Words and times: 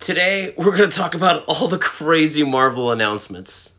Today, 0.00 0.54
we're 0.56 0.74
going 0.74 0.88
to 0.88 0.96
talk 0.96 1.14
about 1.14 1.44
all 1.46 1.68
the 1.68 1.76
crazy 1.76 2.42
Marvel 2.42 2.90
announcements. 2.90 3.74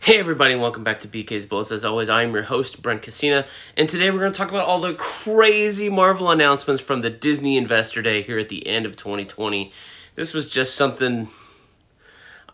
Hey 0.00 0.18
everybody, 0.18 0.54
and 0.54 0.60
welcome 0.60 0.82
back 0.82 0.98
to 1.02 1.08
BK's 1.08 1.46
Bullets. 1.46 1.70
As 1.70 1.84
always, 1.84 2.08
I 2.08 2.24
am 2.24 2.34
your 2.34 2.42
host, 2.42 2.82
Brent 2.82 3.02
Casina, 3.02 3.46
and 3.76 3.88
today 3.88 4.10
we're 4.10 4.18
going 4.18 4.32
to 4.32 4.36
talk 4.36 4.50
about 4.50 4.66
all 4.66 4.80
the 4.80 4.94
crazy 4.94 5.88
Marvel 5.88 6.32
announcements 6.32 6.82
from 6.82 7.00
the 7.00 7.10
Disney 7.10 7.56
Investor 7.56 8.02
Day 8.02 8.22
here 8.22 8.40
at 8.40 8.48
the 8.48 8.66
end 8.66 8.86
of 8.86 8.96
2020. 8.96 9.70
This 10.16 10.34
was 10.34 10.50
just 10.50 10.74
something, 10.74 11.28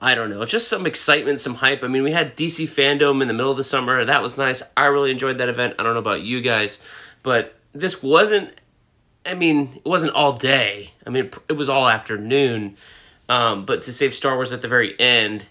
I 0.00 0.14
don't 0.14 0.30
know, 0.30 0.44
just 0.46 0.68
some 0.68 0.86
excitement, 0.86 1.40
some 1.40 1.56
hype. 1.56 1.84
I 1.84 1.88
mean, 1.88 2.02
we 2.02 2.12
had 2.12 2.36
DC 2.36 2.66
Fandom 2.66 3.20
in 3.20 3.28
the 3.28 3.34
middle 3.34 3.50
of 3.50 3.58
the 3.58 3.64
summer. 3.64 4.02
That 4.04 4.22
was 4.22 4.38
nice. 4.38 4.62
I 4.76 4.86
really 4.86 5.10
enjoyed 5.10 5.38
that 5.38 5.50
event. 5.50 5.74
I 5.78 5.82
don't 5.82 5.92
know 5.92 6.00
about 6.00 6.22
you 6.22 6.40
guys, 6.40 6.82
but 7.22 7.58
this 7.72 8.02
wasn't, 8.02 8.54
I 9.26 9.34
mean, 9.34 9.72
it 9.84 9.88
wasn't 9.88 10.14
all 10.14 10.32
day. 10.32 10.92
I 11.06 11.10
mean, 11.10 11.30
it 11.48 11.52
was 11.52 11.68
all 11.68 11.86
afternoon, 11.88 12.76
um, 13.28 13.66
but 13.66 13.82
to 13.82 13.92
save 13.92 14.14
Star 14.14 14.36
Wars 14.36 14.52
at 14.52 14.62
the 14.62 14.68
very 14.68 14.98
end 14.98 15.44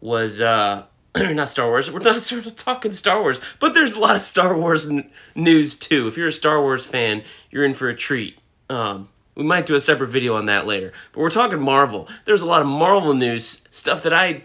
was, 0.00 0.40
uh, 0.40 0.84
not 1.16 1.48
Star 1.48 1.66
Wars. 1.66 1.90
We're 1.90 1.98
not 2.00 2.22
sort 2.22 2.46
of 2.46 2.56
talking 2.56 2.92
Star 2.92 3.20
Wars, 3.20 3.40
but 3.58 3.74
there's 3.74 3.94
a 3.94 4.00
lot 4.00 4.14
of 4.14 4.22
Star 4.22 4.56
Wars 4.56 4.88
n- 4.88 5.10
news 5.34 5.76
too. 5.76 6.06
If 6.06 6.16
you're 6.16 6.28
a 6.28 6.32
Star 6.32 6.60
Wars 6.60 6.86
fan, 6.86 7.24
you're 7.50 7.64
in 7.64 7.74
for 7.74 7.88
a 7.88 7.96
treat. 7.96 8.38
Um, 8.68 9.08
we 9.36 9.44
might 9.44 9.66
do 9.66 9.74
a 9.74 9.80
separate 9.80 10.08
video 10.08 10.34
on 10.34 10.46
that 10.46 10.66
later, 10.66 10.92
but 11.12 11.20
we're 11.20 11.30
talking 11.30 11.60
Marvel. 11.60 12.08
There's 12.24 12.42
a 12.42 12.46
lot 12.46 12.62
of 12.62 12.66
Marvel 12.66 13.14
news 13.14 13.62
stuff 13.70 14.02
that 14.02 14.12
I 14.12 14.44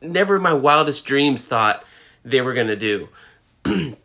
never 0.00 0.36
in 0.36 0.42
my 0.42 0.54
wildest 0.54 1.04
dreams 1.04 1.44
thought 1.44 1.84
they 2.24 2.40
were 2.40 2.54
gonna 2.54 2.76
do. 2.76 3.08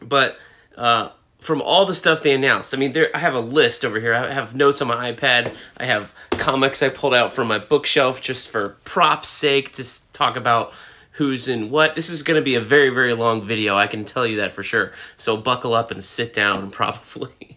but 0.00 0.38
uh, 0.76 1.10
from 1.40 1.60
all 1.60 1.84
the 1.84 1.94
stuff 1.94 2.22
they 2.22 2.32
announced, 2.32 2.72
I 2.72 2.76
mean, 2.78 2.92
there 2.92 3.14
I 3.14 3.18
have 3.18 3.34
a 3.34 3.40
list 3.40 3.84
over 3.84 4.00
here. 4.00 4.14
I 4.14 4.30
have 4.30 4.54
notes 4.54 4.80
on 4.80 4.88
my 4.88 5.12
iPad. 5.12 5.54
I 5.76 5.84
have 5.84 6.14
comics 6.30 6.82
I 6.82 6.88
pulled 6.88 7.14
out 7.14 7.32
from 7.32 7.48
my 7.48 7.58
bookshelf 7.58 8.20
just 8.20 8.48
for 8.48 8.70
props' 8.84 9.28
sake 9.28 9.72
to 9.74 10.12
talk 10.12 10.36
about 10.36 10.72
who's 11.12 11.48
in 11.48 11.70
what. 11.70 11.96
This 11.96 12.08
is 12.08 12.22
going 12.22 12.40
to 12.40 12.44
be 12.44 12.54
a 12.54 12.60
very, 12.60 12.90
very 12.90 13.12
long 13.12 13.44
video. 13.44 13.76
I 13.76 13.86
can 13.88 14.04
tell 14.04 14.26
you 14.26 14.36
that 14.38 14.52
for 14.52 14.62
sure. 14.62 14.92
So 15.16 15.36
buckle 15.36 15.74
up 15.74 15.90
and 15.90 16.02
sit 16.02 16.32
down, 16.32 16.70
probably. 16.72 17.56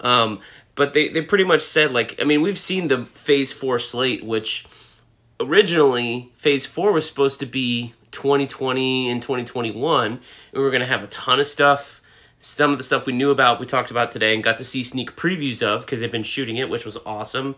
um, 0.00 0.40
but 0.76 0.94
they, 0.94 1.08
they 1.08 1.22
pretty 1.22 1.44
much 1.44 1.62
said, 1.62 1.90
like, 1.90 2.20
I 2.20 2.24
mean, 2.24 2.42
we've 2.42 2.58
seen 2.58 2.88
the 2.88 3.04
Phase 3.04 3.52
4 3.52 3.78
slate, 3.78 4.24
which 4.24 4.66
originally 5.40 6.32
Phase 6.36 6.66
4 6.66 6.92
was 6.92 7.06
supposed 7.06 7.40
to 7.40 7.46
be 7.46 7.94
2020 8.12 9.10
and 9.10 9.20
2021. 9.20 10.06
And 10.06 10.20
we 10.52 10.60
were 10.60 10.70
going 10.70 10.82
to 10.82 10.88
have 10.88 11.02
a 11.02 11.08
ton 11.08 11.40
of 11.40 11.46
stuff. 11.46 12.00
Some 12.38 12.70
of 12.70 12.78
the 12.78 12.84
stuff 12.84 13.06
we 13.06 13.12
knew 13.12 13.30
about, 13.30 13.58
we 13.58 13.66
talked 13.66 13.90
about 13.90 14.12
today 14.12 14.34
and 14.34 14.44
got 14.44 14.58
to 14.58 14.64
see 14.64 14.84
sneak 14.84 15.16
previews 15.16 15.62
of 15.66 15.80
because 15.80 16.00
they've 16.00 16.12
been 16.12 16.22
shooting 16.22 16.56
it, 16.56 16.68
which 16.68 16.84
was 16.84 16.96
awesome. 17.04 17.56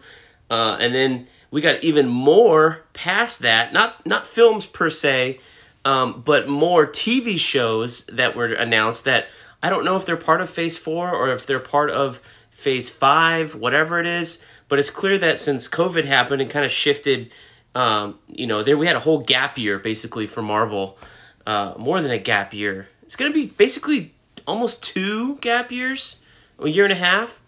Uh, 0.50 0.78
and 0.80 0.94
then 0.94 1.27
we 1.50 1.61
got 1.61 1.83
even 1.83 2.08
more 2.08 2.84
past 2.92 3.41
that 3.41 3.72
not 3.72 4.05
not 4.06 4.27
films 4.27 4.66
per 4.66 4.91
se 4.91 5.39
um, 5.84 6.22
but 6.24 6.48
more 6.48 6.86
tv 6.86 7.39
shows 7.39 8.05
that 8.06 8.34
were 8.34 8.46
announced 8.46 9.05
that 9.05 9.28
i 9.62 9.70
don't 9.70 9.84
know 9.84 9.96
if 9.96 10.05
they're 10.05 10.16
part 10.16 10.41
of 10.41 10.50
phase 10.50 10.78
four 10.78 11.14
or 11.14 11.30
if 11.30 11.46
they're 11.46 11.58
part 11.58 11.91
of 11.91 12.20
phase 12.59 12.91
five 12.91 13.55
whatever 13.55 14.01
it 14.01 14.06
is. 14.06 14.42
But 14.69 14.78
it's 14.78 14.91
clear 14.91 15.17
that 15.19 15.39
since 15.39 15.69
covid 15.69 16.05
happened 16.05 16.42
and 16.42 16.51
kind 16.51 16.67
of 16.67 16.73
shifted 16.73 17.33
um, 17.75 18.19
you 18.27 18.47
know 18.47 18.62
there 18.62 18.77
we 18.77 18.87
had 18.87 18.97
a 18.97 19.01
whole 19.01 19.20
gap 19.20 19.56
year 19.56 19.78
basically 19.78 20.27
for 20.27 20.42
marvel 20.42 20.98
uh, 21.47 21.75
more 21.79 22.01
than 22.01 22.11
a 22.11 22.19
gap 22.19 22.53
year. 22.53 22.89
It's 23.03 23.17
going 23.17 23.33
to 23.33 23.34
be 23.34 23.47
basically 23.47 24.12
almost 24.47 24.83
two 24.83 25.36
gap 25.36 25.70
years 25.70 26.17
a 26.58 26.69
year 26.69 26.85
and 26.85 26.92
a 26.92 26.96
half. 26.96 27.41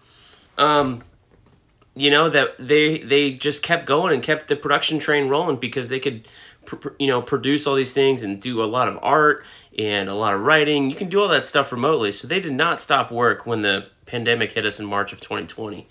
Um, 0.57 1.03
you 1.97 2.11
know 2.11 2.31
that 2.31 2.57
they 2.59 2.99
they 2.99 3.33
just 3.33 3.63
kept 3.63 3.87
going 3.87 4.15
and 4.15 4.23
kept 4.23 4.47
the 4.47 4.57
production 4.57 5.01
train 5.01 5.29
rolling 5.29 5.57
because 5.57 5.89
they 5.89 5.99
could 5.99 6.27
you 6.99 7.09
know 7.09 7.21
produce 7.21 7.67
all 7.67 7.75
these 7.75 7.93
things 7.93 8.23
and 8.23 8.41
do 8.41 8.63
a 8.63 8.65
lot 8.65 8.87
of 8.87 8.99
art 9.03 9.45
and 9.77 10.09
a 10.09 10.15
lot 10.15 10.35
of 10.35 10.43
writing. 10.43 10.89
You 10.89 10.97
can 10.97 11.09
do 11.09 11.21
all 11.21 11.29
that 11.29 11.45
stuff 11.45 11.73
remotely. 11.73 12.13
So 12.13 12.29
they 12.29 12.41
did 12.41 12.53
not 12.53 12.79
stop 12.79 13.11
work 13.11 13.45
when 13.45 13.63
the 13.63 13.87
pandemic 14.11 14.53
hit 14.53 14.65
us 14.65 14.81
in 14.81 14.87
march 14.87 15.13
of 15.13 15.21
2020 15.21 15.87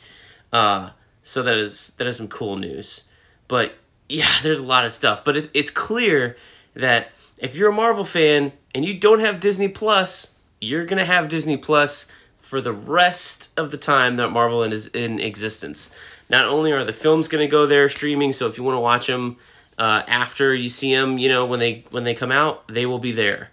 uh, 0.51 0.89
so 1.23 1.43
that 1.43 1.57
is 1.57 1.91
that 1.97 2.07
is 2.07 2.17
some 2.17 2.27
cool 2.27 2.55
news 2.57 3.03
but 3.47 3.75
yeah 4.07 4.29
there's 4.43 4.59
a 4.59 4.65
lot 4.65 4.85
of 4.85 4.93
stuff 4.93 5.23
but 5.23 5.37
it, 5.37 5.49
it's 5.53 5.71
clear 5.71 6.35
that 6.73 7.11
if 7.37 7.55
you're 7.55 7.71
a 7.71 7.75
marvel 7.75 8.03
fan 8.03 8.51
and 8.73 8.85
you 8.85 8.99
don't 8.99 9.19
have 9.19 9.39
disney 9.39 9.67
plus 9.67 10.33
you're 10.59 10.85
gonna 10.85 11.05
have 11.05 11.29
disney 11.29 11.57
plus 11.57 12.07
for 12.49 12.61
the 12.61 12.73
rest 12.73 13.51
of 13.57 13.69
the 13.69 13.77
time 13.77 14.15
that 14.15 14.31
Marvel 14.31 14.63
is 14.63 14.87
in 14.87 15.19
existence. 15.19 15.91
Not 16.31 16.45
only 16.45 16.71
are 16.71 16.83
the 16.83 16.93
films 16.93 17.27
to 17.27 17.45
go 17.45 17.67
there 17.67 17.87
streaming, 17.89 18.33
so 18.33 18.47
if 18.47 18.57
you 18.57 18.63
want 18.63 18.75
to 18.75 18.79
watch 18.79 19.05
them 19.05 19.37
uh, 19.77 20.01
after 20.07 20.55
you 20.55 20.67
see 20.67 20.91
them, 20.91 21.19
you 21.19 21.29
know 21.29 21.45
when 21.45 21.59
they 21.59 21.85
when 21.91 22.05
they 22.05 22.15
come 22.15 22.31
out, 22.31 22.67
they 22.67 22.87
will 22.87 22.97
be 22.97 23.11
there. 23.11 23.51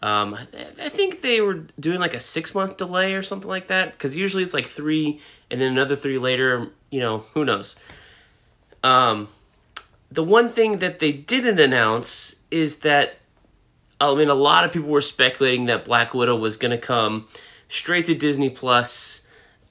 Um, 0.00 0.34
I, 0.34 0.88
think 0.88 1.22
they 1.22 1.40
were 1.40 1.64
doing 1.78 1.98
like 1.98 2.14
a 2.14 2.20
six 2.20 2.54
month 2.54 2.76
delay 2.76 3.14
or 3.14 3.22
something 3.24 3.48
like 3.48 3.66
that 3.66 3.92
because 3.92 4.16
usually 4.16 4.44
it's 4.44 4.54
like 4.54 4.66
three 4.66 5.20
and 5.50 5.60
then 5.60 5.72
another 5.72 5.96
three 5.96 6.18
later. 6.18 6.68
You 6.90 7.00
know 7.00 7.18
who 7.34 7.44
knows. 7.44 7.74
Um, 8.84 9.28
the 10.10 10.22
one 10.22 10.48
thing 10.48 10.78
that 10.78 11.00
they 11.00 11.10
didn't 11.10 11.58
announce 11.58 12.36
is 12.50 12.78
that 12.80 13.18
I 14.00 14.14
mean 14.14 14.28
a 14.28 14.34
lot 14.34 14.64
of 14.64 14.72
people 14.72 14.88
were 14.88 15.00
speculating 15.00 15.66
that 15.66 15.84
Black 15.84 16.14
Widow 16.14 16.36
was 16.36 16.56
going 16.56 16.70
to 16.70 16.78
come 16.78 17.26
straight 17.68 18.06
to 18.06 18.14
Disney 18.14 18.50
Plus, 18.50 19.22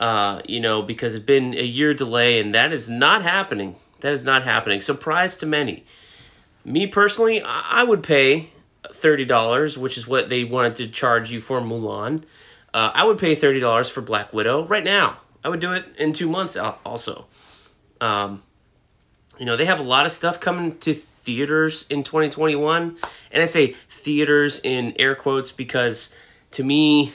uh, 0.02 0.42
you 0.46 0.60
know, 0.60 0.82
because 0.82 1.16
it's 1.16 1.26
been 1.26 1.54
a 1.54 1.64
year 1.64 1.94
delay, 1.94 2.40
and 2.40 2.54
that 2.54 2.74
is 2.74 2.90
not 2.90 3.22
happening. 3.22 3.78
That 4.02 4.12
is 4.12 4.26
not 4.26 4.44
happening. 4.44 4.82
Surprise 4.82 5.38
to 5.38 5.46
many. 5.46 5.86
Me 6.66 6.86
personally, 6.86 7.42
I, 7.42 7.82
I 7.82 7.84
would 7.86 8.04
pay 8.04 8.52
thirty 8.94 9.26
dollars, 9.26 9.78
which 9.78 9.98
is 9.98 10.08
what 10.08 10.30
they 10.30 10.44
wanted 10.44 10.76
to 10.78 10.88
charge 10.88 11.32
you 11.32 11.42
for 11.42 11.62
Mulan. 11.62 12.24
Uh, 12.74 12.92
I 12.94 13.04
would 13.06 13.18
pay 13.18 13.36
thirty 13.36 13.60
dollars 13.60 13.90
for 13.90 14.02
Black 14.02 14.34
Widow 14.34 14.66
right 14.66 14.84
now. 14.84 15.18
I 15.44 15.50
would 15.50 15.60
do 15.60 15.74
it 15.74 15.86
in 15.98 16.14
two 16.14 16.30
months. 16.30 16.58
Also, 16.58 17.26
um, 18.02 18.44
you 19.40 19.46
know, 19.46 19.56
they 19.56 19.66
have 19.66 19.80
a 19.80 19.84
lot 19.84 20.06
of 20.06 20.12
stuff 20.12 20.40
coming 20.40 20.78
to 20.80 20.94
theaters 20.94 21.86
in 21.90 22.04
2021, 22.04 22.98
and 23.32 23.44
I 23.44 23.46
say 23.46 23.76
theaters 23.90 24.60
in 24.64 24.94
air 24.98 25.16
quotes 25.16 25.52
because 25.52 26.14
to 26.52 26.64
me 26.64 27.14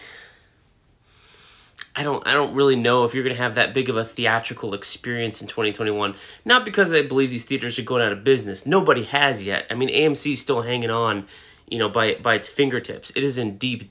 I 1.95 2.03
don't 2.05 2.27
I 2.27 2.33
don't 2.33 2.55
really 2.55 2.77
know 2.77 3.05
if 3.05 3.15
you're 3.15 3.23
going 3.23 3.37
to 3.37 3.43
have 3.43 3.55
that 3.57 3.75
big 3.75 3.89
of 3.89 3.97
a 3.97 4.05
theatrical 4.05 4.73
experience 4.73 5.43
in 5.43 5.49
2021. 5.49 6.15
Not 6.45 6.65
because 6.65 6.93
I 6.93 7.03
believe 7.03 7.31
these 7.31 7.45
theaters 7.45 7.79
are 7.79 7.83
going 7.83 8.03
out 8.03 8.13
of 8.13 8.25
business. 8.25 8.65
Nobody 8.65 9.05
has 9.05 9.45
yet. 9.45 9.67
I 9.71 9.75
mean, 9.75 9.91
AMC 9.91 10.33
is 10.33 10.41
still 10.41 10.63
hanging 10.63 10.91
on, 10.91 11.27
you 11.69 11.79
know, 11.79 11.89
by 11.89 12.15
by 12.15 12.35
its 12.35 12.49
fingertips. 12.49 13.11
It 13.15 13.25
is 13.25 13.39
in 13.39 13.59
deep 13.59 13.91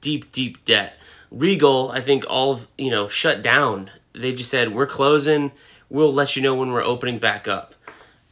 deep 0.00 0.32
deep 0.32 0.64
debt. 0.64 0.98
Regal, 1.30 1.90
I 1.90 2.00
think 2.00 2.24
all 2.28 2.52
of, 2.52 2.68
you 2.78 2.90
know, 2.90 3.08
shut 3.08 3.42
down. 3.42 3.90
They 4.12 4.32
just 4.32 4.50
said, 4.50 4.72
"We're 4.72 4.86
closing. 4.86 5.52
We'll 5.88 6.12
let 6.12 6.36
you 6.36 6.42
know 6.42 6.54
when 6.54 6.70
we're 6.72 6.84
opening 6.84 7.18
back 7.18 7.48
up." 7.48 7.74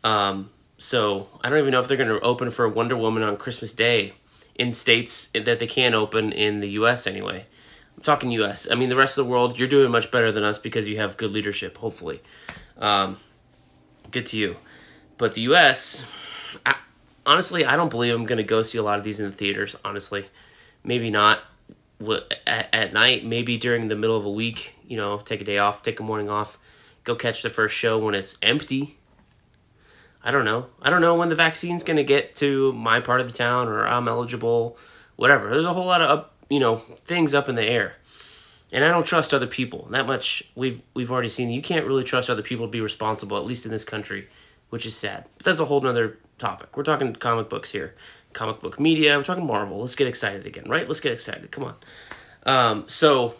Um, 0.04 0.50
so, 0.78 1.28
I 1.42 1.48
don't 1.48 1.58
even 1.58 1.70
know 1.70 1.80
if 1.80 1.88
they're 1.88 1.96
going 1.96 2.08
to 2.08 2.20
open 2.20 2.50
for 2.50 2.68
Wonder 2.68 2.96
Woman 2.96 3.22
on 3.22 3.36
Christmas 3.36 3.72
Day 3.72 4.14
in 4.56 4.72
states 4.72 5.28
that 5.28 5.58
they 5.58 5.66
can't 5.66 5.94
open 5.94 6.32
in 6.32 6.60
the 6.60 6.70
US 6.70 7.06
anyway. 7.06 7.46
I'm 7.96 8.02
talking 8.02 8.30
U.S. 8.32 8.68
I 8.70 8.74
mean, 8.74 8.88
the 8.88 8.96
rest 8.96 9.16
of 9.18 9.24
the 9.24 9.30
world, 9.30 9.58
you're 9.58 9.68
doing 9.68 9.90
much 9.90 10.10
better 10.10 10.32
than 10.32 10.44
us 10.44 10.58
because 10.58 10.88
you 10.88 10.96
have 10.98 11.16
good 11.16 11.30
leadership. 11.30 11.76
Hopefully, 11.78 12.20
um, 12.78 13.18
good 14.10 14.26
to 14.26 14.38
you. 14.38 14.56
But 15.18 15.34
the 15.34 15.42
U.S. 15.42 16.06
I, 16.64 16.76
honestly, 17.26 17.64
I 17.64 17.76
don't 17.76 17.90
believe 17.90 18.14
I'm 18.14 18.26
gonna 18.26 18.42
go 18.42 18.62
see 18.62 18.78
a 18.78 18.82
lot 18.82 18.98
of 18.98 19.04
these 19.04 19.20
in 19.20 19.26
the 19.26 19.36
theaters. 19.36 19.76
Honestly, 19.84 20.26
maybe 20.84 21.10
not 21.10 21.40
at, 22.46 22.68
at 22.72 22.92
night. 22.92 23.24
Maybe 23.24 23.56
during 23.56 23.88
the 23.88 23.96
middle 23.96 24.16
of 24.16 24.24
a 24.24 24.30
week. 24.30 24.74
You 24.86 24.96
know, 24.96 25.18
take 25.18 25.40
a 25.40 25.44
day 25.44 25.58
off, 25.58 25.82
take 25.82 26.00
a 26.00 26.02
morning 26.02 26.28
off, 26.28 26.58
go 27.04 27.14
catch 27.14 27.42
the 27.42 27.50
first 27.50 27.74
show 27.74 27.98
when 27.98 28.14
it's 28.14 28.36
empty. 28.42 28.98
I 30.24 30.30
don't 30.30 30.44
know. 30.44 30.66
I 30.80 30.90
don't 30.90 31.00
know 31.00 31.14
when 31.14 31.30
the 31.30 31.34
vaccine's 31.34 31.82
gonna 31.82 32.04
get 32.04 32.36
to 32.36 32.72
my 32.74 33.00
part 33.00 33.20
of 33.20 33.26
the 33.26 33.36
town 33.36 33.68
or 33.68 33.86
I'm 33.86 34.08
eligible. 34.08 34.76
Whatever. 35.16 35.50
There's 35.50 35.64
a 35.64 35.72
whole 35.72 35.86
lot 35.86 36.00
of 36.00 36.10
up 36.10 36.32
you 36.52 36.60
know 36.60 36.82
things 37.06 37.32
up 37.32 37.48
in 37.48 37.54
the 37.54 37.64
air 37.64 37.96
and 38.70 38.84
i 38.84 38.88
don't 38.88 39.06
trust 39.06 39.32
other 39.32 39.46
people 39.46 39.88
that 39.90 40.06
much 40.06 40.42
we've 40.54 40.82
we've 40.92 41.10
already 41.10 41.30
seen 41.30 41.48
you 41.48 41.62
can't 41.62 41.86
really 41.86 42.04
trust 42.04 42.28
other 42.28 42.42
people 42.42 42.66
to 42.66 42.70
be 42.70 42.80
responsible 42.82 43.38
at 43.38 43.46
least 43.46 43.64
in 43.64 43.72
this 43.72 43.84
country 43.84 44.28
which 44.68 44.84
is 44.84 44.94
sad 44.94 45.24
but 45.38 45.46
that's 45.46 45.60
a 45.60 45.64
whole 45.64 45.80
nother 45.80 46.18
topic. 46.38 46.76
We're 46.76 46.82
talking 46.82 47.14
comic 47.14 47.48
books 47.48 47.72
here 47.72 47.94
comic 48.32 48.60
book 48.60 48.80
media. 48.80 49.16
We're 49.16 49.24
talking 49.24 49.46
marvel. 49.46 49.78
Let's 49.80 49.94
get 49.94 50.06
excited 50.06 50.46
again 50.46 50.64
right? 50.66 50.86
Let's 50.86 51.00
get 51.00 51.12
excited. 51.12 51.50
Come 51.50 51.64
on. 51.64 51.74
Um, 52.44 52.84
so 52.88 53.34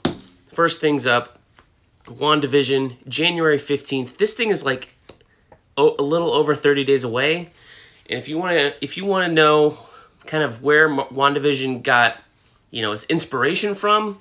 first 0.52 0.80
things 0.80 1.06
up 1.06 1.38
wandavision 2.04 2.96
january 3.08 3.58
15th 3.58 4.16
this 4.16 4.34
thing 4.34 4.50
is 4.50 4.64
like 4.64 4.92
a 5.76 5.82
little 5.82 6.32
over 6.32 6.54
30 6.54 6.84
days 6.84 7.04
away. 7.04 7.50
And 8.08 8.18
if 8.18 8.28
you 8.28 8.38
want 8.38 8.52
to 8.52 8.74
if 8.84 8.96
you 8.96 9.04
want 9.04 9.26
to 9.26 9.32
know 9.32 9.78
kind 10.26 10.44
of 10.44 10.62
where 10.62 10.88
WandaVision 10.88 11.82
got, 11.82 12.16
you 12.70 12.82
know, 12.82 12.92
its 12.92 13.04
inspiration 13.04 13.74
from, 13.74 14.20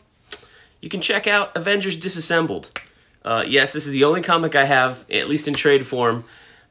you 0.82 0.90
can 0.90 1.02
check 1.02 1.28
out 1.28 1.56
Avengers 1.56 1.96
Disassembled. 1.96 2.80
Uh, 3.24 3.44
yes, 3.46 3.74
this 3.74 3.86
is 3.86 3.92
the 3.92 4.04
only 4.04 4.22
comic 4.22 4.56
I 4.56 4.66
have, 4.66 5.06
at 5.12 5.30
least 5.30 5.48
in 5.48 5.54
trade 5.54 5.86
form, 5.86 6.24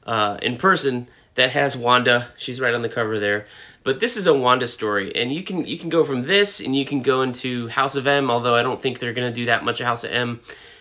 uh, 0.05 0.37
in 0.43 0.57
person, 0.57 1.09
that 1.41 1.53
has 1.53 1.75
Wanda. 1.75 2.29
She's 2.37 2.61
right 2.61 2.75
on 2.75 2.83
the 2.83 2.89
cover 2.89 3.19
there. 3.19 3.47
But 3.83 3.99
this 3.99 4.19
is 4.19 4.27
a 4.27 4.35
Wanda 4.35 4.67
story, 4.67 5.17
and 5.17 5.33
you 5.33 5.43
can 5.43 5.67
you 5.67 5.79
can 5.79 5.89
go 5.89 6.05
from 6.05 6.23
this, 6.27 6.61
and 6.61 6.77
you 6.77 6.85
can 6.85 7.01
go 7.01 7.23
into 7.23 7.69
House 7.69 7.97
of 7.97 8.07
M. 8.07 8.31
Although 8.31 8.55
I 8.55 8.63
don't 8.63 8.81
think 8.81 8.99
they're 8.99 9.15
gonna 9.15 9.33
do 9.33 9.47
that 9.47 9.65
much 9.65 9.81
of 9.81 9.87
House 9.87 10.05
of 10.05 10.13
M, 10.13 10.41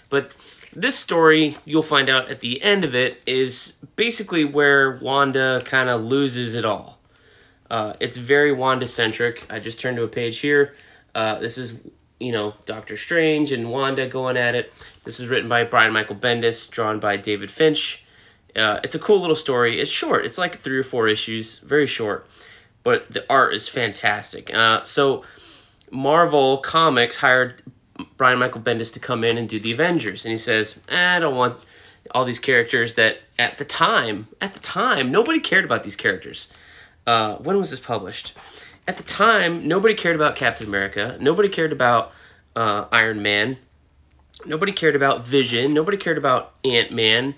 but 0.09 0.33
this 0.73 0.99
story 0.99 1.57
you'll 1.63 1.81
find 1.81 2.09
out 2.09 2.29
at 2.29 2.41
the 2.41 2.61
end 2.61 2.83
of 2.83 2.93
it 2.93 3.21
is 3.25 3.77
basically 3.95 4.43
where 4.43 4.97
Wanda 4.97 5.61
kind 5.63 5.89
of 5.89 6.03
loses 6.03 6.53
it 6.53 6.65
all. 6.65 6.99
Uh, 7.71 7.93
it's 8.01 8.17
very 8.17 8.51
Wanda 8.51 8.85
centric. 8.85 9.45
I 9.49 9.59
just 9.59 9.79
turned 9.79 9.95
to 9.95 10.03
a 10.03 10.09
page 10.09 10.39
here. 10.39 10.75
Uh, 11.15 11.39
this 11.39 11.57
is 11.57 11.79
you 12.19 12.33
know 12.33 12.55
Doctor 12.65 12.97
Strange 12.97 13.53
and 13.53 13.71
Wanda 13.71 14.07
going 14.07 14.35
at 14.35 14.55
it. 14.55 14.73
This 15.05 15.21
is 15.21 15.29
written 15.29 15.47
by 15.47 15.63
Brian 15.63 15.93
Michael 15.93 16.17
Bendis, 16.17 16.69
drawn 16.69 16.99
by 16.99 17.15
David 17.15 17.49
Finch. 17.49 18.03
Uh, 18.55 18.79
it's 18.83 18.95
a 18.95 18.99
cool 18.99 19.19
little 19.19 19.35
story. 19.35 19.79
It's 19.79 19.91
short. 19.91 20.25
It's 20.25 20.37
like 20.37 20.57
three 20.57 20.77
or 20.77 20.83
four 20.83 21.07
issues, 21.07 21.59
very 21.59 21.85
short, 21.85 22.27
but 22.83 23.11
the 23.11 23.25
art 23.31 23.53
is 23.53 23.67
fantastic. 23.67 24.53
Uh, 24.53 24.83
so 24.83 25.23
Marvel 25.91 26.57
Comics 26.57 27.17
hired 27.17 27.61
Brian 28.17 28.39
Michael 28.39 28.61
Bendis 28.61 28.93
to 28.93 28.99
come 28.99 29.23
in 29.23 29.37
and 29.37 29.47
do 29.47 29.59
the 29.59 29.71
Avengers, 29.71 30.25
and 30.25 30.31
he 30.31 30.37
says, 30.37 30.79
eh, 30.89 31.17
"I 31.17 31.19
don't 31.19 31.35
want 31.35 31.57
all 32.11 32.25
these 32.25 32.39
characters 32.39 32.95
that 32.95 33.19
at 33.37 33.57
the 33.57 33.65
time, 33.65 34.27
at 34.41 34.53
the 34.53 34.59
time, 34.59 35.11
nobody 35.11 35.39
cared 35.39 35.65
about 35.65 35.83
these 35.83 35.95
characters." 35.95 36.47
Uh, 37.05 37.35
when 37.37 37.57
was 37.57 37.71
this 37.71 37.79
published? 37.79 38.33
At 38.87 38.97
the 38.97 39.03
time, 39.03 39.67
nobody 39.67 39.93
cared 39.93 40.15
about 40.15 40.35
Captain 40.35 40.67
America. 40.67 41.17
Nobody 41.19 41.49
cared 41.49 41.71
about 41.71 42.11
uh, 42.55 42.85
Iron 42.91 43.21
Man. 43.21 43.57
Nobody 44.45 44.71
cared 44.71 44.95
about 44.95 45.25
Vision. 45.25 45.73
Nobody 45.73 45.97
cared 45.97 46.17
about 46.17 46.53
Ant 46.63 46.91
Man. 46.91 47.35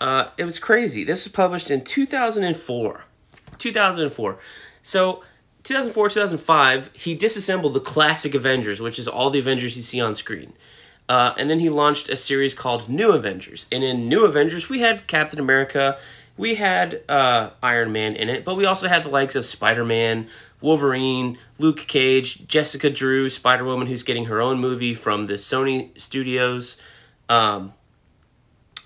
Uh, 0.00 0.28
it 0.38 0.44
was 0.44 0.58
crazy. 0.58 1.04
This 1.04 1.24
was 1.24 1.32
published 1.32 1.70
in 1.70 1.84
2004. 1.84 3.04
2004. 3.58 4.38
So, 4.82 5.22
2004, 5.64 6.08
2005, 6.08 6.90
he 6.94 7.14
disassembled 7.14 7.74
the 7.74 7.80
classic 7.80 8.34
Avengers, 8.34 8.80
which 8.80 8.98
is 8.98 9.06
all 9.06 9.28
the 9.28 9.38
Avengers 9.38 9.76
you 9.76 9.82
see 9.82 10.00
on 10.00 10.14
screen. 10.14 10.54
Uh, 11.08 11.34
and 11.36 11.50
then 11.50 11.58
he 11.58 11.68
launched 11.68 12.08
a 12.08 12.16
series 12.16 12.54
called 12.54 12.88
New 12.88 13.12
Avengers. 13.12 13.66
And 13.70 13.84
in 13.84 14.08
New 14.08 14.24
Avengers, 14.24 14.68
we 14.68 14.80
had 14.80 15.06
Captain 15.06 15.38
America, 15.40 15.98
we 16.36 16.54
had 16.54 17.02
uh, 17.08 17.50
Iron 17.62 17.92
Man 17.92 18.16
in 18.16 18.28
it, 18.28 18.44
but 18.44 18.54
we 18.54 18.64
also 18.64 18.88
had 18.88 19.02
the 19.02 19.10
likes 19.10 19.34
of 19.34 19.44
Spider 19.44 19.84
Man, 19.84 20.28
Wolverine, 20.60 21.36
Luke 21.58 21.86
Cage, 21.86 22.46
Jessica 22.46 22.88
Drew, 22.88 23.28
Spider 23.28 23.64
Woman, 23.64 23.88
who's 23.88 24.02
getting 24.02 24.26
her 24.26 24.40
own 24.40 24.58
movie 24.58 24.94
from 24.94 25.26
the 25.26 25.34
Sony 25.34 25.98
studios. 26.00 26.80
Um, 27.28 27.74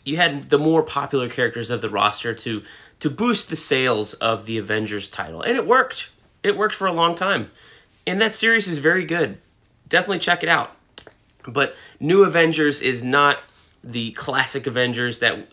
you 0.05 0.17
had 0.17 0.51
the 0.51 0.59
more 0.59 0.83
popular 0.83 1.29
characters 1.29 1.71
of 1.71 1.81
the 1.81 1.89
roster 1.89 2.35
to 2.35 2.63
to 3.01 3.11
boost 3.11 3.51
the 3.51 3.57
sales 3.57 4.15
of 4.15 4.47
the 4.47 4.59
Avengers 4.59 5.09
title, 5.09 5.43
and 5.43 5.57
it 5.57 5.67
worked. 5.67 6.11
It 6.43 6.57
worked 6.57 6.75
for 6.75 6.87
a 6.87 6.93
long 6.93 7.15
time, 7.15 7.51
and 8.07 8.21
that 8.21 8.35
series 8.35 8.69
is 8.69 8.79
very 8.79 9.05
good. 9.05 9.39
Definitely 9.89 10.21
check 10.21 10.43
it 10.43 10.49
out. 10.49 10.77
But 11.47 11.77
New 12.01 12.25
Avengers 12.25 12.81
is 12.81 13.03
not 13.03 13.43
the 13.83 14.13
classic 14.13 14.67
Avengers 14.67 15.19
that 15.19 15.49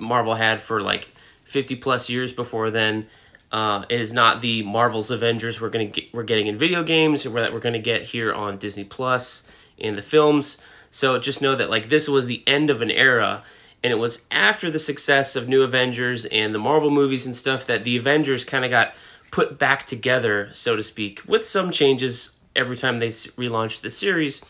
Marvel 0.00 0.34
had 0.34 0.60
for 0.60 0.80
like 0.80 1.08
50 1.44 1.76
plus 1.76 2.10
years 2.10 2.32
before 2.32 2.70
then. 2.70 3.06
Uh, 3.50 3.84
it 3.88 4.00
is 4.00 4.12
not 4.12 4.40
the 4.40 4.62
Marvel's 4.62 5.10
Avengers 5.10 5.60
we're 5.60 5.70
gonna 5.70 5.86
get, 5.86 6.12
we're 6.12 6.22
getting 6.22 6.48
in 6.48 6.58
video 6.58 6.82
games 6.82 7.24
or 7.24 7.30
that 7.40 7.52
we're 7.52 7.60
gonna 7.60 7.78
get 7.78 8.02
here 8.02 8.32
on 8.32 8.58
Disney 8.58 8.84
Plus 8.84 9.46
in 9.78 9.96
the 9.96 10.02
films. 10.02 10.58
So 10.90 11.18
just 11.18 11.40
know 11.40 11.54
that 11.54 11.70
like 11.70 11.88
this 11.88 12.08
was 12.08 12.26
the 12.26 12.42
end 12.46 12.68
of 12.68 12.82
an 12.82 12.90
era, 12.90 13.42
and 13.82 13.92
it 13.92 13.96
was 13.96 14.26
after 14.30 14.70
the 14.70 14.78
success 14.78 15.36
of 15.36 15.48
New 15.48 15.62
Avengers 15.62 16.24
and 16.26 16.54
the 16.54 16.58
Marvel 16.58 16.90
movies 16.90 17.26
and 17.26 17.34
stuff 17.34 17.66
that 17.66 17.84
the 17.84 17.96
Avengers 17.96 18.44
kind 18.44 18.64
of 18.64 18.70
got 18.70 18.94
put 19.30 19.58
back 19.58 19.86
together, 19.86 20.48
so 20.52 20.76
to 20.76 20.82
speak, 20.82 21.22
with 21.26 21.46
some 21.46 21.70
changes 21.70 22.32
every 22.56 22.76
time 22.76 22.98
they 22.98 23.08
relaunched 23.08 23.82
the 23.82 23.90
series. 23.90 24.42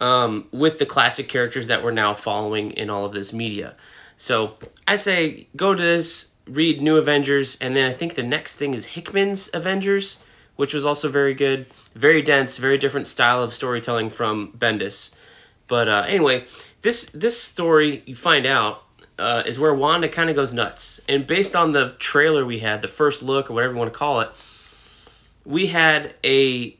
Um, 0.00 0.48
with 0.50 0.80
the 0.80 0.86
classic 0.86 1.28
characters 1.28 1.68
that 1.68 1.84
we're 1.84 1.92
now 1.92 2.12
following 2.12 2.72
in 2.72 2.90
all 2.90 3.04
of 3.04 3.12
this 3.12 3.32
media. 3.32 3.76
So 4.16 4.56
I 4.88 4.96
say 4.96 5.46
go 5.54 5.76
to 5.76 5.80
this, 5.80 6.32
read 6.46 6.82
New 6.82 6.96
Avengers, 6.96 7.56
and 7.60 7.76
then 7.76 7.88
I 7.88 7.92
think 7.92 8.16
the 8.16 8.24
next 8.24 8.56
thing 8.56 8.74
is 8.74 8.86
Hickman's 8.86 9.48
Avengers, 9.54 10.18
which 10.56 10.74
was 10.74 10.84
also 10.84 11.08
very 11.08 11.34
good, 11.34 11.66
very 11.94 12.20
dense, 12.20 12.56
very 12.56 12.78
different 12.78 13.06
style 13.06 13.42
of 13.42 13.54
storytelling 13.54 14.10
from 14.10 14.52
Bendis. 14.58 15.14
But 15.68 15.88
uh, 15.88 16.04
anyway, 16.06 16.46
this 16.82 17.06
this 17.06 17.40
story 17.40 18.02
you 18.06 18.14
find 18.14 18.46
out 18.46 18.84
uh, 19.18 19.42
is 19.46 19.58
where 19.58 19.74
Wanda 19.74 20.08
kind 20.08 20.30
of 20.30 20.36
goes 20.36 20.52
nuts, 20.52 21.00
and 21.08 21.26
based 21.26 21.56
on 21.56 21.72
the 21.72 21.96
trailer 21.98 22.44
we 22.44 22.58
had, 22.58 22.82
the 22.82 22.88
first 22.88 23.22
look 23.22 23.50
or 23.50 23.54
whatever 23.54 23.72
you 23.72 23.78
want 23.78 23.92
to 23.92 23.98
call 23.98 24.20
it, 24.20 24.30
we 25.44 25.68
had 25.68 26.14
a 26.24 26.76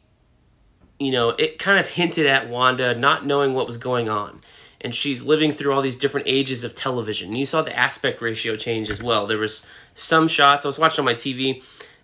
you 1.02 1.10
know, 1.10 1.30
it 1.30 1.58
kind 1.58 1.80
of 1.80 1.88
hinted 1.88 2.26
at 2.26 2.48
Wanda 2.48 2.94
not 2.94 3.26
knowing 3.26 3.54
what 3.54 3.66
was 3.66 3.76
going 3.76 4.08
on. 4.08 4.40
And 4.80 4.94
she's 4.94 5.24
living 5.24 5.50
through 5.50 5.72
all 5.72 5.82
these 5.82 5.96
different 5.96 6.28
ages 6.28 6.62
of 6.64 6.74
television. 6.74 7.28
And 7.28 7.38
you 7.38 7.46
saw 7.46 7.62
the 7.62 7.76
aspect 7.76 8.22
ratio 8.22 8.56
change 8.56 8.88
as 8.88 9.02
well. 9.02 9.26
There 9.26 9.38
was 9.38 9.66
some 9.94 10.28
shots, 10.28 10.64
I 10.64 10.68
was 10.68 10.78
watching 10.78 11.00
on 11.00 11.06
my 11.06 11.14
TV, 11.14 11.62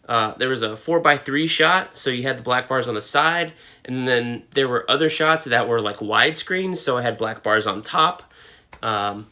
uh, 0.09 0.35
there 0.39 0.49
was 0.49 0.63
a 0.63 0.75
4 0.75 1.01
by 1.01 1.19
3 1.19 1.47
shot, 1.47 1.97
so 1.97 2.09
you 2.09 2.23
had 2.23 2.39
the 2.39 2.43
black 2.43 2.67
bars 2.67 2.89
on 2.89 2.95
the 2.95 3.03
side. 3.03 3.53
And 3.85 4.09
then 4.09 4.45
there 4.53 4.67
were 4.67 4.91
other 4.91 5.11
shots 5.11 5.45
that 5.45 5.69
were 5.69 5.81
like 5.81 5.99
widescreen, 5.99 6.77
so 6.77 6.97
I 6.97 7.03
had 7.03 7.19
black 7.19 7.43
bars 7.43 7.67
on 7.67 7.83
top. 7.83 8.23
Um, 8.83 9.27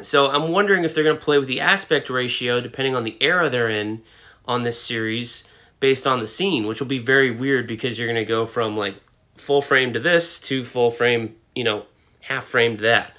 so 0.00 0.30
I'm 0.30 0.50
wondering 0.50 0.84
if 0.84 0.94
they're 0.94 1.04
going 1.04 1.18
to 1.18 1.22
play 1.22 1.38
with 1.38 1.48
the 1.48 1.60
aspect 1.60 2.08
ratio, 2.08 2.60
depending 2.60 2.96
on 2.96 3.04
the 3.04 3.18
era 3.20 3.50
they're 3.50 3.68
in 3.68 4.02
on 4.46 4.62
this 4.62 4.80
series 4.80 5.46
based 5.78 6.06
on 6.06 6.20
the 6.20 6.26
scene, 6.26 6.66
which 6.66 6.80
will 6.80 6.88
be 6.88 6.98
very 6.98 7.30
weird 7.30 7.66
because 7.66 7.98
you're 7.98 8.08
going 8.08 8.14
to 8.14 8.24
go 8.24 8.46
from 8.46 8.76
like 8.76 8.94
full 9.36 9.60
frame 9.60 9.92
to 9.92 10.00
this 10.00 10.40
to 10.40 10.64
full 10.64 10.90
frame, 10.90 11.36
you 11.54 11.64
know, 11.64 11.84
half 12.20 12.44
frame 12.44 12.78
to 12.78 12.82
that, 12.82 13.12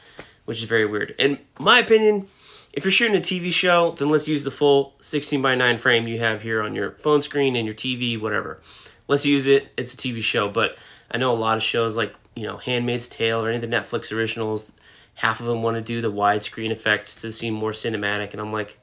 which 0.45 0.57
is 0.57 0.63
very 0.63 0.85
weird. 0.85 1.13
In 1.19 1.37
my 1.59 1.79
opinion, 1.79 2.27
if 2.73 2.83
you're 2.83 2.91
shooting 2.91 3.15
a 3.15 3.21
TV 3.21 3.51
show, 3.51 3.91
then 3.91 4.09
let's 4.09 4.27
use 4.27 4.43
the 4.43 4.51
full 4.51 4.95
16 4.99 5.41
by 5.41 5.55
9 5.55 5.77
frame 5.77 6.07
you 6.07 6.19
have 6.19 6.41
here 6.41 6.61
on 6.61 6.75
your 6.75 6.91
phone 6.93 7.21
screen 7.21 7.55
and 7.55 7.65
your 7.65 7.75
TV, 7.75 8.19
whatever. 8.19 8.59
Let's 9.07 9.25
use 9.25 9.45
it. 9.45 9.71
It's 9.77 9.93
a 9.93 9.97
TV 9.97 10.21
show, 10.23 10.49
but 10.49 10.77
I 11.11 11.17
know 11.17 11.31
a 11.31 11.35
lot 11.35 11.57
of 11.57 11.63
shows 11.63 11.95
like, 11.95 12.13
you 12.35 12.47
know, 12.47 12.57
Handmaid's 12.57 13.07
Tale 13.07 13.39
or 13.39 13.47
any 13.47 13.57
of 13.57 13.61
the 13.61 13.67
Netflix 13.67 14.11
originals, 14.11 14.73
half 15.15 15.39
of 15.39 15.45
them 15.45 15.61
want 15.61 15.75
to 15.75 15.81
do 15.81 16.01
the 16.01 16.11
widescreen 16.11 16.71
effect 16.71 17.21
to 17.21 17.31
seem 17.31 17.53
more 17.53 17.71
cinematic, 17.71 18.31
and 18.31 18.41
I'm 18.41 18.51
like, 18.51 18.79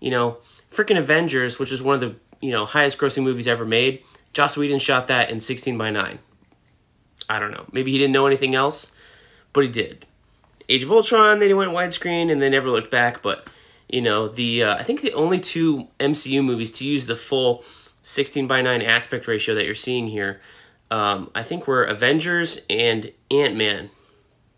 you 0.00 0.10
know, 0.10 0.38
freaking 0.72 0.98
Avengers, 0.98 1.58
which 1.58 1.72
is 1.72 1.82
one 1.82 1.94
of 1.94 2.00
the 2.00 2.16
you 2.40 2.50
know 2.50 2.64
highest 2.64 2.98
grossing 2.98 3.22
movies 3.22 3.46
ever 3.46 3.66
made. 3.66 4.02
Joss 4.32 4.56
Whedon 4.56 4.78
shot 4.78 5.08
that 5.08 5.30
in 5.30 5.40
16 5.40 5.76
by 5.76 5.90
9. 5.90 6.18
I 7.28 7.38
don't 7.38 7.50
know. 7.50 7.66
Maybe 7.72 7.90
he 7.90 7.98
didn't 7.98 8.12
know 8.12 8.26
anything 8.26 8.54
else, 8.54 8.92
but 9.52 9.62
he 9.62 9.68
did. 9.68 10.06
Age 10.70 10.84
of 10.84 10.92
Ultron, 10.92 11.40
they 11.40 11.52
went 11.52 11.72
widescreen 11.72 12.30
and 12.30 12.40
they 12.40 12.48
never 12.48 12.70
looked 12.70 12.90
back. 12.90 13.22
But 13.22 13.48
you 13.88 14.00
know, 14.00 14.28
the 14.28 14.62
uh, 14.62 14.76
I 14.76 14.84
think 14.84 15.00
the 15.00 15.12
only 15.14 15.40
two 15.40 15.88
MCU 15.98 16.44
movies 16.44 16.70
to 16.72 16.86
use 16.86 17.06
the 17.06 17.16
full 17.16 17.64
16 18.02 18.46
by 18.46 18.62
9 18.62 18.80
aspect 18.80 19.26
ratio 19.26 19.54
that 19.56 19.66
you're 19.66 19.74
seeing 19.74 20.06
here, 20.06 20.40
um, 20.90 21.30
I 21.34 21.42
think 21.42 21.66
were 21.66 21.82
Avengers 21.82 22.60
and 22.70 23.12
Ant 23.30 23.56
Man. 23.56 23.90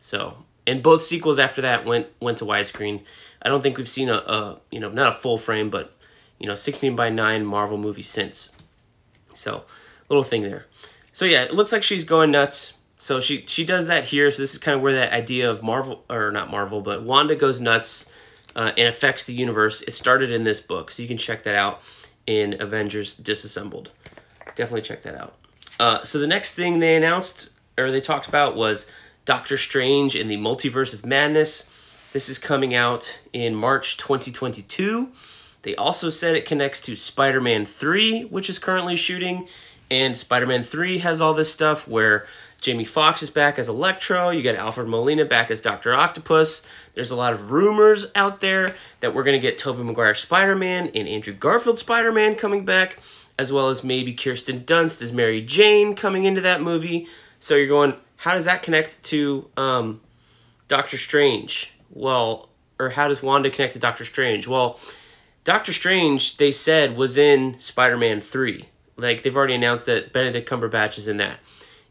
So, 0.01 0.45
and 0.67 0.83
both 0.83 1.03
sequels 1.03 1.39
after 1.39 1.63
that 1.63 1.87
went 1.87 2.09
went 2.21 2.39
to 2.39 2.45
widescreen. 2.45 3.03
I 3.41 3.49
don't 3.49 3.63
think 3.63 3.79
we've 3.79 3.89
seen 3.89 4.11
a, 4.11 4.17
a 4.17 4.61
you 4.71 4.81
know 4.81 4.91
not 4.91 5.15
a 5.15 5.17
full 5.17 5.39
frame, 5.39 5.71
but 5.71 5.97
you 6.39 6.47
know 6.47 6.57
16 6.57 6.95
by 6.95 7.09
9 7.09 7.47
Marvel 7.47 7.79
movie 7.79 8.03
since. 8.03 8.51
So, 9.33 9.65
little 10.11 10.23
thing 10.23 10.43
there. 10.43 10.67
So 11.11 11.25
yeah, 11.25 11.43
it 11.43 11.55
looks 11.55 11.73
like 11.73 11.83
she's 11.83 12.05
going 12.05 12.31
nuts. 12.31 12.75
So 13.03 13.19
she 13.19 13.43
she 13.49 13.65
does 13.65 13.89
that 13.89 14.05
here. 14.05 14.31
So 14.31 14.45
this 14.45 14.53
is 14.53 14.59
kind 14.59 14.77
of 14.77 14.81
where 14.81 14.93
that 14.93 15.13
idea 15.13 15.51
of 15.51 15.61
Marvel 15.61 16.05
or 16.09 16.31
not 16.31 16.53
Marvel, 16.53 16.83
but 16.83 17.03
Wanda 17.03 17.35
goes 17.35 17.61
nuts 17.61 18.07
uh, 18.55 18.71
and 18.79 18.87
affects 18.87 19.27
the 19.27 19.35
universe. 19.35 19.83
It 19.83 19.91
started 19.91 20.31
in 20.31 20.45
this 20.45 20.61
book, 20.61 20.93
so 20.93 21.03
you 21.03 21.09
can 21.09 21.19
check 21.19 21.43
that 21.43 21.57
out 21.57 21.83
in 22.29 22.63
Avengers 22.63 23.17
Disassembled. 23.17 23.91
Definitely 24.55 24.83
check 24.83 25.03
that 25.03 25.17
out. 25.17 25.35
Uh, 25.81 26.05
so 26.05 26.21
the 26.21 26.29
next 26.29 26.55
thing 26.55 26.79
they 26.79 26.95
announced 26.95 27.51
or 27.77 27.91
they 27.91 28.01
talked 28.01 28.29
about 28.29 28.55
was 28.55 28.87
Doctor 29.25 29.57
Strange 29.57 30.15
in 30.15 30.29
the 30.29 30.37
Multiverse 30.37 30.95
of 30.95 31.05
Madness. 31.05 31.69
This 32.13 32.29
is 32.29 32.39
coming 32.39 32.73
out 32.73 33.19
in 33.33 33.57
March 33.57 33.97
2022. 33.97 35.09
They 35.63 35.75
also 35.75 36.09
said 36.09 36.37
it 36.37 36.47
connects 36.47 36.81
to 36.83 36.95
Spider 36.95 37.41
Man 37.41 37.67
3, 37.67 38.27
which 38.27 38.49
is 38.49 38.61
currently 38.61 38.95
shooting. 38.95 39.49
And 39.91 40.17
Spider 40.17 40.47
Man 40.47 40.63
3 40.63 40.99
has 40.99 41.21
all 41.21 41.35
this 41.35 41.53
stuff 41.53 41.89
where 41.89 42.29
Jamie 42.63 42.85
Foxx 42.85 43.25
is 43.25 43.31
back 43.31 43.59
as 43.59 43.69
Electro. 43.69 44.31
You 44.31 44.41
got 44.41 44.55
Alfred 44.55 44.87
Molina 44.87 45.25
back 45.25 45.51
as 45.51 45.61
Doctor 45.61 45.93
Octopus. 45.93 46.65
There's 46.95 47.11
a 47.11 47.17
lot 47.17 47.33
of 47.33 47.51
rumors 47.51 48.07
out 48.15 48.41
there 48.41 48.77
that 49.01 49.13
we're 49.13 49.25
going 49.25 49.39
to 49.39 49.43
get 49.43 49.59
Tobey 49.59 49.83
Maguire 49.83 50.15
Spider 50.15 50.55
Man 50.55 50.89
and 50.95 51.09
Andrew 51.09 51.35
Garfield 51.35 51.81
Spider 51.81 52.13
Man 52.13 52.37
coming 52.37 52.65
back, 52.65 52.99
as 53.37 53.53
well 53.53 53.69
as 53.69 53.83
maybe 53.83 54.13
Kirsten 54.13 54.61
Dunst 54.61 55.03
as 55.03 55.13
Mary 55.13 55.43
Jane 55.43 55.97
coming 55.97 56.23
into 56.23 56.41
that 56.41 56.63
movie. 56.63 57.09
So 57.41 57.57
you're 57.57 57.67
going, 57.67 57.95
how 58.19 58.35
does 58.35 58.45
that 58.45 58.63
connect 58.63 59.03
to 59.05 59.51
um, 59.57 60.01
Doctor 60.69 60.97
Strange? 60.97 61.75
Well, 61.91 62.49
or 62.79 62.91
how 62.91 63.09
does 63.09 63.25
Wanda 63.25 63.51
connect 63.51 63.73
to 63.73 63.81
Doctor 63.81 64.05
Strange? 64.05 64.47
Well, 64.47 64.79
Doctor 65.43 65.73
Strange, 65.73 66.37
they 66.37 66.53
said, 66.53 66.97
was 66.97 67.19
in 67.19 67.59
Spider 67.59 67.97
Man 67.97 68.21
3. 68.21 68.67
Like, 68.97 69.23
they've 69.23 69.37
already 69.37 69.55
announced 69.55 69.87
that 69.87 70.13
Benedict 70.13 70.49
Cumberbatch 70.49 70.97
is 70.97 71.09
in 71.09 71.17
that. 71.17 71.41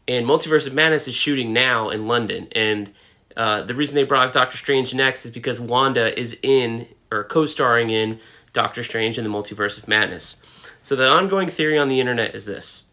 And 0.08 0.26
Multiverse 0.26 0.66
of 0.66 0.74
Madness 0.74 1.08
is 1.08 1.14
shooting 1.14 1.52
now 1.52 1.88
in 1.88 2.08
London. 2.08 2.48
And 2.52 2.92
uh, 3.36 3.62
the 3.62 3.74
reason 3.74 3.94
they 3.94 4.04
brought 4.04 4.32
Doctor 4.32 4.56
Strange 4.56 4.94
next 4.94 5.24
is 5.24 5.30
because 5.30 5.60
Wanda 5.60 6.18
is 6.18 6.38
in, 6.42 6.88
or 7.10 7.24
co 7.24 7.46
starring 7.46 7.90
in, 7.90 8.18
Doctor 8.52 8.82
Strange 8.82 9.16
in 9.16 9.24
the 9.24 9.30
Multiverse 9.30 9.78
of 9.78 9.88
Madness. 9.88 10.36
So 10.82 10.96
the 10.96 11.08
ongoing 11.08 11.48
theory 11.48 11.78
on 11.78 11.88
the 11.88 12.00
internet 12.00 12.34
is 12.34 12.44
this 12.44 12.84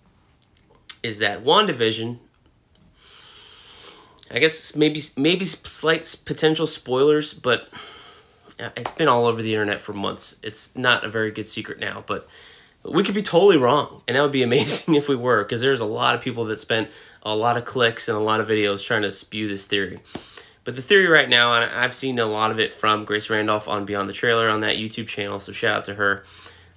is 1.01 1.19
that 1.19 1.43
WandaVision 1.43 2.19
I 4.31 4.39
guess 4.39 4.75
maybe 4.75 5.01
maybe 5.17 5.45
slight 5.45 6.15
potential 6.25 6.67
spoilers, 6.67 7.33
but 7.33 7.69
it's 8.59 8.91
been 8.91 9.07
all 9.07 9.25
over 9.25 9.41
the 9.41 9.53
internet 9.53 9.81
for 9.81 9.93
months. 9.93 10.35
It's 10.43 10.75
not 10.75 11.03
a 11.03 11.09
very 11.09 11.31
good 11.31 11.47
secret 11.47 11.79
now, 11.79 12.03
but 12.05 12.27
we 12.83 13.03
could 13.03 13.15
be 13.15 13.21
totally 13.21 13.57
wrong, 13.57 14.01
and 14.07 14.15
that 14.15 14.21
would 14.21 14.31
be 14.31 14.43
amazing 14.49 14.95
if 14.95 15.07
we 15.07 15.15
were, 15.15 15.43
because 15.43 15.61
there's 15.61 15.81
a 15.81 15.85
lot 15.85 16.15
of 16.15 16.21
people 16.21 16.45
that 16.45 16.59
spent 16.59 16.89
a 17.23 17.35
lot 17.35 17.57
of 17.57 17.65
clicks 17.65 18.07
and 18.07 18.17
a 18.17 18.21
lot 18.21 18.39
of 18.39 18.47
videos 18.47 18.85
trying 18.85 19.01
to 19.01 19.11
spew 19.11 19.47
this 19.47 19.65
theory. 19.65 19.99
But 20.63 20.75
the 20.75 20.81
theory 20.81 21.07
right 21.07 21.27
now, 21.27 21.59
and 21.59 21.71
I've 21.71 21.95
seen 21.95 22.19
a 22.19 22.25
lot 22.25 22.51
of 22.51 22.59
it 22.59 22.71
from 22.71 23.05
Grace 23.05 23.29
Randolph 23.29 23.67
on 23.67 23.85
Beyond 23.85 24.09
the 24.09 24.13
Trailer 24.13 24.49
on 24.49 24.61
that 24.61 24.77
YouTube 24.77 25.07
channel, 25.07 25.39
so 25.39 25.51
shout 25.51 25.77
out 25.77 25.85
to 25.85 25.95
her. 25.95 26.23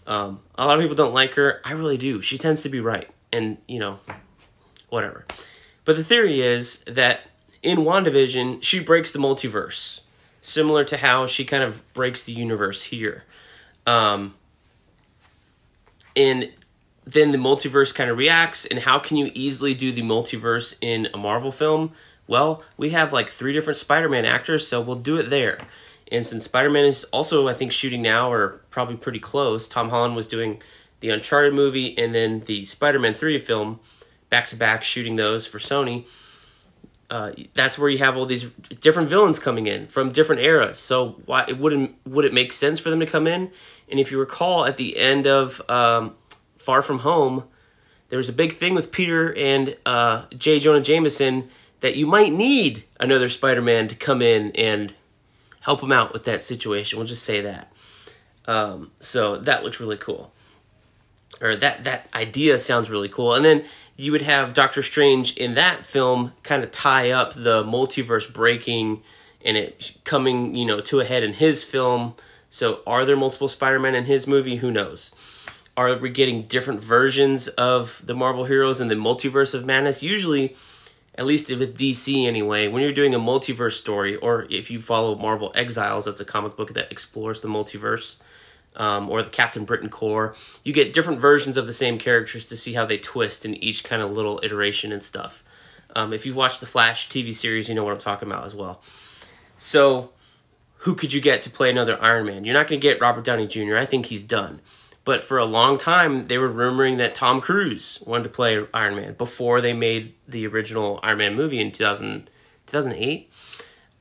Um, 0.07 0.41
a 0.55 0.67
lot 0.67 0.79
of 0.79 0.83
people 0.83 0.97
don't 0.97 1.15
like 1.15 1.35
her. 1.35 1.61
I 1.65 1.73
really 1.73 1.99
do. 1.99 2.21
She 2.23 2.39
tends 2.39 2.63
to 2.63 2.69
be 2.69 2.81
right, 2.81 3.09
and 3.33 3.59
you 3.69 3.79
know, 3.79 3.99
whatever. 4.89 5.27
But 5.85 5.97
the 5.97 6.05
theory 6.05 6.41
is 6.41 6.81
that 6.85 7.23
in 7.63 7.79
WandaVision, 7.79 8.63
she 8.63 8.81
breaks 8.81 9.13
the 9.13 9.19
multiverse, 9.19 10.01
similar 10.41 10.85
to 10.85 10.97
how 10.97 11.27
she 11.27 11.45
kind 11.45 11.63
of 11.63 11.83
breaks 11.93 12.25
the 12.25 12.33
universe 12.33 12.85
here. 12.85 13.25
Um, 13.87 14.35
and 16.17 16.53
then 17.05 17.33
the 17.33 17.39
multiverse 17.39 17.95
kind 17.95 18.11
of 18.11 18.19
reacts, 18.19 18.65
and 18.65 18.81
how 18.81 18.99
can 18.99 19.17
you 19.17 19.31
easily 19.35 19.75
do 19.75 19.93
the 19.93 20.03
multiverse 20.03 20.77
in 20.81 21.09
a 21.13 21.19
Marvel 21.19 21.51
film? 21.51 21.93
Well, 22.27 22.63
we 22.77 22.91
have 22.91 23.13
like 23.13 23.29
three 23.29 23.53
different 23.53 23.77
Spider 23.77 24.09
Man 24.09 24.25
actors, 24.25 24.67
so 24.67 24.81
we'll 24.81 24.97
do 24.97 25.17
it 25.17 25.31
there. 25.31 25.59
And 26.11 26.25
since 26.25 26.45
Spider 26.45 26.71
Man 26.71 26.85
is 26.85 27.05
also, 27.05 27.49
I 27.49 27.55
think, 27.55 27.73
shooting 27.73 28.03
now 28.03 28.31
or 28.31 28.61
probably 28.71 28.97
pretty 28.97 29.19
close, 29.19 29.69
Tom 29.69 29.89
Holland 29.89 30.15
was 30.15 30.27
doing 30.27 30.63
the 31.01 31.11
Uncharted 31.11 31.55
movie 31.55 31.99
and 31.99 32.15
then 32.15 32.41
the 32.41 32.65
Spider 32.65 32.99
Man 32.99 33.15
3 33.15 33.39
film 33.41 33.81
back 34.31 34.47
to 34.49 34.57
back, 34.57 34.83
shooting 34.83 35.17
those 35.17 35.47
for 35.47 35.59
Sony 35.59 36.07
uh, 37.13 37.31
that's 37.53 37.79
where 37.79 37.91
you 37.91 37.99
have 37.99 38.17
all 38.17 38.25
these 38.25 38.45
different 38.81 39.11
villains 39.11 39.39
coming 39.39 39.67
in 39.67 39.87
from 39.87 40.13
different 40.13 40.41
eras. 40.41 40.79
So 40.79 41.21
why 41.27 41.45
it 41.47 41.59
wouldn't 41.59 41.95
would 42.07 42.25
it 42.25 42.33
make 42.33 42.55
sense 42.55 42.81
for 42.81 42.89
them 42.89 43.01
to 43.01 43.07
come 43.07 43.27
in? 43.27 43.51
And 43.93 44.01
if 44.01 44.11
you 44.11 44.19
recall, 44.19 44.65
at 44.65 44.77
the 44.77 44.97
end 44.97 45.29
of 45.29 45.63
um, 45.71 46.17
Far 46.57 46.83
From 46.83 47.01
Home, 47.01 47.45
there 48.09 48.17
was 48.17 48.29
a 48.29 48.33
big 48.33 48.55
thing 48.55 48.75
with 48.75 48.91
Peter 48.91 49.33
and 49.37 49.77
uh, 49.87 50.25
J. 50.37 50.59
Jonah 50.59 50.81
Jameson 50.81 51.49
that 51.81 51.95
you 51.95 52.07
might 52.07 52.33
need 52.33 52.83
another 52.99 53.29
Spider-Man 53.29 53.87
to 53.89 53.95
come 53.95 54.21
in 54.21 54.51
and 54.53 54.95
help 55.61 55.83
him 55.83 55.93
out 55.93 56.13
with 56.13 56.25
that 56.25 56.43
situation. 56.43 56.99
We'll 56.99 57.07
just 57.07 57.23
say 57.23 57.41
that. 57.43 57.73
Um, 58.47 58.91
so 58.99 59.37
that 59.37 59.63
looks 59.63 59.79
really 59.79 59.97
cool 59.97 60.33
or 61.43 61.57
that 61.57 61.85
that 61.85 62.09
idea 62.15 62.57
sounds 62.57 62.89
really 62.89 63.09
cool. 63.09 63.35
And 63.35 63.45
then 63.45 63.65
you 63.97 64.13
would 64.13 64.23
have 64.23 64.55
Doctor 64.55 64.83
Strange 64.83 65.37
in 65.37 65.55
that 65.55 65.85
film 65.85 66.33
kind 66.43 66.63
of 66.63 66.71
tie 66.71 67.11
up 67.11 67.35
the 67.35 67.63
multiverse 67.65 68.33
breaking 68.33 69.03
and 69.45 69.57
it 69.57 69.93
coming, 70.05 70.55
you 70.55 70.65
know, 70.65 70.81
to 70.81 71.01
a 71.01 71.05
head 71.05 71.23
in 71.23 71.35
his 71.35 71.65
film. 71.65 72.15
So 72.53 72.81
are 72.87 73.07
there 73.07 73.17
multiple 73.17 73.49
Spider-Man 73.49 73.95
in 73.95 74.05
his 74.05 74.27
movie? 74.27 74.57
Who 74.57 74.71
knows? 74.71 75.15
Are 75.75 75.97
we 75.97 76.11
getting 76.11 76.43
different 76.43 76.85
versions 76.85 77.49
of 77.49 78.03
the 78.05 78.15
Marvel 78.15 78.45
heroes 78.45 78.79
in 78.79 78.89
the 78.89 78.95
multiverse 78.95 79.55
of 79.55 79.65
madness? 79.65 80.03
Usually, 80.03 80.55
at 81.15 81.25
least 81.25 81.49
with 81.49 81.79
DC 81.79 82.27
anyway, 82.27 82.69
when 82.69 82.83
you're 82.83 82.93
doing 82.93 83.15
a 83.15 83.19
multiverse 83.19 83.79
story, 83.79 84.17
or 84.17 84.47
if 84.51 84.71
you 84.71 84.83
follow 84.83 85.15
Marvel 85.17 85.51
Exiles, 85.55 86.05
that's 86.05 86.21
a 86.21 86.27
comic 86.27 86.55
book 86.55 86.75
that 86.75 86.93
explores 86.93 87.41
the 87.41 87.49
multiverse 87.49 88.19
um, 88.77 89.09
or 89.09 89.23
the 89.23 89.31
Captain 89.31 89.65
Britain 89.65 89.89
Corps. 89.89 90.37
You 90.63 90.75
get 90.75 90.93
different 90.93 91.21
versions 91.21 91.57
of 91.57 91.67
the 91.67 91.73
same 91.73 91.99
characters 91.99 92.45
to 92.45 92.57
see 92.59 92.75
how 92.75 92.85
they 92.85 92.99
twist 92.99 93.47
in 93.47 93.55
each 93.65 93.83
kind 93.83 94.03
of 94.03 94.11
little 94.13 94.39
iteration 94.43 94.93
and 94.93 95.03
stuff. 95.03 95.43
Um, 95.97 96.13
if 96.13 96.27
you've 96.27 96.37
watched 96.37 96.61
the 96.61 96.67
Flash 96.67 97.09
TV 97.09 97.33
series, 97.33 97.71
you 97.71 97.75
know 97.75 97.83
what 97.83 97.95
I'm 97.95 97.99
talking 97.99 98.29
about 98.29 98.45
as 98.45 98.55
well. 98.55 98.83
So, 99.57 100.11
who 100.83 100.97
could 100.97 101.13
you 101.13 101.21
get 101.21 101.43
to 101.43 101.51
play 101.51 101.71
another 101.71 101.97
Iron 102.03 102.27
Man? 102.27 102.45
You're 102.45 102.55
not 102.55 102.67
going 102.67 102.81
to 102.81 102.87
get 102.87 103.01
Robert 103.01 103.25
Downey 103.25 103.47
Jr. 103.47 103.77
I 103.77 103.87
think 103.87 104.07
he's 104.07 104.25
done. 104.25 104.61
But 105.05 105.23
for 105.23 105.39
a 105.39 105.45
long 105.45 105.79
time, 105.79 106.25
they 106.25 106.39
were 106.39 106.49
rumoring 106.49 106.99
that 106.99 107.15
Tom 107.15 107.41
Cruise 107.41 108.03
wanted 108.05 108.25
to 108.25 108.31
play 108.31 108.65
Iron 108.75 108.97
Man 108.97 109.15
before 109.15 109.61
they 109.61 109.73
made 109.73 110.15
the 110.27 110.47
original 110.47 110.99
Iron 111.05 111.19
Man 111.19 111.35
movie 111.37 111.61
in 111.61 111.71
2000, 111.71 112.29
2008. 112.67 113.31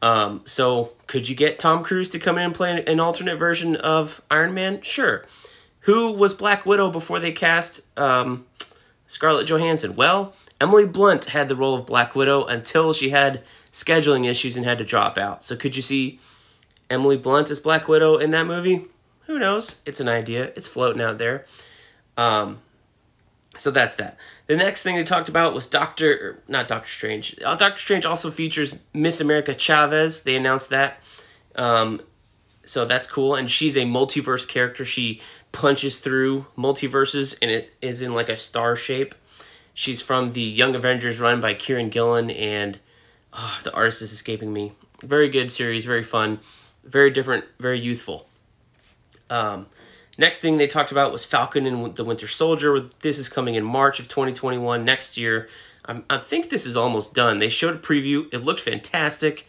Um, 0.01 0.41
so 0.45 0.93
could 1.05 1.29
you 1.29 1.35
get 1.35 1.59
Tom 1.59 1.83
Cruise 1.83 2.09
to 2.09 2.19
come 2.19 2.39
in 2.39 2.45
and 2.45 2.55
play 2.55 2.83
an 2.85 2.99
alternate 2.99 3.37
version 3.37 3.75
of 3.75 4.23
Iron 4.31 4.55
Man? 4.55 4.81
Sure. 4.81 5.25
Who 5.81 6.11
was 6.11 6.33
Black 6.33 6.65
Widow 6.65 6.89
before 6.89 7.19
they 7.19 7.31
cast 7.31 7.81
um, 7.97 8.45
Scarlett 9.05 9.47
Johansson? 9.47 9.95
Well, 9.95 10.33
Emily 10.59 10.87
Blunt 10.87 11.25
had 11.25 11.47
the 11.47 11.55
role 11.55 11.75
of 11.75 11.85
Black 11.85 12.15
Widow 12.15 12.43
until 12.45 12.91
she 12.91 13.09
had 13.09 13.43
scheduling 13.71 14.27
issues 14.27 14.57
and 14.57 14.65
had 14.65 14.79
to 14.79 14.83
drop 14.83 15.19
out. 15.19 15.43
So 15.43 15.55
could 15.55 15.75
you 15.75 15.83
see 15.83 16.19
Emily 16.91 17.17
Blunt 17.17 17.49
as 17.49 17.59
Black 17.59 17.87
Widow 17.87 18.17
in 18.17 18.31
that 18.31 18.45
movie? 18.45 18.85
Who 19.27 19.39
knows? 19.39 19.75
It's 19.85 19.99
an 19.99 20.09
idea. 20.09 20.51
It's 20.55 20.67
floating 20.67 21.01
out 21.01 21.17
there. 21.17 21.45
Um, 22.17 22.59
so 23.57 23.71
that's 23.71 23.95
that. 23.95 24.17
The 24.47 24.55
next 24.55 24.83
thing 24.83 24.95
they 24.95 25.03
talked 25.03 25.29
about 25.29 25.53
was 25.53 25.67
Doctor, 25.67 26.41
not 26.47 26.67
Doctor 26.67 26.89
Strange. 26.89 27.35
Uh, 27.45 27.55
Doctor 27.55 27.79
Strange 27.79 28.05
also 28.05 28.31
features 28.31 28.75
Miss 28.93 29.21
America 29.21 29.53
Chavez. 29.53 30.23
They 30.23 30.35
announced 30.35 30.69
that. 30.69 30.99
Um, 31.55 32.01
so 32.65 32.85
that's 32.85 33.07
cool. 33.07 33.35
And 33.35 33.49
she's 33.49 33.75
a 33.75 33.81
multiverse 33.81 34.47
character. 34.47 34.85
She 34.85 35.21
punches 35.51 35.99
through 35.99 36.45
multiverses 36.57 37.37
and 37.41 37.51
it 37.51 37.73
is 37.81 38.01
in 38.01 38.13
like 38.13 38.29
a 38.29 38.37
star 38.37 38.75
shape. 38.75 39.15
She's 39.73 40.01
from 40.01 40.29
the 40.29 40.41
Young 40.41 40.75
Avengers 40.75 41.19
run 41.19 41.41
by 41.41 41.53
Kieran 41.53 41.89
Gillen 41.89 42.29
and 42.29 42.79
oh, 43.33 43.59
the 43.63 43.73
artist 43.73 44.01
is 44.01 44.11
escaping 44.11 44.53
me. 44.53 44.73
Very 45.01 45.29
good 45.29 45.51
series, 45.51 45.85
very 45.85 46.03
fun, 46.03 46.39
very 46.83 47.11
different, 47.11 47.45
very 47.59 47.79
youthful. 47.79 48.27
Um, 49.29 49.67
Next 50.17 50.39
thing 50.39 50.57
they 50.57 50.67
talked 50.67 50.91
about 50.91 51.11
was 51.11 51.25
Falcon 51.25 51.65
and 51.65 51.95
the 51.95 52.03
Winter 52.03 52.27
Soldier. 52.27 52.89
This 52.99 53.17
is 53.17 53.29
coming 53.29 53.55
in 53.55 53.63
March 53.63 53.99
of 53.99 54.07
2021 54.07 54.83
next 54.83 55.17
year. 55.17 55.47
I'm, 55.85 56.03
I 56.09 56.17
think 56.17 56.49
this 56.49 56.65
is 56.65 56.77
almost 56.77 57.13
done. 57.13 57.39
They 57.39 57.49
showed 57.49 57.75
a 57.75 57.79
preview. 57.79 58.31
It 58.33 58.43
looked 58.43 58.59
fantastic. 58.59 59.47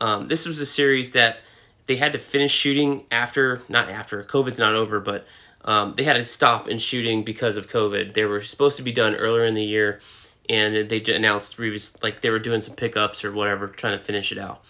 Um, 0.00 0.28
this 0.28 0.46
was 0.46 0.60
a 0.60 0.66
series 0.66 1.10
that 1.12 1.40
they 1.86 1.96
had 1.96 2.12
to 2.12 2.18
finish 2.18 2.52
shooting 2.52 3.04
after, 3.10 3.62
not 3.68 3.90
after, 3.90 4.22
COVID's 4.24 4.58
not 4.58 4.72
over, 4.72 5.00
but 5.00 5.26
um, 5.64 5.94
they 5.96 6.04
had 6.04 6.14
to 6.14 6.24
stop 6.24 6.68
in 6.68 6.78
shooting 6.78 7.24
because 7.24 7.56
of 7.56 7.68
COVID. 7.68 8.14
They 8.14 8.24
were 8.24 8.40
supposed 8.40 8.76
to 8.78 8.82
be 8.82 8.92
done 8.92 9.14
earlier 9.14 9.44
in 9.44 9.54
the 9.54 9.64
year, 9.64 10.00
and 10.48 10.88
they 10.88 11.02
announced 11.14 11.58
like 12.02 12.20
they 12.20 12.30
were 12.30 12.38
doing 12.38 12.60
some 12.60 12.76
pickups 12.76 13.24
or 13.24 13.32
whatever, 13.32 13.66
trying 13.68 13.98
to 13.98 14.04
finish 14.04 14.32
it 14.32 14.38
out. 14.38 14.64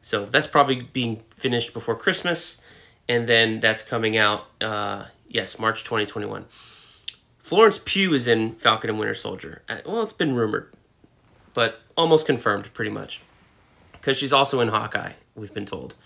So 0.00 0.24
that's 0.24 0.46
probably 0.46 0.82
being 0.82 1.22
finished 1.36 1.74
before 1.74 1.94
Christmas 1.94 2.60
and 3.10 3.26
then 3.26 3.58
that's 3.58 3.82
coming 3.82 4.16
out, 4.16 4.46
uh, 4.60 5.06
yes, 5.28 5.58
March 5.58 5.82
2021. 5.82 6.44
Florence 7.38 7.80
Pugh 7.84 8.14
is 8.14 8.28
in 8.28 8.54
Falcon 8.54 8.88
and 8.88 9.00
Winter 9.00 9.14
Soldier. 9.14 9.62
Uh, 9.68 9.78
well, 9.84 10.02
it's 10.04 10.12
been 10.12 10.36
rumored, 10.36 10.72
but 11.52 11.80
almost 11.96 12.24
confirmed 12.24 12.72
pretty 12.72 12.92
much. 12.92 13.20
Because 13.90 14.16
she's 14.16 14.32
also 14.32 14.60
in 14.60 14.68
Hawkeye, 14.68 15.14
we've 15.34 15.52
been 15.52 15.66
told. 15.66 15.96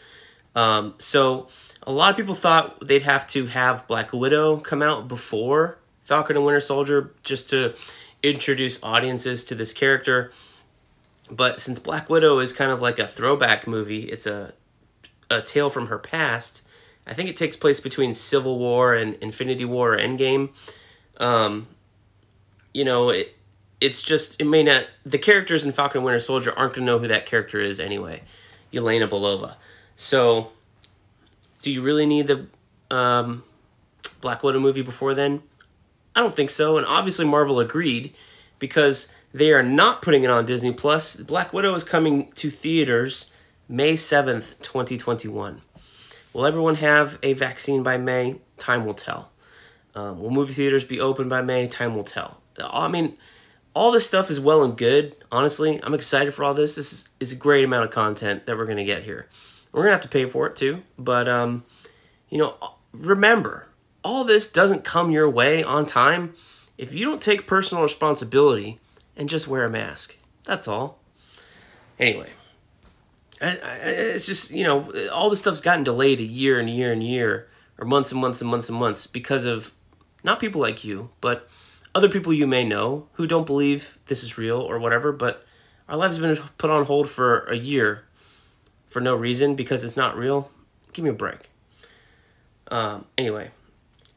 Um, 0.56 0.94
so 0.96 1.48
a 1.82 1.92
lot 1.92 2.10
of 2.10 2.16
people 2.16 2.34
thought 2.34 2.86
they'd 2.86 3.02
have 3.02 3.26
to 3.28 3.46
have 3.48 3.86
Black 3.86 4.14
Widow 4.14 4.56
come 4.56 4.80
out 4.80 5.06
before 5.06 5.76
Falcon 6.04 6.36
and 6.36 6.44
Winter 6.46 6.60
Soldier 6.60 7.12
just 7.22 7.50
to 7.50 7.74
introduce 8.22 8.82
audiences 8.82 9.44
to 9.44 9.54
this 9.54 9.74
character. 9.74 10.32
But 11.30 11.60
since 11.60 11.78
Black 11.78 12.10
Widow 12.10 12.38
is 12.38 12.52
kind 12.52 12.70
of 12.70 12.80
like 12.80 12.98
a 12.98 13.08
throwback 13.08 13.66
movie, 13.66 14.04
it's 14.04 14.26
a 14.26 14.54
a 15.30 15.40
tale 15.40 15.70
from 15.70 15.88
her 15.88 15.98
past. 15.98 16.62
I 17.06 17.14
think 17.14 17.28
it 17.28 17.36
takes 17.36 17.56
place 17.56 17.80
between 17.80 18.14
Civil 18.14 18.58
War 18.58 18.94
and 18.94 19.14
Infinity 19.16 19.64
War 19.64 19.94
or 19.94 19.98
Endgame. 19.98 20.50
Um, 21.18 21.68
you 22.72 22.84
know, 22.84 23.10
it, 23.10 23.36
it's 23.80 24.02
just, 24.02 24.40
it 24.40 24.46
may 24.46 24.62
not, 24.62 24.86
the 25.04 25.18
characters 25.18 25.64
in 25.64 25.72
Falcon 25.72 26.02
Winter 26.02 26.20
Soldier 26.20 26.52
aren't 26.56 26.74
to 26.74 26.80
know 26.80 26.98
who 26.98 27.08
that 27.08 27.26
character 27.26 27.58
is 27.58 27.78
anyway. 27.78 28.22
Yelena 28.72 29.08
Belova. 29.08 29.56
So, 29.96 30.52
do 31.62 31.70
you 31.70 31.82
really 31.82 32.06
need 32.06 32.26
the 32.26 32.46
um, 32.90 33.44
Black 34.20 34.42
Widow 34.42 34.60
movie 34.60 34.82
before 34.82 35.14
then? 35.14 35.42
I 36.16 36.20
don't 36.20 36.34
think 36.34 36.50
so. 36.50 36.78
And 36.78 36.86
obviously, 36.86 37.24
Marvel 37.24 37.60
agreed 37.60 38.14
because 38.58 39.08
they 39.34 39.52
are 39.52 39.64
not 39.64 40.00
putting 40.00 40.22
it 40.22 40.30
on 40.30 40.46
Disney 40.46 40.72
Plus. 40.72 41.16
Black 41.16 41.52
Widow 41.52 41.74
is 41.74 41.82
coming 41.82 42.30
to 42.36 42.50
theaters 42.50 43.32
May 43.68 43.94
7th, 43.94 44.60
2021. 44.62 45.60
Will 46.32 46.46
everyone 46.46 46.76
have 46.76 47.18
a 47.22 47.32
vaccine 47.32 47.82
by 47.82 47.98
May? 47.98 48.40
Time 48.58 48.86
will 48.86 48.94
tell. 48.94 49.32
Um, 49.96 50.20
will 50.20 50.30
movie 50.30 50.52
theaters 50.52 50.84
be 50.84 51.00
open 51.00 51.28
by 51.28 51.42
May? 51.42 51.66
Time 51.66 51.96
will 51.96 52.04
tell. 52.04 52.40
I 52.60 52.86
mean, 52.86 53.16
all 53.74 53.90
this 53.90 54.06
stuff 54.06 54.30
is 54.30 54.38
well 54.38 54.62
and 54.62 54.76
good. 54.76 55.16
Honestly, 55.32 55.80
I'm 55.82 55.94
excited 55.94 56.32
for 56.32 56.44
all 56.44 56.54
this. 56.54 56.76
This 56.76 56.92
is, 56.92 57.08
is 57.18 57.32
a 57.32 57.36
great 57.36 57.64
amount 57.64 57.86
of 57.86 57.90
content 57.90 58.46
that 58.46 58.56
we're 58.56 58.66
going 58.66 58.76
to 58.76 58.84
get 58.84 59.02
here. 59.02 59.28
We're 59.72 59.82
going 59.82 59.90
to 59.90 59.96
have 59.96 60.02
to 60.02 60.08
pay 60.08 60.26
for 60.26 60.46
it 60.46 60.54
too. 60.54 60.84
But, 60.96 61.28
um, 61.28 61.64
you 62.28 62.38
know, 62.38 62.54
remember, 62.92 63.66
all 64.04 64.22
this 64.22 64.46
doesn't 64.46 64.84
come 64.84 65.10
your 65.10 65.28
way 65.28 65.64
on 65.64 65.86
time 65.86 66.34
if 66.78 66.94
you 66.94 67.04
don't 67.04 67.22
take 67.22 67.48
personal 67.48 67.82
responsibility 67.82 68.78
and 69.16 69.28
just 69.28 69.48
wear 69.48 69.64
a 69.64 69.70
mask. 69.70 70.16
That's 70.44 70.68
all. 70.68 70.98
Anyway, 71.98 72.30
I, 73.40 73.56
I, 73.56 73.74
it's 73.76 74.26
just, 74.26 74.50
you 74.50 74.64
know, 74.64 74.90
all 75.12 75.30
this 75.30 75.38
stuff's 75.38 75.60
gotten 75.60 75.84
delayed 75.84 76.20
a 76.20 76.24
year 76.24 76.58
and 76.58 76.68
year 76.68 76.92
and 76.92 77.02
year, 77.02 77.48
or 77.78 77.86
months 77.86 78.12
and 78.12 78.20
months 78.20 78.40
and 78.40 78.50
months 78.50 78.68
and 78.68 78.78
months 78.78 79.06
because 79.06 79.44
of 79.44 79.72
not 80.22 80.40
people 80.40 80.60
like 80.60 80.84
you, 80.84 81.10
but 81.20 81.48
other 81.94 82.08
people 82.08 82.32
you 82.32 82.46
may 82.46 82.64
know 82.64 83.08
who 83.12 83.26
don't 83.26 83.46
believe 83.46 83.98
this 84.06 84.24
is 84.24 84.36
real 84.36 84.58
or 84.60 84.78
whatever, 84.78 85.12
but 85.12 85.44
our 85.88 85.96
lives 85.96 86.16
have 86.16 86.22
been 86.22 86.44
put 86.58 86.70
on 86.70 86.86
hold 86.86 87.08
for 87.08 87.40
a 87.44 87.56
year 87.56 88.04
for 88.88 89.00
no 89.00 89.14
reason 89.14 89.54
because 89.54 89.84
it's 89.84 89.96
not 89.96 90.16
real. 90.16 90.50
Give 90.92 91.04
me 91.04 91.10
a 91.10 91.14
break. 91.14 91.50
Um, 92.68 93.04
anyway, 93.18 93.50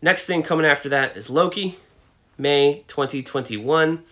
next 0.01 0.25
thing 0.25 0.43
coming 0.43 0.65
after 0.65 0.89
that 0.89 1.17
is 1.17 1.29
Loki, 1.29 1.77
May 2.37 2.83
2021. 2.87 4.03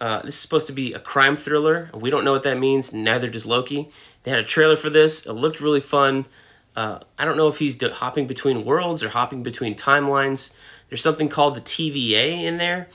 Uh, 0.00 0.22
this 0.22 0.34
is 0.34 0.40
supposed 0.40 0.66
to 0.66 0.72
be 0.72 0.92
a 0.94 0.98
crime 0.98 1.36
thriller. 1.36 1.90
We 1.92 2.08
don't 2.08 2.24
know 2.24 2.32
what 2.32 2.42
that 2.44 2.58
means. 2.58 2.92
Neither 2.92 3.28
does 3.28 3.44
Loki. 3.44 3.90
They 4.22 4.30
had 4.30 4.40
a 4.40 4.44
trailer 4.44 4.76
for 4.76 4.88
this. 4.88 5.26
It 5.26 5.32
looked 5.32 5.60
really 5.60 5.80
fun. 5.80 6.26
Uh, 6.74 7.00
I 7.18 7.24
don't 7.24 7.36
know 7.36 7.48
if 7.48 7.58
he's 7.58 7.82
hopping 7.82 8.26
between 8.26 8.64
worlds 8.64 9.02
or 9.02 9.10
hopping 9.10 9.42
between 9.42 9.74
timelines. 9.74 10.52
There's 10.88 11.02
something 11.02 11.28
called 11.28 11.54
the 11.54 11.60
TVA 11.60 12.42
in 12.42 12.58
there, 12.58 12.88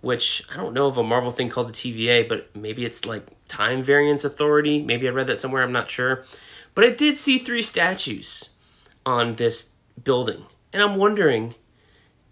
which 0.00 0.44
I 0.52 0.56
don't 0.56 0.74
know 0.74 0.86
of 0.86 0.96
a 0.96 1.02
Marvel 1.02 1.30
thing 1.30 1.48
called 1.48 1.68
the 1.68 1.72
TVA, 1.72 2.28
but 2.28 2.54
maybe 2.54 2.84
it's 2.84 3.06
like 3.06 3.26
Time 3.48 3.82
Variance 3.82 4.24
Authority. 4.24 4.82
Maybe 4.82 5.08
I 5.08 5.12
read 5.12 5.26
that 5.28 5.38
somewhere. 5.38 5.62
I'm 5.62 5.72
not 5.72 5.90
sure. 5.90 6.24
But 6.74 6.84
I 6.84 6.90
did 6.90 7.16
see 7.16 7.38
three 7.38 7.62
statues 7.62 8.50
on 9.06 9.36
this 9.36 9.72
building. 10.02 10.44
And 10.72 10.82
I'm 10.82 10.96
wondering 10.96 11.54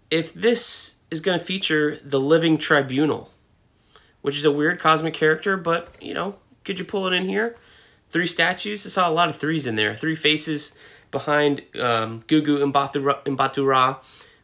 if 0.09 0.33
this 0.33 0.95
is 1.11 1.21
going 1.21 1.39
to 1.39 1.43
feature 1.43 1.99
the 2.03 2.19
Living 2.19 2.57
Tribunal, 2.57 3.31
which 4.21 4.37
is 4.37 4.45
a 4.45 4.51
weird 4.51 4.79
cosmic 4.79 5.13
character, 5.13 5.57
but, 5.57 5.93
you 6.01 6.13
know, 6.13 6.35
could 6.63 6.79
you 6.79 6.85
pull 6.85 7.07
it 7.07 7.13
in 7.13 7.27
here? 7.27 7.55
Three 8.09 8.25
statues. 8.25 8.85
I 8.85 8.89
saw 8.89 9.09
a 9.09 9.13
lot 9.13 9.29
of 9.29 9.35
threes 9.35 9.65
in 9.65 9.75
there. 9.75 9.95
Three 9.95 10.15
faces 10.15 10.75
behind 11.11 11.61
um, 11.79 12.23
Gugu 12.27 12.59
Mbatha-Raw 12.71 13.97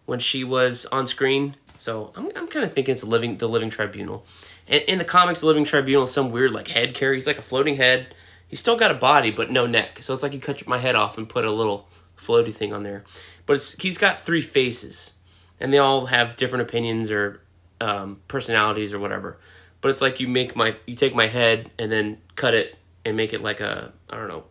when 0.05 0.20
she 0.20 0.44
was 0.44 0.86
on 0.88 1.08
screen. 1.08 1.55
So 1.77 2.12
I'm, 2.15 2.32
I'm 2.36 2.48
kind 2.48 2.65
of 2.65 2.74
thinking 2.74 2.94
it's 2.94 3.03
living 3.03 3.38
the 3.38 3.50
Living 3.50 3.70
Tribunal. 3.70 4.25
And 4.67 4.84
in 4.84 4.98
the 4.98 5.05
comics, 5.05 5.41
the 5.41 5.48
Living 5.48 5.65
Tribunal 5.65 6.03
is 6.03 6.12
some 6.12 6.32
weird 6.32 6.51
like 6.51 6.67
head 6.67 6.94
carry. 6.94 7.15
He's 7.15 7.27
like 7.27 7.38
a 7.38 7.44
floating 7.44 7.75
head. 7.75 8.15
He's 8.48 8.60
still 8.60 8.77
got 8.77 8.91
a 8.91 8.96
body, 8.96 9.32
but 9.32 9.51
no 9.51 9.67
neck. 9.67 10.01
So 10.01 10.13
it's 10.13 10.24
like 10.24 10.34
you 10.34 10.39
cut 10.39 10.65
my 10.67 10.77
head 10.77 10.96
off 10.96 11.17
and 11.17 11.27
put 11.27 11.46
a 11.46 11.51
little 11.51 11.88
floaty 12.17 12.53
thing 12.53 12.74
on 12.74 12.84
there. 12.84 13.03
But 13.46 13.58
it's 13.58 13.74
he's 13.74 13.98
got 13.98 14.20
three 14.20 14.41
faces, 14.41 15.12
and 15.60 15.74
they 15.74 15.77
all 15.77 16.08
have 16.08 16.36
different 16.36 16.63
opinions 16.63 17.12
or 17.12 17.41
um, 17.82 18.22
personalities 18.27 18.94
or 18.94 19.00
whatever. 19.00 19.38
But 19.85 19.91
it's 19.91 20.01
like 20.01 20.19
you 20.19 20.27
make 20.27 20.55
my 20.55 20.75
you 20.87 20.95
take 20.95 21.13
my 21.13 21.27
head 21.27 21.69
and 21.77 21.91
then 21.91 22.17
cut 22.35 22.55
it 22.55 22.75
and 23.05 23.15
make 23.15 23.33
it 23.33 23.43
like 23.43 23.59
a 23.59 23.93
I 24.09 24.17
don't 24.17 24.27
know 24.27 24.45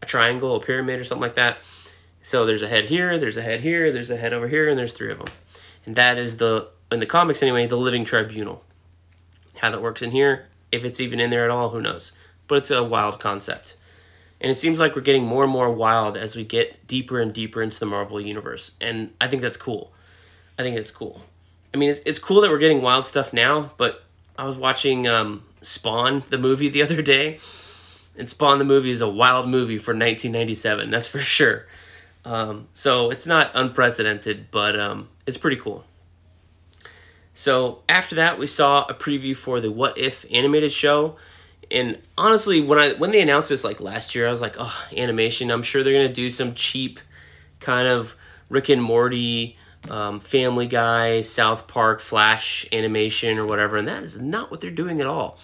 a 0.00 0.06
triangle, 0.06 0.54
a 0.54 0.60
pyramid, 0.60 1.00
or 1.00 1.02
something 1.02 1.22
like 1.22 1.34
that. 1.34 1.58
So 2.22 2.46
there's 2.46 2.62
a 2.62 2.68
head 2.68 2.84
here, 2.84 3.18
there's 3.18 3.36
a 3.36 3.42
head 3.42 3.58
here, 3.58 3.90
there's 3.90 4.08
a 4.08 4.16
head 4.16 4.32
over 4.32 4.46
here, 4.46 4.68
and 4.68 4.78
there's 4.78 4.92
three 4.92 5.10
of 5.10 5.18
them. 5.18 5.30
And 5.84 5.96
that 5.96 6.16
is 6.16 6.36
the 6.36 6.68
in 6.92 7.00
the 7.00 7.06
comics 7.06 7.42
anyway, 7.42 7.66
the 7.66 7.76
living 7.76 8.04
tribunal. 8.04 8.62
How 9.56 9.72
that 9.72 9.82
works 9.82 10.00
in 10.00 10.12
here, 10.12 10.46
if 10.70 10.84
it's 10.84 11.00
even 11.00 11.18
in 11.18 11.30
there 11.30 11.42
at 11.42 11.50
all, 11.50 11.70
who 11.70 11.82
knows? 11.82 12.12
But 12.46 12.58
it's 12.58 12.70
a 12.70 12.84
wild 12.84 13.18
concept. 13.18 13.74
And 14.40 14.48
it 14.48 14.54
seems 14.54 14.78
like 14.78 14.94
we're 14.94 15.02
getting 15.02 15.26
more 15.26 15.42
and 15.42 15.52
more 15.52 15.72
wild 15.72 16.16
as 16.16 16.36
we 16.36 16.44
get 16.44 16.86
deeper 16.86 17.18
and 17.18 17.34
deeper 17.34 17.62
into 17.62 17.80
the 17.80 17.86
Marvel 17.86 18.20
universe. 18.20 18.76
And 18.80 19.10
I 19.20 19.26
think 19.26 19.42
that's 19.42 19.56
cool. 19.56 19.92
I 20.56 20.62
think 20.62 20.76
that's 20.76 20.92
cool. 20.92 21.22
I 21.74 21.78
mean, 21.78 21.90
it's, 21.90 22.00
it's 22.06 22.20
cool 22.20 22.42
that 22.42 22.50
we're 22.50 22.58
getting 22.58 22.80
wild 22.80 23.06
stuff 23.06 23.32
now, 23.32 23.72
but 23.76 24.04
I 24.38 24.44
was 24.44 24.56
watching 24.56 25.08
um, 25.08 25.42
Spawn, 25.60 26.22
the 26.30 26.38
movie, 26.38 26.68
the 26.68 26.82
other 26.82 27.02
day. 27.02 27.40
And 28.16 28.28
Spawn, 28.28 28.58
the 28.58 28.64
movie, 28.64 28.90
is 28.90 29.00
a 29.00 29.08
wild 29.08 29.48
movie 29.48 29.78
for 29.78 29.90
1997, 29.90 30.90
that's 30.90 31.08
for 31.08 31.18
sure. 31.18 31.66
Um, 32.24 32.68
so 32.72 33.10
it's 33.10 33.26
not 33.26 33.50
unprecedented, 33.54 34.50
but 34.50 34.78
um, 34.78 35.08
it's 35.26 35.36
pretty 35.36 35.56
cool. 35.56 35.84
So 37.34 37.82
after 37.88 38.14
that, 38.16 38.38
we 38.38 38.46
saw 38.46 38.84
a 38.84 38.94
preview 38.94 39.36
for 39.36 39.60
the 39.60 39.70
What 39.70 39.98
If 39.98 40.24
animated 40.30 40.72
show. 40.72 41.16
And 41.70 41.98
honestly, 42.16 42.60
when 42.60 42.78
I 42.78 42.94
when 42.94 43.10
they 43.10 43.20
announced 43.20 43.50
this 43.50 43.62
like 43.62 43.80
last 43.80 44.14
year, 44.14 44.26
I 44.26 44.30
was 44.30 44.40
like, 44.40 44.56
oh, 44.58 44.86
animation. 44.96 45.50
I'm 45.50 45.62
sure 45.62 45.82
they're 45.82 45.92
gonna 45.92 46.12
do 46.12 46.30
some 46.30 46.54
cheap 46.54 46.98
kind 47.60 47.86
of 47.86 48.16
Rick 48.48 48.70
and 48.70 48.82
Morty, 48.82 49.57
um, 49.90 50.20
Family 50.20 50.66
Guy, 50.66 51.22
South 51.22 51.66
Park, 51.66 52.00
Flash 52.00 52.66
animation 52.72 53.38
or 53.38 53.46
whatever, 53.46 53.76
and 53.76 53.88
that 53.88 54.02
is 54.02 54.20
not 54.20 54.50
what 54.50 54.60
they're 54.60 54.70
doing 54.70 55.00
at 55.00 55.06
all. 55.06 55.38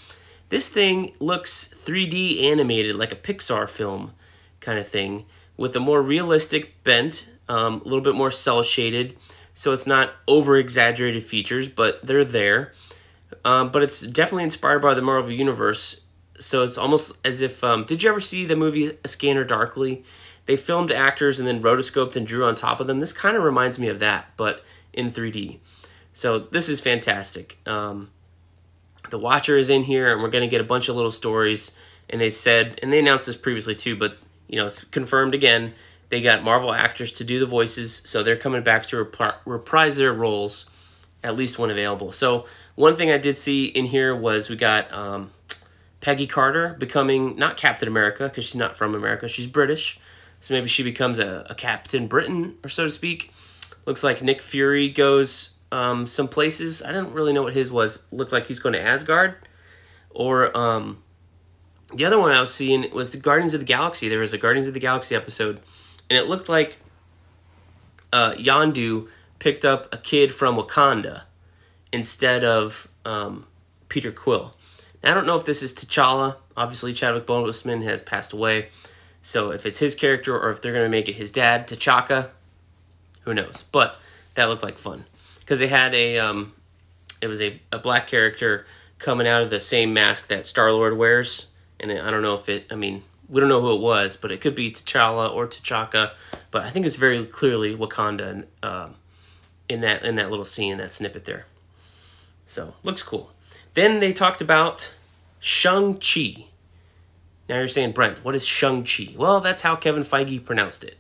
This 0.49 0.69
thing 0.69 1.15
looks 1.21 1.73
3D 1.77 2.45
animated 2.45 2.97
like 2.97 3.13
a 3.13 3.17
Pixar 3.17 3.69
film 3.69 4.13
kind 4.61 4.79
of 4.79 4.87
thing 4.87 5.25
with 5.57 5.75
a 5.77 5.81
more 5.81 6.03
realistic 6.03 6.83
bent, 6.85 7.29
um, 7.49 7.81
a 7.81 7.85
little 7.85 8.01
bit 8.01 8.15
more 8.15 8.31
cel 8.31 8.63
shaded, 8.63 9.17
so 9.55 9.73
it's 9.73 9.87
not 9.87 10.13
over 10.27 10.57
exaggerated 10.57 11.23
features, 11.23 11.69
but 11.69 12.05
they're 12.05 12.25
there. 12.25 12.73
Um, 13.45 13.71
but 13.71 13.83
it's 13.83 14.01
definitely 14.01 14.45
inspired 14.45 14.81
by 14.81 14.95
the 14.95 15.03
Marvel 15.03 15.31
Universe, 15.31 16.01
so 16.39 16.63
it's 16.63 16.79
almost 16.79 17.17
as 17.25 17.41
if. 17.41 17.63
Um, 17.63 17.85
did 17.85 18.03
you 18.03 18.11
ever 18.11 18.21
see 18.21 18.45
the 18.45 18.57
movie 18.57 18.97
A 19.03 19.09
Scanner 19.09 19.45
Darkly? 19.45 20.05
They 20.47 20.57
filmed 20.57 20.91
actors 20.91 21.39
and 21.39 21.49
then 21.49 21.63
rotoscoped 21.63 22.17
and 22.17 22.27
drew 22.27 22.45
on 22.45 22.55
top 22.55 22.81
of 22.81 22.87
them. 22.87 23.01
This 23.01 23.13
kind 23.13 23.37
of 23.37 23.43
reminds 23.43 23.79
me 23.79 23.89
of 23.89 23.99
that, 24.01 24.29
but 24.37 24.63
in 24.93 25.11
3D. 25.11 25.59
So 26.13 26.39
this 26.39 26.69
is 26.69 26.81
fantastic. 26.81 27.59
Um, 27.67 28.11
the 29.11 29.19
Watcher 29.19 29.59
is 29.59 29.71
in 29.71 29.85
here, 29.85 30.13
and 30.13 30.23
we're 30.23 30.31
going 30.31 30.43
to 30.43 30.49
get 30.49 30.61
a 30.61 30.65
bunch 30.65 30.89
of 30.89 30.97
little 30.97 31.11
stories. 31.11 31.73
And 32.11 32.21
they 32.21 32.31
said, 32.31 32.79
and 32.83 32.93
they 32.93 32.99
announced 32.99 33.27
this 33.27 33.37
previously 33.37 33.75
too, 33.75 33.97
but 33.97 34.19
you 34.49 34.57
know, 34.57 34.67
it's 34.67 34.85
confirmed 34.85 35.35
again. 35.35 35.75
They 36.11 36.21
got 36.21 36.45
Marvel 36.45 36.73
actors 36.73 37.13
to 37.15 37.25
do 37.25 37.41
the 37.41 37.47
voices, 37.47 38.03
so 38.05 38.23
they're 38.23 38.37
coming 38.37 38.63
back 38.63 38.87
to 38.87 39.05
rep- 39.05 39.41
reprise 39.47 39.97
their 39.97 40.13
roles, 40.13 40.71
at 41.23 41.35
least 41.35 41.59
when 41.59 41.71
available. 41.71 42.13
So 42.13 42.47
one 42.75 42.95
thing 42.95 43.11
I 43.11 43.19
did 43.19 43.37
see 43.37 43.65
in 43.65 43.87
here 43.87 44.15
was 44.15 44.51
we 44.51 44.57
got 44.57 44.93
um, 44.93 45.33
Peggy 46.01 46.27
Carter 46.27 46.77
becoming 46.79 47.37
not 47.37 47.57
Captain 47.57 47.89
America 47.89 48.29
because 48.29 48.45
she's 48.45 48.57
not 48.57 48.77
from 48.77 48.95
America, 48.95 49.27
she's 49.27 49.47
British. 49.47 49.99
So 50.45 50.53
maybe 50.53 50.69
she 50.69 50.83
becomes 50.83 51.19
a, 51.19 51.47
a 51.49 51.55
Captain 51.55 52.07
Britain, 52.07 52.57
or 52.63 52.69
so 52.69 52.85
to 52.85 52.91
speak. 52.91 53.33
Looks 53.87 54.05
like 54.05 54.21
Nick 54.21 54.43
Fury 54.43 54.91
goes 54.91 55.55
um, 55.73 56.07
some 56.07 56.29
places. 56.29 56.83
I 56.83 56.89
didn't 56.89 57.15
really 57.15 57.33
know 57.33 57.45
what 57.45 57.55
his 57.55 57.73
was. 57.73 57.99
Looked 58.13 58.31
like 58.31 58.47
he's 58.47 58.59
going 58.59 58.75
to 58.75 58.81
Asgard, 58.83 59.37
or 60.11 60.55
um, 60.55 61.03
the 61.95 62.05
other 62.05 62.19
one 62.19 62.31
I 62.31 62.43
was 62.43 62.53
seeing 62.53 62.93
was 62.93 63.11
the 63.11 63.17
Guardians 63.17 63.55
of 63.55 63.61
the 63.61 63.65
Galaxy. 63.65 64.11
There 64.11 64.19
was 64.19 64.35
a 64.35 64.39
Guardians 64.39 64.69
of 64.69 64.75
the 64.75 64.81
Galaxy 64.81 65.15
episode, 65.15 65.61
and 66.11 66.19
it 66.19 66.27
looked 66.27 66.51
like 66.51 66.77
uh, 68.13 68.33
Yondu 68.33 69.09
picked 69.39 69.65
up 69.65 69.95
a 69.95 69.97
kid 69.97 70.31
from 70.31 70.57
Wakanda 70.57 71.23
instead 71.91 72.45
of 72.45 72.87
um, 73.07 73.47
Peter 73.89 74.13
Quill. 74.13 74.55
Now, 75.03 75.13
I 75.13 75.15
don't 75.15 75.27
know 75.27 75.39
if 75.39 75.47
this 75.47 75.63
is 75.63 75.73
T'Challa. 75.73 76.37
Obviously, 76.55 76.93
Chadwick 76.93 77.25
Boseman 77.25 77.83
has 77.85 78.03
passed 78.03 78.35
away. 78.35 78.69
So 79.25 79.51
if 79.51 79.67
it's 79.67 79.79
his 79.79 79.97
character 79.97 80.39
or 80.39 80.51
if 80.53 80.63
they're 80.63 80.73
going 80.73 80.85
to 80.85 80.91
make 80.91 81.09
it 81.09 81.17
his 81.17 81.33
dad, 81.33 81.67
T'Chaka, 81.67 82.29
who 83.23 83.35
knows? 83.35 83.65
But 83.73 83.99
that 84.35 84.45
looked 84.45 84.63
like 84.63 84.79
fun. 84.79 85.07
Because 85.41 85.59
they 85.59 85.67
had 85.67 85.93
a, 85.97 86.19
um, 86.19 86.53
it 87.21 87.27
was 87.27 87.41
a, 87.41 87.61
a 87.73 87.81
black 87.81 88.07
character 88.07 88.67
coming 88.99 89.27
out 89.27 89.43
of 89.43 89.51
the 89.51 89.59
same 89.59 89.93
mask 89.93 90.29
that 90.29 90.47
Star-Lord 90.47 90.97
wears 90.97 91.47
and 91.81 91.93
I 91.93 92.11
don't 92.11 92.23
know 92.23 92.35
if 92.35 92.49
it, 92.49 92.67
I 92.71 92.77
mean, 92.77 93.03
we 93.29 93.41
don't 93.41 93.49
know 93.49 93.61
who 93.61 93.75
it 93.75 93.81
was, 93.81 94.17
but 94.17 94.31
it 94.31 94.41
could 94.41 94.55
be 94.55 94.71
T'Challa 94.71 95.33
or 95.33 95.47
T'Chaka, 95.47 96.13
but 96.51 96.63
I 96.63 96.71
think 96.71 96.87
it's 96.87 96.97
very 96.97 97.25
clearly 97.25 97.77
Wakanda 97.77 98.45
uh, 98.63 98.89
in 99.69 99.81
that 99.81 100.05
in 100.05 100.15
that 100.17 100.31
little 100.31 100.45
scene, 100.45 100.79
that 100.79 100.93
snippet 100.93 101.25
there. 101.25 101.47
So 102.47 102.75
looks 102.83 103.03
cool. 103.03 103.31
Then 103.75 104.01
they 104.01 104.13
talked 104.13 104.41
about 104.41 104.93
Shang 105.41 105.95
Chi, 105.95 106.47
Now 107.49 107.59
you're 107.59 107.69
saying, 107.69 107.93
Brent, 107.93 108.25
what 108.25 108.35
is 108.35 108.47
Shang-Chi? 108.47 109.15
Well, 109.17 109.41
that's 109.41 109.63
how 109.63 109.77
Kevin 109.77 110.03
Feige 110.03 110.45
pronounced 110.45 110.83
it. 110.83 110.97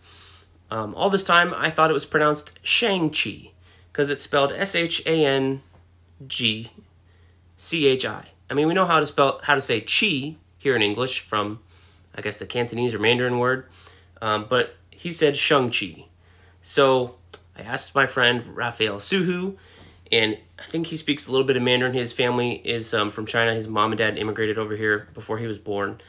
Um, 0.70 0.94
all 0.94 1.10
this 1.10 1.22
time, 1.24 1.54
I 1.56 1.70
thought 1.70 1.90
it 1.90 1.94
was 1.94 2.04
pronounced 2.04 2.58
Shang-Chi 2.62 3.52
because 3.90 4.10
it's 4.10 4.22
spelled 4.22 4.52
S 4.52 4.74
H 4.74 5.02
A 5.06 5.24
N 5.24 5.62
G 6.26 6.70
C 7.56 7.86
H 7.86 8.04
I. 8.04 8.26
I 8.50 8.54
mean, 8.54 8.66
we 8.66 8.74
know 8.74 8.86
how 8.86 9.00
to 9.00 9.06
spell 9.06 9.40
how 9.44 9.54
to 9.54 9.60
say 9.60 9.80
chi 9.80 10.36
here 10.58 10.76
in 10.76 10.82
English 10.82 11.20
from, 11.20 11.60
I 12.14 12.20
guess, 12.20 12.36
the 12.36 12.46
Cantonese 12.46 12.94
or 12.94 12.98
Mandarin 12.98 13.38
word, 13.38 13.66
um, 14.20 14.46
but 14.48 14.76
he 14.90 15.12
said 15.12 15.36
Shang-Chi. 15.36 16.06
So 16.60 17.16
I 17.56 17.62
asked 17.62 17.94
my 17.94 18.06
friend 18.06 18.56
Raphael 18.56 18.96
Suhu, 18.96 19.56
and 20.10 20.38
I 20.58 20.64
think 20.64 20.88
he 20.88 20.96
speaks 20.96 21.26
a 21.26 21.30
little 21.30 21.46
bit 21.46 21.56
of 21.56 21.62
Mandarin. 21.62 21.94
His 21.94 22.12
family 22.12 22.60
is 22.64 22.92
um, 22.94 23.10
from 23.10 23.26
China. 23.26 23.54
His 23.54 23.68
mom 23.68 23.92
and 23.92 23.98
dad 23.98 24.18
immigrated 24.18 24.58
over 24.58 24.76
here 24.76 25.08
before 25.14 25.38
he 25.38 25.46
was 25.46 25.58
born, 25.58 26.00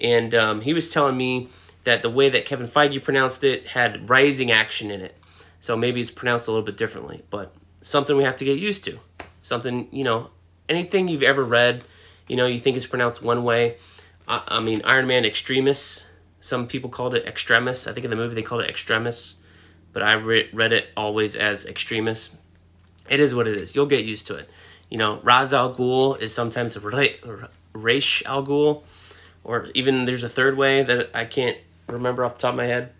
and 0.00 0.34
um, 0.34 0.60
he 0.60 0.74
was 0.74 0.90
telling 0.90 1.16
me 1.16 1.48
that 1.84 2.02
the 2.02 2.10
way 2.10 2.28
that 2.28 2.46
Kevin 2.46 2.66
Feige 2.66 3.02
pronounced 3.02 3.44
it 3.44 3.68
had 3.68 4.08
rising 4.08 4.50
action 4.50 4.90
in 4.90 5.00
it. 5.00 5.16
So 5.60 5.76
maybe 5.76 6.00
it's 6.00 6.10
pronounced 6.10 6.48
a 6.48 6.50
little 6.50 6.64
bit 6.64 6.76
differently, 6.76 7.22
but 7.30 7.54
something 7.80 8.16
we 8.16 8.24
have 8.24 8.36
to 8.38 8.44
get 8.44 8.58
used 8.58 8.84
to. 8.84 8.98
Something, 9.42 9.88
you 9.90 10.04
know, 10.04 10.30
anything 10.68 11.08
you've 11.08 11.22
ever 11.22 11.44
read, 11.44 11.84
you 12.28 12.36
know, 12.36 12.46
you 12.46 12.58
think 12.58 12.76
it's 12.76 12.86
pronounced 12.86 13.22
one 13.22 13.44
way. 13.44 13.76
I, 14.26 14.42
I 14.48 14.60
mean, 14.60 14.82
Iron 14.84 15.06
Man 15.06 15.24
Extremis, 15.24 16.06
some 16.40 16.66
people 16.66 16.90
called 16.90 17.14
it 17.14 17.26
Extremis. 17.26 17.86
I 17.86 17.92
think 17.92 18.04
in 18.04 18.10
the 18.10 18.16
movie 18.16 18.34
they 18.34 18.42
called 18.42 18.62
it 18.62 18.70
Extremis, 18.70 19.34
but 19.92 20.02
I 20.02 20.14
re- 20.14 20.48
read 20.52 20.72
it 20.72 20.88
always 20.96 21.36
as 21.36 21.64
Extremis. 21.66 22.36
It 23.08 23.20
is 23.20 23.34
what 23.34 23.46
it 23.46 23.56
is. 23.56 23.74
You'll 23.74 23.86
get 23.86 24.04
used 24.04 24.26
to 24.28 24.36
it. 24.36 24.48
You 24.90 24.98
know, 24.98 25.20
Ra's 25.22 25.52
al 25.52 25.74
Ghul 25.74 26.20
is 26.20 26.34
sometimes 26.34 26.76
Raish 26.76 28.22
al 28.24 28.46
Ghul, 28.46 28.82
or 29.44 29.68
even 29.74 30.06
there's 30.06 30.22
a 30.22 30.28
third 30.28 30.56
way 30.56 30.82
that 30.82 31.10
I 31.14 31.24
can't 31.24 31.58
remember 31.86 32.24
off 32.24 32.34
the 32.34 32.40
top 32.40 32.54
of 32.54 32.56
my 32.56 32.64
head. 32.64 32.92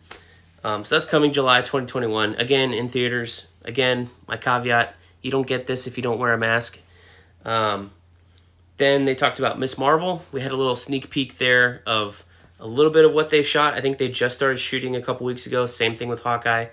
Um, 0.63 0.85
so 0.85 0.95
that's 0.95 1.07
coming 1.07 1.33
July 1.33 1.61
2021. 1.61 2.37
Again, 2.37 2.73
in 2.73 2.89
theaters. 2.89 3.47
Again, 3.65 4.11
my 4.29 4.37
caveat 4.37 4.95
you 5.25 5.31
don't 5.31 5.47
get 5.47 5.67
this 5.67 5.87
if 5.87 5.97
you 5.97 6.03
don't 6.03 6.19
wear 6.19 6.35
a 6.35 6.39
mask. 6.39 6.79
Um, 7.45 7.91
then 8.77 9.07
they 9.07 9.15
talked 9.15 9.39
about 9.39 9.59
Miss 9.59 9.79
Marvel. 9.79 10.23
We 10.33 10.43
had 10.43 10.53
a 10.53 10.57
little 10.57 10.77
sneak 10.77 11.11
peek 11.11 11.39
there 11.39 11.83
of 11.87 12.25
a 12.61 12.67
little 12.67 12.93
bit 12.93 13.05
of 13.05 13.13
what 13.13 13.31
they 13.31 13.43
shot. 13.43 13.75
I 13.75 13.81
think 13.81 13.99
they 13.99 14.09
just 14.09 14.37
started 14.37 14.59
shooting 14.59 14.95
a 14.95 15.01
couple 15.01 15.27
weeks 15.27 15.47
ago. 15.47 15.67
Same 15.67 15.97
thing 15.97 16.09
with 16.09 16.21
Hawkeye. 16.21 16.67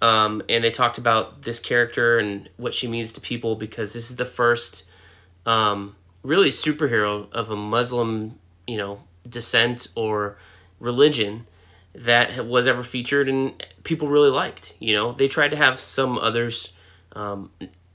Um, 0.00 0.42
and 0.48 0.62
they 0.62 0.70
talked 0.70 0.96
about 0.96 1.42
this 1.42 1.58
character 1.58 2.18
and 2.18 2.48
what 2.56 2.72
she 2.72 2.86
means 2.86 3.12
to 3.14 3.20
people 3.20 3.56
because 3.56 3.92
this 3.92 4.10
is 4.10 4.16
the 4.16 4.24
first 4.24 4.84
um, 5.44 5.96
really 6.22 6.50
superhero 6.50 7.30
of 7.32 7.50
a 7.50 7.56
Muslim, 7.56 8.38
you 8.66 8.76
know, 8.76 9.02
descent 9.28 9.88
or 9.94 10.36
religion 10.80 11.46
that 11.94 12.46
was 12.46 12.66
ever 12.66 12.82
featured 12.82 13.28
and 13.28 13.64
people 13.84 14.08
really 14.08 14.30
liked. 14.30 14.74
You 14.78 14.94
know, 14.94 15.12
they 15.12 15.28
tried 15.28 15.50
to 15.50 15.56
have 15.56 15.78
some 15.78 16.18
others, 16.18 16.72
um, 17.12 17.50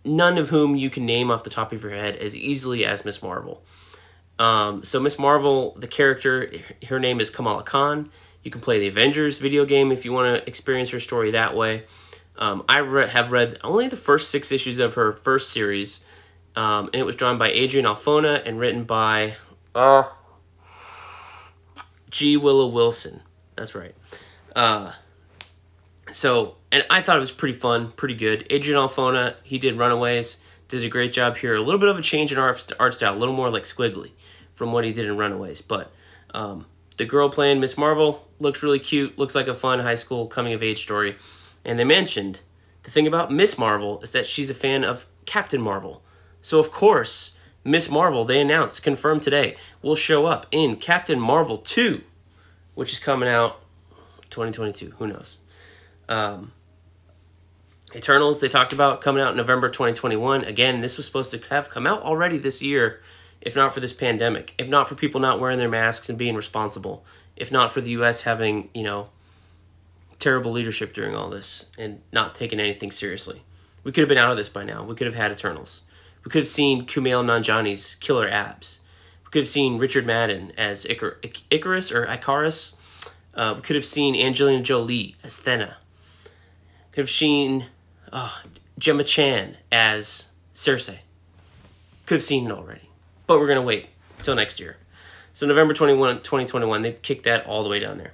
none 0.06 0.38
of 0.38 0.49
whom 0.49 0.75
you 0.75 0.89
can 0.89 1.06
name 1.06 1.32
off 1.32 1.43
the 1.43 1.49
top 1.49 1.71
of 1.71 1.82
your 1.82 1.91
head 1.91 2.15
as 2.17 2.36
easily 2.36 2.86
as 2.86 3.03
Miss 3.03 3.21
Marvel. 3.21 3.63
Um, 4.39 4.84
so 4.84 4.99
Miss 4.99 5.17
Marvel, 5.17 5.75
the 5.80 5.88
character, 5.88 6.51
her 6.88 6.99
name 6.99 7.19
is 7.19 7.30
Kamala 7.30 7.63
Khan. 7.63 8.12
You 8.43 8.51
can 8.51 8.62
play 8.62 8.80
the 8.80 8.88
Avengers 8.88 9.39
video 9.39 9.65
game 9.65 9.91
if 9.91 10.06
you 10.06 10.13
want 10.13 10.38
to 10.38 10.47
experience 10.47 10.91
her 10.91 10.99
story 10.99 11.32
that 11.32 11.56
way. 11.56 11.84
Um, 12.38 12.63
I 12.69 12.77
re- 12.77 13.08
have 13.08 13.32
read 13.32 13.58
only 13.63 13.88
the 13.88 13.97
first 13.97 14.30
six 14.30 14.51
issues 14.51 14.77
of 14.77 14.93
her 14.93 15.12
first 15.12 15.49
series, 15.49 16.01
um, 16.56 16.86
and 16.93 16.95
it 16.95 17.03
was 17.03 17.15
drawn 17.15 17.39
by 17.39 17.49
Adrian 17.49 17.86
Alphona 17.86 18.45
and 18.45 18.60
written 18.60 18.84
by 18.84 19.36
uh, 19.73 20.03
G. 22.10 22.38
Willow 22.38 22.67
Wilson. 22.67 23.22
That's 23.56 23.76
right. 23.76 23.96
Uh, 24.56 24.93
so, 26.12 26.56
and 26.72 26.86
I 26.89 27.02
thought 27.02 27.17
it 27.17 27.22
was 27.22 27.32
pretty 27.32 27.54
fun, 27.54 27.91
pretty 27.91 28.15
good. 28.15 28.46
Adrian 28.50 28.80
Alphona, 28.80 29.36
he 29.43 29.58
did 29.58 29.78
Runaways, 29.78 30.38
did 30.67 30.84
a 30.84 30.89
great 30.89 31.13
job 31.13 31.38
here. 31.38 31.56
A 31.56 31.62
little 31.62 31.80
bit 31.80 31.89
of 31.89 31.98
a 31.98 32.02
change 32.02 32.32
in 32.32 32.38
art, 32.38 32.72
art 32.80 32.93
style, 32.93 33.15
a 33.15 33.17
little 33.17 33.36
more 33.36 33.50
like 33.50 33.63
squiggly 33.63 34.12
from 34.54 34.72
what 34.72 34.84
he 34.84 34.93
did 34.93 35.06
in 35.06 35.17
Runaways. 35.17 35.62
But 35.62 35.91
um, 36.34 36.65
the 36.98 37.06
girl 37.06 37.30
playing 37.30 37.60
Miss 37.60 37.78
Marvel 37.78 38.28
looks 38.39 38.63
really 38.63 38.80
cute, 38.80 39.17
looks 39.17 39.36
like 39.36 39.48
a 39.48 39.56
fun 39.56 39.80
high 39.80 39.96
school 39.96 40.28
coming 40.28 40.54
of 40.54 40.63
age 40.63 40.82
story. 40.82 41.15
And 41.63 41.78
they 41.78 41.84
mentioned 41.84 42.39
the 42.84 42.91
thing 42.91 43.08
about 43.08 43.32
Miss 43.32 43.58
Marvel 43.58 44.00
is 44.02 44.12
that 44.12 44.28
she's 44.28 44.50
a 44.50 44.56
fan 44.56 44.84
of 44.84 45.06
Captain 45.26 45.62
Marvel. 45.62 46.02
So, 46.41 46.60
of 46.60 46.72
course, 46.72 47.34
Miss 47.67 47.89
Marvel, 47.89 48.23
they 48.23 48.41
announced, 48.41 48.82
confirmed 48.82 49.21
today, 49.21 49.58
will 49.82 49.95
show 49.95 50.25
up 50.25 50.45
in 50.51 50.77
Captain 50.77 51.19
Marvel 51.19 51.58
2 51.58 52.01
which 52.77 52.93
is 52.93 52.99
coming 52.99 53.27
out 53.27 53.60
2022. 54.30 54.93
Who 54.99 55.08
knows? 55.08 55.39
Um, 56.08 56.51
Eternals, 57.95 58.39
they 58.39 58.49
talked 58.49 58.71
about 58.71 59.01
coming 59.01 59.23
out 59.23 59.32
in 59.32 59.38
November 59.38 59.67
2021. 59.67 60.43
Again, 60.43 60.82
this 60.82 60.95
was 60.95 61.08
supposed 61.08 61.32
to 61.32 61.41
have 61.49 61.71
come 61.71 61.88
out 61.88 62.03
already 62.03 62.38
this 62.38 62.62
year, 62.62 63.01
if 63.41 63.56
not 63.56 63.73
for 63.73 63.80
this 63.80 63.93
pandemic, 63.93 64.53
if 64.60 64.67
not 64.67 64.88
for 64.88 64.93
people 64.93 65.19
not 65.19 65.39
wearing 65.39 65.58
their 65.58 65.67
masks 65.67 66.08
and 66.08 66.19
being 66.19 66.36
responsible, 66.36 67.03
if 67.36 67.51
not 67.51 67.71
for 67.71 67.82
the 67.82 67.89
U.S. 67.91 68.21
having, 68.21 68.69
you 68.75 68.84
know, 68.84 69.10
terrible 70.19 70.51
leadership 70.51 70.93
during 70.93 71.15
all 71.15 71.32
this 71.32 71.65
and 71.80 72.03
not 72.13 72.36
taking 72.36 72.60
anything 72.60 72.91
seriously. 72.91 73.41
We 73.84 73.91
could 73.91 74.01
have 74.01 74.10
been 74.10 74.19
out 74.19 74.30
of 74.30 74.38
this 74.38 74.49
by 74.49 74.65
now. 74.65 74.84
We 74.84 74.93
could 74.93 75.08
have 75.08 75.15
had 75.15 75.32
Eternals. 75.32 75.82
We 76.27 76.31
could 76.31 76.41
have 76.41 76.49
seen 76.49 76.85
Kumail 76.85 77.23
Nanjiani's 77.23 77.95
killer 77.95 78.27
abs. 78.27 78.81
We 79.23 79.31
could 79.31 79.43
have 79.43 79.47
seen 79.47 79.77
Richard 79.77 80.05
Madden 80.05 80.51
as 80.57 80.83
Icar- 80.83 81.25
Icarus 81.49 81.89
or 81.89 82.03
Icarus. 82.03 82.75
Uh, 83.33 83.53
we 83.55 83.61
could 83.61 83.77
have 83.77 83.85
seen 83.85 84.13
Angelina 84.13 84.61
Jolie 84.61 85.15
as 85.23 85.39
Thena. 85.39 85.75
Could 86.91 87.03
have 87.03 87.09
seen 87.09 87.67
uh, 88.11 88.39
Gemma 88.77 89.05
Chan 89.05 89.55
as 89.71 90.27
Sersi. 90.53 90.97
Could 92.05 92.15
have 92.15 92.25
seen 92.25 92.47
it 92.47 92.51
already. 92.51 92.89
But 93.25 93.39
we're 93.39 93.47
going 93.47 93.61
to 93.61 93.65
wait 93.65 93.87
until 94.17 94.35
next 94.35 94.59
year. 94.59 94.75
So 95.31 95.47
November 95.47 95.73
21, 95.73 96.23
2021, 96.23 96.81
they 96.81 96.91
kicked 96.91 97.23
that 97.23 97.45
all 97.45 97.63
the 97.63 97.69
way 97.69 97.79
down 97.79 97.99
there. 97.99 98.11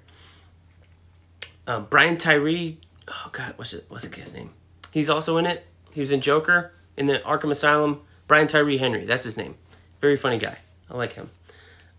Um, 1.66 1.88
Brian 1.90 2.20
Tyree, 2.20 2.78
oh 3.08 3.30
God, 3.32 3.56
what's 3.56 3.74
it, 3.74 3.86
what's 3.88 4.06
his 4.06 4.36
name? 4.36 4.52
He's 4.92 5.10
also 5.10 5.38
in 5.38 5.48
it. 5.48 5.66
He 5.94 6.02
was 6.02 6.12
in 6.12 6.22
Joker 6.22 6.74
in 6.98 7.08
the 7.08 7.20
Arkham 7.20 7.52
Asylum. 7.52 8.02
Brian 8.28 8.48
Tyree 8.48 8.78
Henry, 8.78 9.06
that's 9.06 9.24
his 9.24 9.38
name. 9.38 9.56
Very 10.02 10.18
funny 10.18 10.38
guy. 10.38 10.58
I 10.90 10.98
like 10.98 11.14
him. 11.14 11.30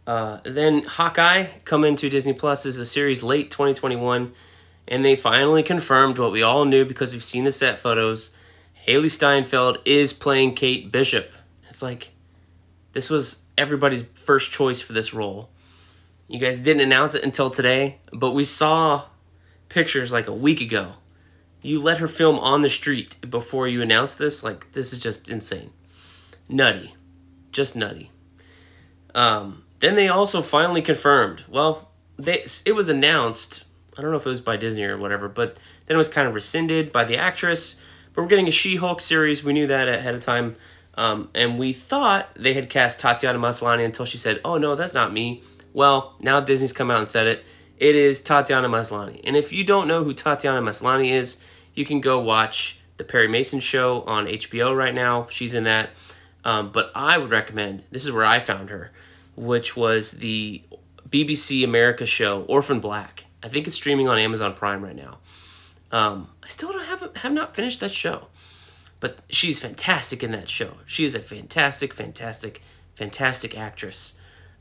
Uh, 0.06 0.38
then 0.44 0.82
Hawkeye 0.82 1.46
come 1.64 1.84
into 1.84 2.10
Disney 2.10 2.32
Plus 2.32 2.66
as 2.66 2.78
a 2.78 2.86
series 2.86 3.22
late 3.22 3.50
2021, 3.50 4.32
and 4.86 5.04
they 5.04 5.16
finally 5.16 5.62
confirmed 5.62 6.18
what 6.18 6.32
we 6.32 6.42
all 6.42 6.64
knew 6.64 6.84
because 6.84 7.12
we've 7.12 7.24
seen 7.24 7.44
the 7.44 7.52
set 7.52 7.78
photos. 7.78 8.34
Hailee 8.86 9.10
Steinfeld 9.10 9.78
is 9.86 10.12
playing 10.12 10.54
Kate 10.54 10.92
Bishop. 10.92 11.32
It's 11.70 11.80
like 11.80 12.10
this 12.92 13.08
was 13.08 13.42
everybody's 13.56 14.04
first 14.14 14.52
choice 14.52 14.80
for 14.80 14.92
this 14.92 15.14
role. 15.14 15.50
You 16.28 16.38
guys 16.38 16.60
didn't 16.60 16.82
announce 16.82 17.14
it 17.14 17.24
until 17.24 17.50
today, 17.50 17.98
but 18.12 18.32
we 18.32 18.44
saw 18.44 19.06
pictures 19.68 20.12
like 20.12 20.26
a 20.26 20.34
week 20.34 20.60
ago. 20.60 20.94
You 21.64 21.80
let 21.80 21.96
her 21.98 22.08
film 22.08 22.38
on 22.40 22.60
the 22.60 22.68
street 22.68 23.16
before 23.28 23.66
you 23.66 23.80
announced 23.80 24.18
this. 24.18 24.44
Like 24.44 24.72
this 24.72 24.92
is 24.92 24.98
just 24.98 25.30
insane, 25.30 25.70
nutty, 26.46 26.94
just 27.52 27.74
nutty. 27.74 28.10
Um, 29.14 29.64
then 29.80 29.94
they 29.94 30.08
also 30.08 30.42
finally 30.42 30.82
confirmed. 30.82 31.44
Well, 31.48 31.88
they 32.18 32.44
it 32.66 32.74
was 32.74 32.90
announced. 32.90 33.64
I 33.96 34.02
don't 34.02 34.10
know 34.10 34.18
if 34.18 34.26
it 34.26 34.30
was 34.30 34.42
by 34.42 34.58
Disney 34.58 34.84
or 34.84 34.98
whatever, 34.98 35.26
but 35.26 35.56
then 35.86 35.94
it 35.94 35.98
was 35.98 36.10
kind 36.10 36.28
of 36.28 36.34
rescinded 36.34 36.92
by 36.92 37.04
the 37.04 37.16
actress. 37.16 37.80
But 38.12 38.22
we're 38.22 38.28
getting 38.28 38.48
a 38.48 38.52
She-Hulk 38.52 39.00
series. 39.00 39.42
We 39.42 39.54
knew 39.54 39.66
that 39.68 39.88
ahead 39.88 40.14
of 40.14 40.20
time, 40.20 40.56
um, 40.96 41.30
and 41.34 41.58
we 41.58 41.72
thought 41.72 42.28
they 42.34 42.52
had 42.52 42.68
cast 42.68 43.00
Tatiana 43.00 43.38
Maslany 43.38 43.86
until 43.86 44.04
she 44.04 44.18
said, 44.18 44.38
"Oh 44.44 44.58
no, 44.58 44.74
that's 44.74 44.92
not 44.92 45.14
me." 45.14 45.42
Well, 45.72 46.14
now 46.20 46.40
Disney's 46.40 46.74
come 46.74 46.90
out 46.90 46.98
and 46.98 47.08
said 47.08 47.26
it. 47.26 47.46
It 47.78 47.96
is 47.96 48.20
Tatiana 48.20 48.68
Maslany. 48.68 49.20
And 49.24 49.34
if 49.34 49.50
you 49.50 49.64
don't 49.64 49.88
know 49.88 50.04
who 50.04 50.12
Tatiana 50.12 50.60
Maslany 50.60 51.10
is, 51.10 51.38
you 51.74 51.84
can 51.84 52.00
go 52.00 52.20
watch 52.20 52.80
the 52.96 53.04
Perry 53.04 53.28
Mason 53.28 53.60
show 53.60 54.02
on 54.02 54.26
HBO 54.26 54.76
right 54.76 54.94
now. 54.94 55.26
She's 55.30 55.54
in 55.54 55.64
that. 55.64 55.90
Um, 56.44 56.72
but 56.72 56.92
I 56.94 57.18
would 57.18 57.30
recommend 57.30 57.84
this 57.90 58.04
is 58.04 58.12
where 58.12 58.24
I 58.24 58.38
found 58.38 58.70
her 58.70 58.92
which 59.36 59.76
was 59.76 60.12
the 60.12 60.62
BBC 61.08 61.64
America 61.64 62.06
show 62.06 62.42
Orphan 62.42 62.80
Black. 62.80 63.26
I 63.42 63.48
think 63.48 63.66
it's 63.66 63.76
streaming 63.76 64.08
on 64.08 64.18
Amazon 64.18 64.54
Prime 64.54 64.82
right 64.82 64.96
now. 64.96 65.18
Um, 65.92 66.28
I 66.42 66.48
still 66.48 66.72
don't 66.72 66.86
have 66.86 67.16
have 67.16 67.32
not 67.32 67.54
finished 67.54 67.80
that 67.80 67.92
show, 67.92 68.28
but 69.00 69.18
she's 69.28 69.60
fantastic 69.60 70.22
in 70.22 70.32
that 70.32 70.48
show. 70.48 70.74
She 70.86 71.04
is 71.04 71.14
a 71.14 71.20
fantastic, 71.20 71.94
fantastic, 71.94 72.62
fantastic 72.94 73.56
actress. 73.56 74.14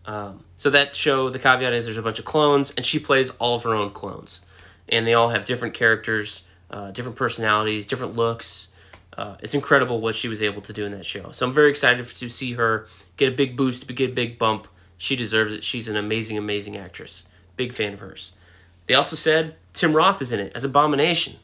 Um, 0.06 0.44
so 0.58 0.70
that 0.70 0.96
show, 0.96 1.30
the 1.30 1.40
caveat 1.40 1.72
is 1.72 1.86
there's 1.86 1.98
a 1.98 2.02
bunch 2.02 2.20
of 2.20 2.26
clones, 2.26 2.72
and 2.72 2.86
she 2.86 3.00
plays 3.00 3.30
all 3.32 3.56
of 3.56 3.64
her 3.64 3.74
own 3.74 3.92
clones, 3.92 4.42
and 4.90 5.08
they 5.08 5.14
all 5.14 5.30
have 5.30 5.46
different 5.46 5.74
characters, 5.74 6.44
uh, 6.74 6.90
different 6.90 7.16
personalities, 7.16 7.86
different 7.86 8.16
looks. 8.16 8.70
Uh, 9.16 9.36
it's 9.42 9.54
incredible 9.54 10.02
what 10.02 10.16
she 10.16 10.28
was 10.28 10.42
able 10.42 10.60
to 10.60 10.74
do 10.74 10.86
in 10.86 10.92
that 10.92 11.06
show. 11.06 11.32
So 11.32 11.46
I'm 11.46 11.54
very 11.54 11.70
excited 11.70 12.04
to 12.04 12.30
see 12.30 12.54
her 12.54 12.88
get 13.16 13.32
a 13.32 13.36
big 13.36 13.56
boost, 13.56 13.88
get 13.94 14.10
a 14.10 14.14
big 14.14 14.40
bump. 14.40 14.68
She 14.98 15.16
deserves 15.16 15.54
it. 15.54 15.64
She's 15.64 15.88
an 15.88 15.96
amazing, 15.96 16.36
amazing 16.36 16.76
actress. 16.76 17.28
Big 17.58 17.74
fan 17.74 17.94
of 17.94 18.00
hers. 18.00 18.32
They 18.88 18.96
also 18.96 19.16
said 19.16 19.56
Tim 19.74 19.96
Roth 19.96 20.20
is 20.20 20.32
in 20.32 20.40
it 20.40 20.52
as 20.56 20.64
Abomination. 20.64 21.36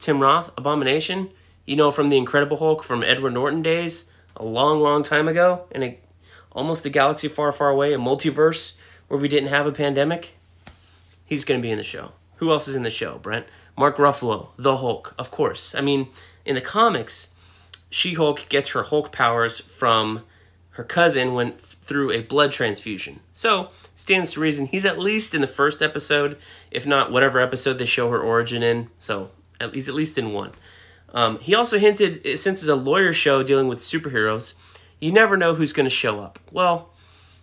Tim 0.00 0.18
Roth, 0.18 0.50
Abomination, 0.58 1.30
you 1.64 1.76
know 1.76 1.92
from 1.92 2.08
the 2.08 2.18
Incredible 2.18 2.56
Hulk 2.56 2.82
from 2.82 3.04
Edward 3.04 3.34
Norton 3.34 3.62
days, 3.62 4.10
a 4.34 4.44
long, 4.44 4.80
long 4.80 5.04
time 5.04 5.28
ago, 5.28 5.66
in 5.70 5.84
a 5.84 5.98
almost 6.50 6.84
a 6.84 6.90
galaxy 6.90 7.28
far, 7.28 7.52
far 7.52 7.70
away, 7.70 7.94
a 7.94 7.98
multiverse 7.98 8.74
where 9.06 9.20
we 9.20 9.28
didn't 9.28 9.50
have 9.50 9.64
a 9.64 9.72
pandemic. 9.72 10.36
He's 11.24 11.44
going 11.44 11.60
to 11.60 11.62
be 11.62 11.70
in 11.70 11.78
the 11.78 11.84
show. 11.84 12.12
Who 12.36 12.50
else 12.50 12.66
is 12.66 12.74
in 12.74 12.82
the 12.82 12.90
show, 12.90 13.18
Brent? 13.18 13.46
Mark 13.76 13.96
Ruffalo, 13.96 14.48
the 14.56 14.78
Hulk, 14.78 15.14
of 15.18 15.30
course. 15.30 15.74
I 15.74 15.80
mean, 15.80 16.08
in 16.44 16.54
the 16.54 16.60
comics, 16.60 17.28
She 17.90 18.14
Hulk 18.14 18.48
gets 18.48 18.70
her 18.70 18.82
Hulk 18.84 19.12
powers 19.12 19.60
from 19.60 20.24
her 20.70 20.84
cousin 20.84 21.34
went 21.34 21.60
through 21.60 22.12
a 22.12 22.22
blood 22.22 22.52
transfusion. 22.52 23.20
So, 23.32 23.70
stands 23.94 24.32
to 24.32 24.40
reason 24.40 24.66
he's 24.66 24.84
at 24.84 24.98
least 24.98 25.34
in 25.34 25.42
the 25.42 25.46
first 25.46 25.82
episode, 25.82 26.38
if 26.70 26.86
not 26.86 27.12
whatever 27.12 27.40
episode 27.40 27.74
they 27.74 27.84
show 27.84 28.10
her 28.10 28.20
origin 28.20 28.62
in. 28.62 28.88
So, 28.98 29.30
at 29.60 29.72
least 29.72 29.88
at 29.88 29.94
least 29.94 30.16
in 30.16 30.32
one. 30.32 30.52
Um, 31.12 31.38
he 31.40 31.54
also 31.54 31.78
hinted, 31.78 32.38
since 32.38 32.62
it's 32.62 32.68
a 32.68 32.74
lawyer 32.74 33.12
show 33.12 33.42
dealing 33.42 33.68
with 33.68 33.80
superheroes, 33.80 34.54
you 34.98 35.12
never 35.12 35.36
know 35.36 35.54
who's 35.54 35.74
going 35.74 35.84
to 35.84 35.90
show 35.90 36.20
up. 36.20 36.38
Well, 36.50 36.90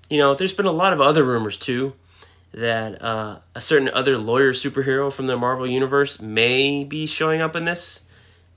you 0.09 0.17
know, 0.17 0.33
there's 0.33 0.53
been 0.53 0.65
a 0.65 0.71
lot 0.71 0.93
of 0.93 0.99
other 0.99 1.23
rumors 1.23 1.57
too 1.57 1.93
that 2.53 3.01
uh, 3.01 3.39
a 3.55 3.61
certain 3.61 3.89
other 3.93 4.17
lawyer 4.17 4.53
superhero 4.53 5.11
from 5.11 5.27
the 5.27 5.37
Marvel 5.37 5.67
Universe 5.67 6.21
may 6.21 6.83
be 6.83 7.05
showing 7.05 7.41
up 7.41 7.55
in 7.55 7.65
this. 7.65 8.03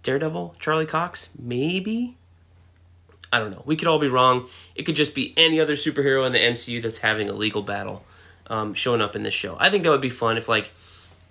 Daredevil, 0.03 0.57
Charlie 0.59 0.87
Cox, 0.87 1.29
maybe? 1.39 2.17
I 3.33 3.39
don't 3.39 3.53
know. 3.53 3.63
We 3.65 3.77
could 3.77 3.89
all 3.89 3.99
be 3.99 4.09
wrong. 4.09 4.49
It 4.75 4.83
could 4.83 4.97
just 4.97 5.15
be 5.15 5.33
any 5.37 5.61
other 5.61 5.75
superhero 5.75 6.27
in 6.27 6.33
the 6.33 6.39
MCU 6.39 6.83
that's 6.83 6.99
having 6.99 7.29
a 7.29 7.33
legal 7.33 7.63
battle 7.63 8.05
um, 8.49 8.75
showing 8.75 9.01
up 9.01 9.15
in 9.15 9.23
this 9.23 9.35
show. 9.35 9.57
I 9.59 9.71
think 9.71 9.85
that 9.85 9.91
would 9.91 10.01
be 10.01 10.11
fun 10.11 10.37
if, 10.37 10.49
like, 10.49 10.71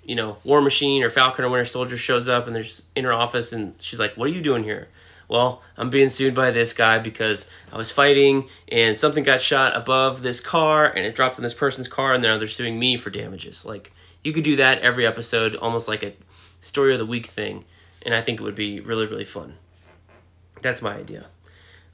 you 0.04 0.16
know, 0.16 0.38
War 0.44 0.62
Machine 0.62 1.04
or 1.04 1.10
Falcon 1.10 1.46
or 1.46 1.50
Winter 1.50 1.66
Soldier 1.66 1.98
shows 1.98 2.28
up 2.28 2.48
and 2.48 2.56
there's 2.56 2.84
in 2.96 3.04
her 3.06 3.14
office 3.14 3.54
and 3.54 3.76
she's 3.80 4.00
like, 4.00 4.16
"What 4.16 4.28
are 4.30 4.32
you 4.32 4.42
doing 4.42 4.64
here?" 4.64 4.88
Well, 5.32 5.62
I'm 5.78 5.90
being 5.90 6.10
sued 6.10 6.36
by 6.36 6.52
this 6.52 6.74
guy 6.74 7.00
because 7.00 7.50
I 7.72 7.78
was 7.78 7.90
fighting 7.90 8.50
and 8.68 8.98
something 8.98 9.24
got 9.24 9.40
shot 9.40 9.78
above 9.78 10.24
this 10.24 10.42
car 10.42 10.86
and 10.86 11.06
it 11.06 11.16
dropped 11.16 11.38
in 11.38 11.44
this 11.44 11.54
person's 11.54 11.88
car 11.88 12.14
and 12.14 12.22
now 12.22 12.38
they're 12.38 12.50
suing 12.50 12.78
me 12.78 12.98
for 12.98 13.10
damages. 13.10 13.64
Like 13.64 13.94
you 14.26 14.34
could 14.34 14.44
do 14.44 14.58
that 14.58 14.80
every 14.80 15.08
episode, 15.08 15.56
almost 15.56 15.88
like 15.88 16.04
a 16.04 16.12
story 16.60 16.92
of 16.92 17.00
the 17.00 17.06
week 17.06 17.28
thing, 17.28 17.64
and 18.06 18.14
I 18.14 18.20
think 18.20 18.42
it 18.42 18.44
would 18.44 18.56
be 18.56 18.82
really 18.82 19.06
really 19.06 19.24
fun. 19.24 19.56
That's 20.62 20.82
my 20.82 20.96
idea. 20.96 21.28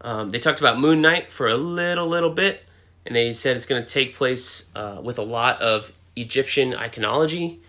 Um, 0.02 0.32
they 0.32 0.40
talked 0.40 0.60
about 0.60 0.80
Moon 0.80 1.00
Knight 1.00 1.32
for 1.32 1.48
a 1.48 1.58
little 1.58 2.08
little 2.08 2.32
bit, 2.32 2.64
and 3.06 3.16
they 3.16 3.34
said 3.34 3.56
it's 3.56 3.68
going 3.68 3.84
to 3.84 3.88
take 3.88 4.16
place 4.16 4.68
uh, 4.76 5.00
with 5.04 5.20
a 5.20 5.24
lot 5.24 5.62
of 5.62 5.92
Egyptian 6.16 6.74
iconology 6.74 7.60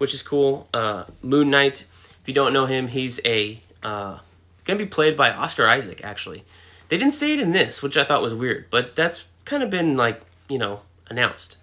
which 0.00 0.14
is 0.14 0.22
cool. 0.22 0.66
Uh, 0.72 1.04
Moon 1.20 1.50
Knight, 1.50 1.84
if 2.22 2.22
you 2.24 2.32
don't 2.32 2.54
know 2.54 2.64
him, 2.64 2.88
he's 2.88 3.20
a 3.26 3.60
uh, 3.82 4.20
gonna 4.64 4.78
be 4.78 4.86
played 4.86 5.16
by 5.16 5.30
Oscar 5.30 5.66
Isaac. 5.66 6.00
Actually, 6.02 6.44
they 6.88 6.98
didn't 6.98 7.14
say 7.14 7.32
it 7.32 7.40
in 7.40 7.52
this, 7.52 7.82
which 7.82 7.96
I 7.96 8.04
thought 8.04 8.22
was 8.22 8.34
weird, 8.34 8.66
but 8.70 8.96
that's 8.96 9.24
kind 9.44 9.62
of 9.62 9.70
been 9.70 9.96
like 9.96 10.20
you 10.48 10.58
know 10.58 10.80
announced. 11.08 11.56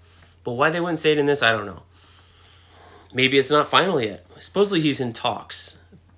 But 0.44 0.54
why 0.54 0.70
they 0.70 0.80
wouldn't 0.80 1.00
say 1.00 1.12
it 1.12 1.18
in 1.18 1.26
this, 1.26 1.44
I 1.44 1.52
don't 1.52 1.66
know. 1.66 1.84
Maybe 3.14 3.38
it's 3.38 3.50
not 3.50 3.68
final 3.68 4.02
yet. 4.02 4.26
Supposedly 4.40 4.82
he's 4.82 5.00
in 5.00 5.12
talks, 5.14 5.78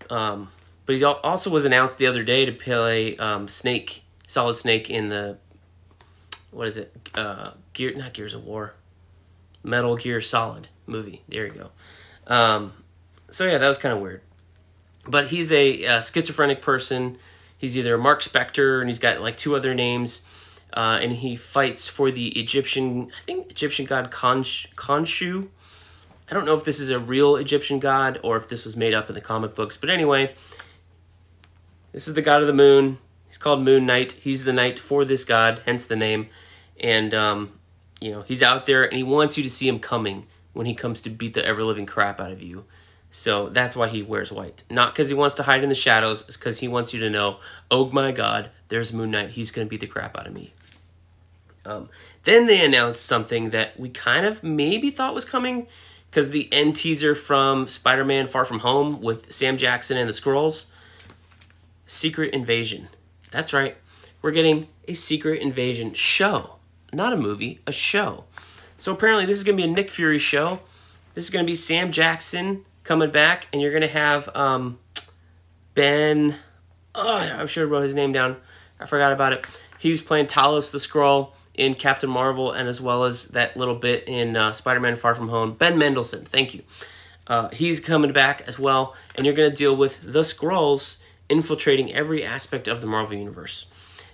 um, 0.10 0.50
but 0.86 0.96
he 0.96 1.04
also 1.04 1.50
was 1.50 1.66
announced 1.66 1.98
the 1.98 2.08
other 2.08 2.24
day 2.24 2.46
to 2.46 2.52
play 2.52 3.18
um, 3.18 3.48
Snake, 3.48 4.04
Solid 4.28 4.56
Snake 4.56 4.90
in 4.90 5.10
the 5.10 5.38
what 6.52 6.68
is 6.68 6.78
it? 6.78 7.10
Uh, 7.14 7.52
Gear, 7.74 7.96
not 7.96 8.14
Gears 8.14 8.34
of 8.34 8.44
War, 8.44 8.74
Metal 9.64 9.96
Gear 9.96 10.22
Solid 10.22 10.68
movie. 10.88 11.22
There 11.28 11.46
you 11.46 11.52
go. 11.54 11.70
Um, 12.28 12.74
so 13.30 13.46
yeah, 13.46 13.58
that 13.58 13.68
was 13.68 13.78
kind 13.78 13.96
of 13.96 14.02
weird. 14.02 14.22
But 15.10 15.28
he's 15.28 15.52
a, 15.52 15.84
a, 15.84 16.04
schizophrenic 16.04 16.62
person. 16.62 17.18
He's 17.58 17.76
either 17.76 17.98
Marc 17.98 18.22
Spector 18.22 18.80
and 18.80 18.88
he's 18.88 19.00
got 19.00 19.20
like 19.20 19.38
two 19.38 19.56
other 19.56 19.74
names. 19.74 20.22
Uh, 20.72 21.00
and 21.02 21.14
he 21.14 21.36
fights 21.36 21.88
for 21.88 22.12
the 22.12 22.28
Egyptian, 22.40 23.12
I 23.20 23.24
think 23.26 23.50
Egyptian 23.50 23.88
god 23.88 24.12
Khonshu. 24.12 25.48
I 26.30 26.34
don't 26.36 26.46
know 26.46 26.56
if 26.56 26.64
this 26.64 26.80
is 26.80 26.92
a 26.92 27.00
real 27.00 27.36
Egyptian 27.38 27.80
god 27.80 28.20
or 28.22 28.38
if 28.38 28.48
this 28.48 28.66
was 28.66 28.78
made 28.78 28.94
up 28.94 29.10
in 29.10 29.16
the 29.16 29.22
comic 29.22 29.56
books. 29.56 29.78
But 29.78 29.90
anyway, 29.90 30.36
this 31.92 32.08
is 32.08 32.14
the 32.14 32.22
god 32.22 32.42
of 32.42 32.48
the 32.48 32.54
moon. 32.54 33.00
He's 33.28 33.40
called 33.40 33.64
Moon 33.64 33.88
Knight. 33.88 34.12
He's 34.14 34.44
the 34.44 34.54
knight 34.54 34.78
for 34.78 35.04
this 35.06 35.24
god, 35.24 35.62
hence 35.66 35.86
the 35.86 35.96
name. 35.96 36.30
And, 36.80 37.16
um, 37.16 37.54
you 38.00 38.12
know, 38.12 38.22
he's 38.22 38.44
out 38.44 38.68
there 38.68 38.84
and 38.84 38.96
he 38.96 39.04
wants 39.04 39.38
you 39.38 39.44
to 39.44 39.50
see 39.50 39.68
him 39.68 39.80
coming 39.80 40.28
when 40.54 40.68
he 40.68 40.76
comes 40.76 41.02
to 41.02 41.10
beat 41.10 41.34
the 41.34 41.46
ever 41.46 41.64
living 41.64 41.88
crap 41.88 42.20
out 42.20 42.32
of 42.32 42.44
you. 42.44 42.66
So 43.12 43.50
that's 43.50 43.76
why 43.76 43.88
he 43.88 44.04
wears 44.04 44.32
white. 44.32 44.64
Not 44.70 44.94
because 44.94 45.10
he 45.10 45.16
wants 45.16 45.36
to 45.36 45.44
hide 45.44 45.64
in 45.64 45.70
the 45.70 45.76
shadows, 45.76 46.28
it's 46.28 46.38
because 46.38 46.60
he 46.60 46.68
wants 46.68 46.94
you 46.94 47.00
to 47.00 47.10
know, 47.10 47.40
oh 47.72 47.90
my 47.90 48.12
god, 48.12 48.52
there's 48.68 48.94
Moon 48.94 49.12
Knight. 49.12 49.32
He's 49.32 49.52
going 49.52 49.68
to 49.68 49.70
beat 49.70 49.80
the 49.80 49.88
crap 49.88 50.18
out 50.18 50.28
of 50.28 50.34
me. 50.34 50.54
Um, 51.66 51.90
then 52.24 52.48
they 52.48 52.64
announced 52.64 53.06
something 53.06 53.50
that 53.50 53.80
we 53.80 53.90
kind 53.90 54.26
of 54.26 54.44
maybe 54.44 54.92
thought 54.92 55.16
was 55.16 55.26
coming 55.26 55.68
because 56.10 56.30
the 56.30 56.52
end 56.52 56.76
teaser 56.76 57.16
from 57.16 57.68
Spider 57.68 58.06
Man 58.06 58.28
Far 58.28 58.46
From 58.46 58.60
Home 58.60 59.02
with 59.02 59.32
Sam 59.32 59.58
Jackson 59.58 59.98
and 59.98 60.08
the 60.08 60.14
Skrulls 60.14 60.68
Secret 61.86 62.34
Invasion. 62.34 62.88
That's 63.32 63.54
right. 63.54 63.78
We're 64.22 64.32
getting 64.32 64.68
a 64.88 64.94
Secret 64.94 65.42
Invasion 65.42 65.94
show. 65.94 66.56
Not 66.92 67.14
a 67.14 67.18
movie, 67.18 67.60
a 67.68 67.72
show. 67.72 68.26
So 68.78 68.94
apparently, 68.94 69.26
this 69.26 69.38
is 69.38 69.44
going 69.44 69.58
to 69.58 69.64
be 69.64 69.70
a 69.70 69.72
Nick 69.72 69.92
Fury 69.92 70.18
show. 70.18 70.62
This 71.14 71.26
is 71.26 71.30
going 71.30 71.46
to 71.46 71.50
be 71.50 71.56
Sam 71.56 71.92
Jackson 71.92 72.66
coming 72.90 73.12
back, 73.12 73.48
and 73.54 73.62
you're 73.62 73.70
going 73.70 73.84
to 73.84 73.88
have 73.88 74.36
um, 74.36 74.80
Ben. 75.76 76.36
Oh, 76.96 77.18
I 77.38 77.46
should 77.46 77.62
have 77.62 77.70
wrote 77.70 77.84
his 77.84 77.94
name 77.94 78.12
down. 78.12 78.38
I 78.80 78.88
forgot 78.88 79.14
about 79.14 79.32
it. 79.32 79.46
He 79.78 79.92
was 79.92 80.02
playing 80.02 80.26
Talos 80.26 80.72
the 80.72 80.80
Skrull 80.80 81.34
in 81.54 81.76
Captain 81.76 82.10
Marvel, 82.10 82.52
and 82.52 82.68
as 82.68 82.82
well 82.82 83.04
as 83.04 83.26
that 83.26 83.56
little 83.56 83.76
bit 83.76 84.06
in 84.08 84.36
uh, 84.36 84.54
Spider-Man: 84.54 84.96
Far 84.96 85.14
From 85.14 85.30
Home. 85.30 85.54
Ben 85.54 85.78
Mendelsohn, 85.78 86.26
thank 86.26 86.56
you. 86.56 86.64
Uh, 87.28 87.50
he's 87.50 87.80
coming 87.80 88.12
back 88.12 88.42
as 88.48 88.58
well, 88.58 88.96
and 89.14 89.24
you're 89.24 89.36
going 89.36 89.52
to 89.52 89.56
deal 89.56 89.76
with 89.76 90.02
the 90.02 90.22
Skrulls 90.22 90.98
infiltrating 91.30 91.94
every 91.94 92.26
aspect 92.26 92.68
of 92.68 92.82
the 92.82 92.88
Marvel 92.88 93.16
universe. 93.16 93.68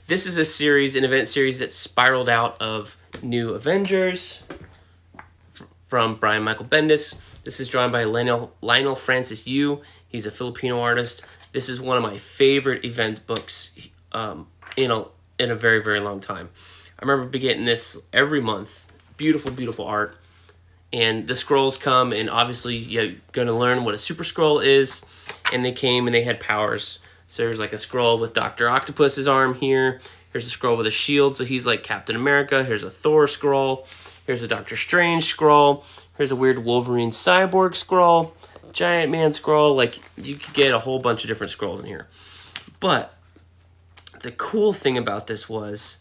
This 0.08 0.26
is 0.26 0.38
a 0.38 0.44
series, 0.44 0.98
an 0.98 1.06
event 1.06 1.30
series 1.30 1.60
that 1.60 1.72
spiraled 1.72 2.28
out 2.28 2.62
of 2.62 2.98
New 3.24 3.52
Avengers 3.52 4.44
from 5.88 6.16
Brian 6.16 6.44
Michael 6.44 6.66
Bendis. 6.66 7.18
This 7.46 7.60
is 7.60 7.70
drawn 7.70 7.92
by 7.92 8.06
Lionel, 8.06 8.52
Lionel 8.62 8.96
Francis 8.96 9.46
Yu. 9.46 9.82
He's 10.08 10.26
a 10.26 10.32
Filipino 10.32 10.80
artist. 10.80 11.24
This 11.52 11.70
is 11.70 11.80
one 11.80 11.96
of 11.96 12.02
my 12.02 12.18
favorite 12.18 12.84
event 12.84 13.26
books 13.28 13.78
um, 14.12 14.48
in 14.76 14.90
a 14.90 15.06
in 15.38 15.52
a 15.52 15.56
very 15.56 15.82
very 15.82 16.00
long 16.00 16.20
time. 16.20 16.50
I 17.00 17.06
remember 17.06 17.38
getting 17.38 17.66
this 17.66 18.02
every 18.12 18.42
month. 18.42 18.92
Beautiful, 19.16 19.52
beautiful 19.52 19.86
art. 19.86 20.18
And 20.92 21.28
the 21.28 21.36
Skrulls 21.36 21.80
come, 21.80 22.14
and 22.14 22.32
obviously 22.32 22.78
you're 22.78 23.14
gonna 23.32 23.54
learn 23.54 23.86
what 23.86 23.94
a 23.94 24.00
Super 24.00 24.24
Skrull 24.24 24.66
is. 24.66 25.06
And 25.54 25.64
they 25.64 25.72
came 25.72 26.08
and 26.08 26.16
they 26.16 26.24
had 26.24 26.40
powers. 26.40 26.98
So 27.30 27.44
there's 27.44 27.60
like 27.60 27.74
a 27.74 27.78
Skrull 27.78 28.20
with 28.20 28.34
Doctor 28.34 28.68
Octopus's 28.68 29.28
arm 29.28 29.54
here. 29.54 30.02
Here's 30.34 30.48
a 30.48 30.58
Skrull 30.58 30.78
with 30.78 30.88
a 30.88 30.92
shield, 30.92 31.36
so 31.36 31.46
he's 31.46 31.68
like 31.68 31.84
Captain 31.84 32.16
America. 32.16 32.64
Here's 32.64 32.84
a 32.84 32.90
Thor 32.90 33.28
Skrull. 33.28 33.86
Here's 34.26 34.42
a 34.42 34.48
Doctor 34.48 34.76
Strange 34.76 35.36
Skrull. 35.36 35.84
Here's 36.18 36.32
a 36.32 36.36
weird 36.36 36.64
Wolverine 36.64 37.12
cyborg 37.12 37.72
Skrull, 37.72 38.32
Giant 38.72 39.12
Man 39.12 39.32
Skrull. 39.32 39.76
Like, 39.76 40.00
you 40.18 40.36
could 40.36 40.54
get 40.54 40.74
a 40.74 40.80
whole 40.80 41.00
bunch 41.00 41.24
of 41.24 41.28
different 41.28 41.52
Skrulls 41.52 41.80
in 41.80 41.86
here. 41.86 42.08
But 42.80 43.18
the 44.22 44.32
cool 44.32 44.72
thing 44.72 44.98
about 44.98 45.28
this 45.28 45.50
was 45.50 45.98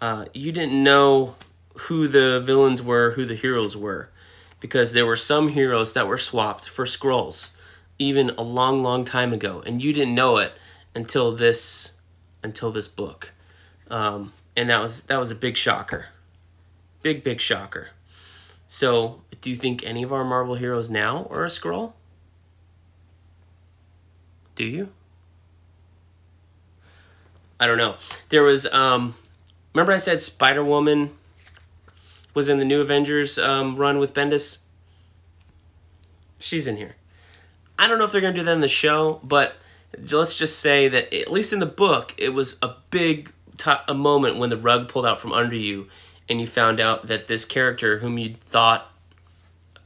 uh, 0.00 0.26
you 0.34 0.52
didn't 0.52 0.82
know 0.82 1.36
who 1.74 2.06
the 2.06 2.40
villains 2.40 2.82
were, 2.82 3.12
who 3.12 3.24
the 3.24 3.34
heroes 3.34 3.76
were. 3.76 4.10
Because 4.60 4.92
there 4.92 5.06
were 5.06 5.16
some 5.16 5.50
heroes 5.50 5.92
that 5.92 6.06
were 6.06 6.18
swapped 6.18 6.68
for 6.68 6.84
Skrulls 6.84 7.50
even 7.98 8.30
a 8.36 8.42
long, 8.42 8.82
long 8.82 9.04
time 9.04 9.32
ago. 9.32 9.62
And 9.64 9.82
you 9.82 9.92
didn't 9.92 10.14
know 10.14 10.38
it 10.38 10.52
until 10.94 11.34
this 11.34 11.92
until 12.42 12.70
this 12.70 12.88
book. 12.88 13.32
Um, 13.90 14.32
and 14.56 14.70
that 14.70 14.80
was 14.80 15.02
that 15.02 15.18
was 15.18 15.30
a 15.30 15.34
big 15.34 15.56
shocker, 15.56 16.06
big 17.02 17.22
big 17.22 17.40
shocker. 17.40 17.90
So, 18.66 19.22
do 19.40 19.50
you 19.50 19.56
think 19.56 19.84
any 19.84 20.02
of 20.02 20.12
our 20.12 20.24
Marvel 20.24 20.56
heroes 20.56 20.90
now 20.90 21.26
are 21.30 21.44
a 21.44 21.48
Skrull? 21.48 21.92
Do 24.54 24.64
you? 24.64 24.88
I 27.60 27.66
don't 27.66 27.78
know. 27.78 27.96
There 28.28 28.42
was 28.42 28.66
um, 28.66 29.14
remember 29.72 29.92
I 29.92 29.98
said 29.98 30.20
Spider 30.20 30.64
Woman 30.64 31.10
was 32.34 32.48
in 32.48 32.58
the 32.58 32.64
New 32.64 32.80
Avengers 32.80 33.38
um, 33.38 33.76
run 33.76 33.98
with 33.98 34.12
Bendis. 34.12 34.58
She's 36.38 36.66
in 36.66 36.76
here. 36.76 36.96
I 37.78 37.88
don't 37.88 37.98
know 37.98 38.04
if 38.04 38.12
they're 38.12 38.20
gonna 38.20 38.34
do 38.34 38.42
that 38.44 38.52
in 38.52 38.60
the 38.60 38.68
show, 38.68 39.20
but 39.22 39.56
let's 40.10 40.36
just 40.36 40.58
say 40.58 40.88
that 40.88 41.14
at 41.14 41.30
least 41.30 41.52
in 41.52 41.60
the 41.60 41.66
book, 41.66 42.14
it 42.18 42.34
was 42.34 42.56
a 42.62 42.74
big 42.90 43.32
a 43.88 43.94
moment 43.94 44.36
when 44.36 44.50
the 44.50 44.56
rug 44.56 44.88
pulled 44.88 45.06
out 45.06 45.18
from 45.18 45.32
under 45.32 45.56
you 45.56 45.88
and 46.28 46.40
you 46.40 46.46
found 46.46 46.80
out 46.80 47.06
that 47.08 47.28
this 47.28 47.44
character 47.44 47.98
whom 47.98 48.18
you 48.18 48.34
thought 48.40 48.92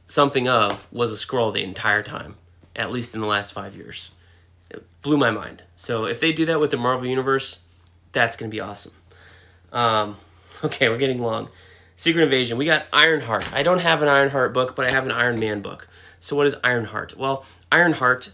something 0.05 0.47
of 0.47 0.87
was 0.91 1.11
a 1.11 1.15
Skrull 1.15 1.53
the 1.53 1.63
entire 1.63 2.03
time, 2.03 2.35
at 2.75 2.91
least 2.91 3.13
in 3.13 3.21
the 3.21 3.27
last 3.27 3.53
five 3.53 3.75
years. 3.75 4.11
It 4.69 4.83
blew 5.01 5.17
my 5.17 5.31
mind. 5.31 5.63
So 5.75 6.05
if 6.05 6.19
they 6.19 6.33
do 6.33 6.45
that 6.45 6.59
with 6.59 6.71
the 6.71 6.77
Marvel 6.77 7.07
Universe, 7.07 7.59
that's 8.11 8.35
going 8.35 8.49
to 8.49 8.55
be 8.55 8.59
awesome. 8.59 8.93
Um, 9.71 10.17
okay, 10.63 10.89
we're 10.89 10.97
getting 10.97 11.21
long. 11.21 11.49
Secret 11.95 12.23
Invasion. 12.23 12.57
We 12.57 12.65
got 12.65 12.87
Ironheart. 12.91 13.53
I 13.53 13.63
don't 13.63 13.79
have 13.79 14.01
an 14.01 14.07
Ironheart 14.07 14.53
book, 14.53 14.75
but 14.75 14.87
I 14.87 14.91
have 14.91 15.05
an 15.05 15.11
Iron 15.11 15.39
Man 15.39 15.61
book. 15.61 15.87
So 16.19 16.35
what 16.35 16.47
is 16.47 16.55
Ironheart? 16.63 17.17
Well, 17.17 17.45
Ironheart, 17.71 18.31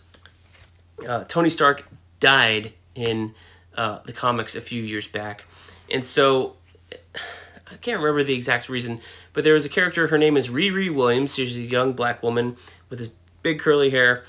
uh, 1.07 1.25
Tony 1.25 1.49
Stark 1.49 1.85
died 2.19 2.73
in 2.95 3.35
uh, 3.75 3.99
the 4.05 4.13
comics 4.13 4.55
a 4.55 4.61
few 4.61 4.81
years 4.81 5.07
back, 5.07 5.45
and 5.91 6.03
so 6.03 6.55
I 7.71 7.75
can't 7.75 7.99
remember 7.99 8.23
the 8.23 8.33
exact 8.33 8.69
reason, 8.69 9.01
but 9.33 9.43
there 9.43 9.53
was 9.53 9.65
a 9.65 9.69
character. 9.69 10.07
Her 10.07 10.17
name 10.17 10.37
is 10.37 10.47
Riri 10.47 10.93
Williams. 10.93 11.35
She's 11.35 11.57
a 11.57 11.61
young 11.61 11.93
black 11.93 12.23
woman 12.23 12.57
with 12.89 12.99
this 12.99 13.09
big 13.43 13.59
curly 13.59 13.89
hair, 13.89 14.23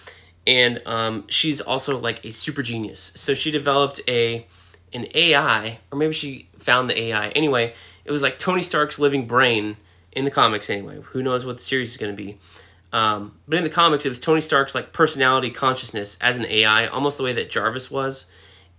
and 0.47 0.83
um, 0.87 1.25
she's 1.29 1.61
also 1.61 1.99
like 1.99 2.25
a 2.25 2.31
super 2.31 2.63
genius. 2.63 3.13
So 3.15 3.35
she 3.35 3.51
developed 3.51 4.01
a 4.09 4.47
an 4.93 5.07
AI, 5.15 5.79
or 5.91 5.99
maybe 5.99 6.15
she 6.15 6.49
found 6.59 6.89
the 6.89 7.01
AI. 7.01 7.29
Anyway, 7.31 7.75
it 8.05 8.11
was 8.11 8.23
like 8.23 8.39
Tony 8.39 8.63
Stark's 8.63 8.99
living 8.99 9.27
brain 9.27 9.77
in 10.13 10.25
the 10.25 10.31
comics. 10.31 10.71
Anyway, 10.71 11.01
who 11.01 11.23
knows 11.23 11.45
what 11.45 11.59
the 11.59 11.63
series 11.63 11.93
is 11.93 11.97
going 11.97 12.15
to 12.15 12.23
be. 12.23 12.39
Um, 12.93 13.37
but 13.47 13.59
in 13.59 13.65
the 13.65 13.71
comics, 13.71 14.07
it 14.07 14.09
was 14.09 14.19
Tony 14.19 14.41
Stark's 14.41 14.75
like 14.75 14.93
personality 14.93 15.51
consciousness 15.51 16.17
as 16.21 16.37
an 16.37 16.47
AI, 16.47 16.87
almost 16.87 17.19
the 17.19 17.25
way 17.25 17.35
that 17.35 17.51
Jarvis 17.51 17.91
was, 17.91 18.27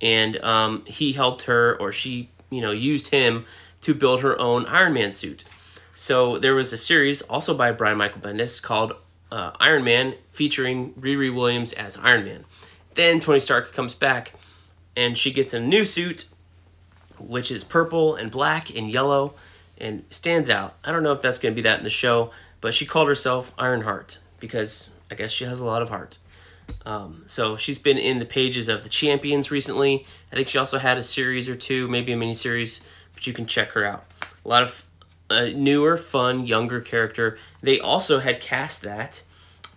and 0.01 0.37
um, 0.37 0.83
he 0.85 1.13
helped 1.13 1.43
her, 1.43 1.79
or 1.79 1.91
she, 1.91 2.29
you 2.49 2.61
know, 2.61 2.71
used 2.71 3.09
him 3.09 3.45
to 3.81 3.93
build 3.93 4.21
her 4.21 4.39
own 4.39 4.65
Iron 4.65 4.93
Man 4.93 5.11
suit. 5.11 5.43
So 5.95 6.37
there 6.37 6.55
was 6.55 6.71
a 6.71 6.77
series 6.77 7.21
also 7.23 7.53
by 7.53 7.71
Brian 7.71 7.97
Michael 7.97 8.21
Bendis 8.21 8.61
called 8.61 8.93
uh, 9.31 9.51
Iron 9.59 9.83
Man 9.83 10.15
featuring 10.31 10.93
Riri 10.93 11.33
Williams 11.33 11.73
as 11.73 11.97
Iron 11.97 12.23
Man. 12.23 12.45
Then 12.95 13.19
Tony 13.19 13.39
Stark 13.39 13.73
comes 13.73 13.93
back 13.93 14.33
and 14.95 15.17
she 15.17 15.31
gets 15.31 15.53
a 15.53 15.59
new 15.59 15.85
suit 15.85 16.25
which 17.19 17.51
is 17.51 17.63
purple 17.63 18.15
and 18.15 18.31
black 18.31 18.75
and 18.75 18.89
yellow 18.89 19.33
and 19.77 20.03
stands 20.09 20.49
out. 20.49 20.75
I 20.83 20.91
don't 20.91 21.03
know 21.03 21.11
if 21.11 21.21
that's 21.21 21.37
going 21.37 21.53
to 21.53 21.55
be 21.55 21.67
that 21.67 21.79
in 21.79 21.83
the 21.83 21.89
show, 21.89 22.31
but 22.61 22.73
she 22.73 22.85
called 22.85 23.07
herself 23.07 23.51
Ironheart 23.57 24.19
because 24.39 24.89
I 25.11 25.15
guess 25.15 25.31
she 25.31 25.45
has 25.45 25.59
a 25.59 25.65
lot 25.65 25.81
of 25.81 25.89
heart. 25.89 26.17
Um, 26.85 27.23
so 27.25 27.57
she's 27.57 27.79
been 27.79 27.97
in 27.97 28.19
the 28.19 28.25
pages 28.25 28.67
of 28.67 28.83
the 28.83 28.89
Champions 28.89 29.51
recently. 29.51 30.05
I 30.31 30.35
think 30.35 30.47
she 30.47 30.57
also 30.57 30.77
had 30.77 30.97
a 30.97 31.03
series 31.03 31.49
or 31.49 31.55
two, 31.55 31.87
maybe 31.87 32.11
a 32.11 32.17
mini 32.17 32.33
series 32.33 32.81
but 33.19 33.27
you 33.27 33.33
can 33.33 33.45
check 33.45 33.71
her 33.71 33.83
out. 33.83 34.05
A 34.45 34.47
lot 34.47 34.63
of 34.63 34.85
uh, 35.29 35.49
newer, 35.53 35.97
fun, 35.97 36.47
younger 36.47 36.79
character. 36.79 37.37
They 37.61 37.77
also 37.77 38.19
had 38.19 38.39
cast 38.39 38.81
that. 38.83 39.23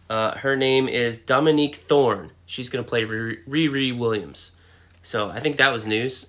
Uh, 0.09 0.37
her 0.39 0.55
name 0.55 0.89
is 0.89 1.19
Dominique 1.19 1.75
Thorne. 1.75 2.31
She's 2.47 2.69
going 2.69 2.85
to 2.85 2.89
play 2.89 3.05
Riri 3.05 3.97
Williams. 3.99 4.53
So 5.03 5.29
I 5.29 5.41
think 5.41 5.57
that 5.57 5.73
was 5.73 5.89
news. 5.89 6.27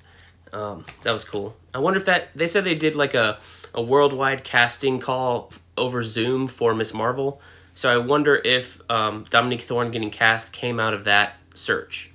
Um, 0.52 0.86
that 1.04 1.12
was 1.12 1.24
cool. 1.24 1.56
I 1.72 1.78
wonder 1.80 2.00
if 2.00 2.06
that 2.06 2.34
they 2.34 2.48
said 2.48 2.64
they 2.64 2.76
did 2.76 2.96
like 2.96 3.14
a 3.14 3.38
a 3.76 3.82
worldwide 3.82 4.44
casting 4.44 5.00
call 5.00 5.52
over 5.78 6.04
Zoom 6.04 6.48
for 6.48 6.74
Miss 6.74 6.94
Marvel. 6.94 7.42
So 7.76 7.92
I 7.92 7.98
wonder 7.98 8.42
if 8.44 8.82
um, 8.90 9.26
Dominique 9.30 9.62
Thorne 9.62 9.92
getting 9.92 10.12
cast 10.12 10.54
came 10.54 10.80
out 10.80 10.94
of 10.94 11.04
that 11.04 11.36
search. 11.54 12.12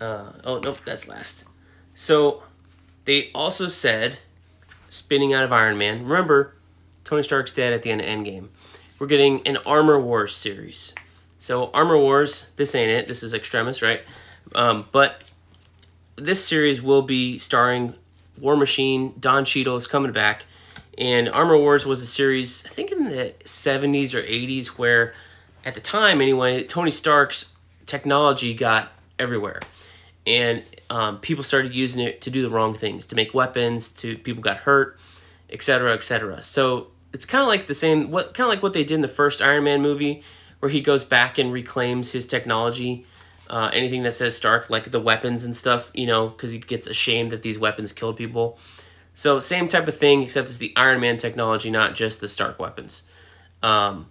Uh, 0.00 0.32
oh 0.44 0.60
nope, 0.60 0.78
that's 0.84 1.08
last. 1.08 1.44
So 1.94 2.42
they 3.06 3.30
also 3.34 3.68
said, 3.68 4.18
spinning 4.88 5.32
out 5.32 5.44
of 5.44 5.52
Iron 5.52 5.78
Man, 5.78 6.06
remember, 6.06 6.54
Tony 7.04 7.22
Stark's 7.22 7.52
dead 7.52 7.72
at 7.72 7.82
the 7.82 7.90
end 7.90 8.00
of 8.00 8.06
Endgame. 8.06 8.48
We're 8.98 9.06
getting 9.06 9.46
an 9.46 9.56
Armor 9.58 10.00
Wars 10.00 10.36
series. 10.36 10.94
So, 11.38 11.70
Armor 11.72 11.98
Wars, 11.98 12.50
this 12.56 12.74
ain't 12.74 12.90
it. 12.90 13.08
This 13.08 13.22
is 13.22 13.32
Extremis, 13.32 13.80
right? 13.80 14.02
Um, 14.54 14.88
but 14.90 15.24
this 16.16 16.44
series 16.44 16.82
will 16.82 17.02
be 17.02 17.38
starring 17.38 17.94
War 18.40 18.56
Machine. 18.56 19.14
Don 19.20 19.44
Cheadle 19.44 19.76
is 19.76 19.86
coming 19.86 20.12
back. 20.12 20.44
And 20.98 21.28
Armor 21.28 21.58
Wars 21.58 21.86
was 21.86 22.00
a 22.00 22.06
series, 22.06 22.64
I 22.66 22.70
think 22.70 22.90
in 22.90 23.04
the 23.04 23.34
70s 23.44 24.14
or 24.14 24.22
80s, 24.22 24.68
where 24.68 25.14
at 25.64 25.74
the 25.74 25.80
time 25.80 26.20
anyway, 26.20 26.64
Tony 26.64 26.90
Stark's 26.90 27.52
technology 27.84 28.54
got 28.54 28.92
everywhere. 29.18 29.60
And 30.26 30.62
um, 30.90 31.18
people 31.18 31.44
started 31.44 31.74
using 31.74 32.04
it 32.04 32.20
to 32.22 32.30
do 32.30 32.42
the 32.42 32.50
wrong 32.50 32.74
things, 32.74 33.06
to 33.06 33.16
make 33.16 33.34
weapons, 33.34 33.90
to 33.92 34.16
people 34.18 34.42
got 34.42 34.58
hurt, 34.58 34.98
etc., 35.50 35.92
etc. 35.92 36.42
So 36.42 36.88
it's 37.12 37.24
kind 37.24 37.42
of 37.42 37.48
like 37.48 37.66
the 37.66 37.74
same, 37.74 38.10
what 38.10 38.34
kind 38.34 38.46
of 38.46 38.54
like 38.54 38.62
what 38.62 38.72
they 38.72 38.84
did 38.84 38.94
in 38.94 39.00
the 39.00 39.08
first 39.08 39.42
Iron 39.42 39.64
Man 39.64 39.82
movie, 39.82 40.22
where 40.60 40.70
he 40.70 40.80
goes 40.80 41.04
back 41.04 41.38
and 41.38 41.52
reclaims 41.52 42.12
his 42.12 42.26
technology. 42.26 43.04
Uh, 43.48 43.70
anything 43.72 44.02
that 44.02 44.12
says 44.12 44.36
Stark, 44.36 44.68
like 44.70 44.90
the 44.90 44.98
weapons 44.98 45.44
and 45.44 45.54
stuff, 45.54 45.90
you 45.94 46.04
know, 46.04 46.28
because 46.28 46.50
he 46.50 46.58
gets 46.58 46.88
ashamed 46.88 47.30
that 47.30 47.42
these 47.42 47.58
weapons 47.58 47.92
killed 47.92 48.16
people. 48.16 48.58
So 49.14 49.38
same 49.38 49.68
type 49.68 49.86
of 49.86 49.96
thing, 49.96 50.22
except 50.22 50.48
it's 50.48 50.58
the 50.58 50.72
Iron 50.76 51.00
Man 51.00 51.16
technology, 51.16 51.70
not 51.70 51.94
just 51.94 52.20
the 52.20 52.28
Stark 52.28 52.58
weapons. 52.58 53.04
Um, 53.62 54.10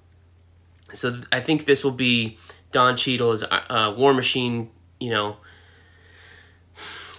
so 0.93 1.11
th- 1.11 1.25
I 1.31 1.41
think 1.41 1.65
this 1.65 1.83
will 1.83 1.91
be 1.91 2.37
Don 2.71 2.97
Cheadle 2.97 3.31
as 3.31 3.43
uh, 3.43 3.93
War 3.97 4.13
Machine, 4.13 4.69
you 4.99 5.09
know, 5.09 5.37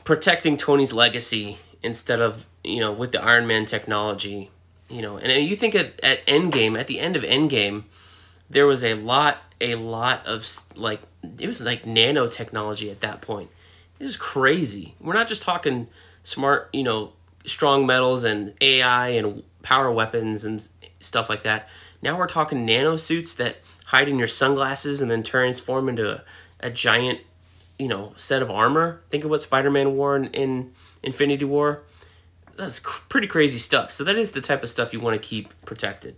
protecting 0.06 0.56
Tony's 0.56 0.94
legacy 0.94 1.58
instead 1.82 2.22
of 2.22 2.46
you 2.64 2.80
know 2.80 2.92
with 2.92 3.12
the 3.12 3.22
Iron 3.22 3.46
Man 3.46 3.66
technology, 3.66 4.50
you 4.88 5.02
know. 5.02 5.18
And 5.18 5.46
you 5.46 5.54
think 5.54 5.74
at 5.74 6.00
at 6.02 6.26
Endgame, 6.26 6.78
at 6.78 6.86
the 6.86 6.98
end 6.98 7.16
of 7.16 7.22
Endgame, 7.24 7.84
there 8.48 8.66
was 8.66 8.82
a 8.82 8.94
lot, 8.94 9.38
a 9.60 9.74
lot 9.74 10.24
of 10.24 10.48
like 10.76 11.02
it 11.38 11.46
was 11.46 11.60
like 11.60 11.82
nanotechnology 11.82 12.90
at 12.90 13.00
that 13.00 13.20
point. 13.20 13.50
It 13.98 14.04
was 14.04 14.16
crazy. 14.16 14.94
We're 15.00 15.14
not 15.14 15.28
just 15.28 15.42
talking 15.42 15.88
smart, 16.22 16.70
you 16.72 16.82
know, 16.82 17.12
strong 17.44 17.86
metals 17.86 18.24
and 18.24 18.54
AI 18.60 19.08
and 19.08 19.42
power 19.62 19.90
weapons 19.90 20.44
and 20.44 20.66
stuff 21.00 21.28
like 21.28 21.42
that. 21.42 21.68
Now 22.02 22.16
we're 22.16 22.26
talking 22.26 22.64
nano 22.64 22.96
suits 22.96 23.34
that 23.34 23.56
hide 23.86 24.08
in 24.08 24.18
your 24.18 24.28
sunglasses 24.28 25.00
and 25.00 25.10
then 25.10 25.22
transform 25.22 25.88
into 25.88 26.16
a, 26.16 26.22
a 26.60 26.70
giant 26.70 27.20
you 27.78 27.88
know 27.88 28.12
set 28.16 28.42
of 28.42 28.50
armor. 28.50 29.02
Think 29.08 29.24
of 29.24 29.30
what 29.30 29.42
Spider-Man 29.42 29.96
wore 29.96 30.16
in, 30.16 30.26
in 30.26 30.72
Infinity 31.02 31.44
War. 31.44 31.82
That's 32.56 32.78
cr- 32.78 33.02
pretty 33.08 33.26
crazy 33.26 33.58
stuff. 33.58 33.92
So 33.92 34.04
that 34.04 34.16
is 34.16 34.32
the 34.32 34.40
type 34.40 34.62
of 34.62 34.70
stuff 34.70 34.92
you 34.92 35.00
want 35.00 35.20
to 35.20 35.28
keep 35.28 35.52
protected. 35.66 36.16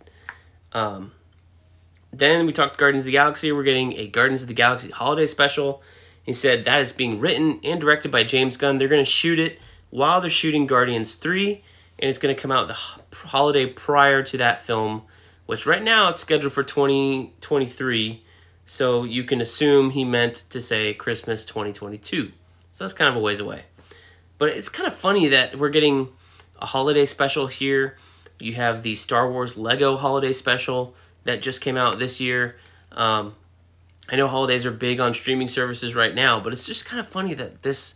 Um, 0.72 1.12
then 2.12 2.46
we 2.46 2.52
talked 2.52 2.78
Guardians 2.78 3.02
of 3.02 3.06
the 3.06 3.12
Galaxy. 3.12 3.52
We're 3.52 3.62
getting 3.62 3.94
a 3.94 4.06
Guardians 4.06 4.42
of 4.42 4.48
the 4.48 4.54
Galaxy 4.54 4.90
holiday 4.90 5.26
special. 5.26 5.82
He 6.22 6.32
said 6.32 6.64
that 6.64 6.80
is 6.80 6.92
being 6.92 7.20
written 7.20 7.60
and 7.64 7.80
directed 7.80 8.10
by 8.10 8.22
James 8.22 8.56
Gunn. 8.56 8.78
They're 8.78 8.88
going 8.88 9.04
to 9.04 9.10
shoot 9.10 9.38
it 9.38 9.58
while 9.90 10.20
they're 10.20 10.30
shooting 10.30 10.66
Guardians 10.66 11.14
3, 11.14 11.62
and 11.98 12.08
it's 12.08 12.18
going 12.18 12.34
to 12.34 12.40
come 12.40 12.52
out 12.52 12.68
the 12.68 13.16
holiday 13.28 13.66
prior 13.66 14.22
to 14.22 14.36
that 14.36 14.60
film, 14.60 15.02
which 15.46 15.66
right 15.66 15.82
now 15.82 16.10
it's 16.10 16.20
scheduled 16.20 16.52
for 16.52 16.62
2023. 16.62 18.22
So 18.70 19.04
you 19.04 19.24
can 19.24 19.40
assume 19.40 19.90
he 19.90 20.04
meant 20.04 20.44
to 20.50 20.60
say 20.60 20.92
Christmas 20.92 21.46
2022. 21.46 22.32
So 22.70 22.84
that's 22.84 22.92
kind 22.92 23.08
of 23.08 23.16
a 23.16 23.18
ways 23.18 23.40
away. 23.40 23.62
But 24.36 24.50
it's 24.50 24.68
kind 24.68 24.86
of 24.86 24.94
funny 24.94 25.28
that 25.28 25.58
we're 25.58 25.70
getting 25.70 26.10
a 26.60 26.66
holiday 26.66 27.06
special 27.06 27.46
here. 27.46 27.96
You 28.38 28.52
have 28.54 28.82
the 28.82 28.94
Star 28.94 29.32
Wars 29.32 29.56
Lego 29.56 29.96
holiday 29.96 30.34
special 30.34 30.94
that 31.24 31.40
just 31.40 31.62
came 31.62 31.78
out 31.78 31.98
this 31.98 32.20
year. 32.20 32.56
Um, 32.92 33.36
I 34.10 34.16
know 34.16 34.28
holidays 34.28 34.66
are 34.66 34.70
big 34.70 35.00
on 35.00 35.14
streaming 35.14 35.48
services 35.48 35.94
right 35.94 36.14
now, 36.14 36.38
but 36.38 36.52
it's 36.52 36.66
just 36.66 36.84
kind 36.84 37.00
of 37.00 37.08
funny 37.08 37.32
that 37.34 37.62
this 37.62 37.94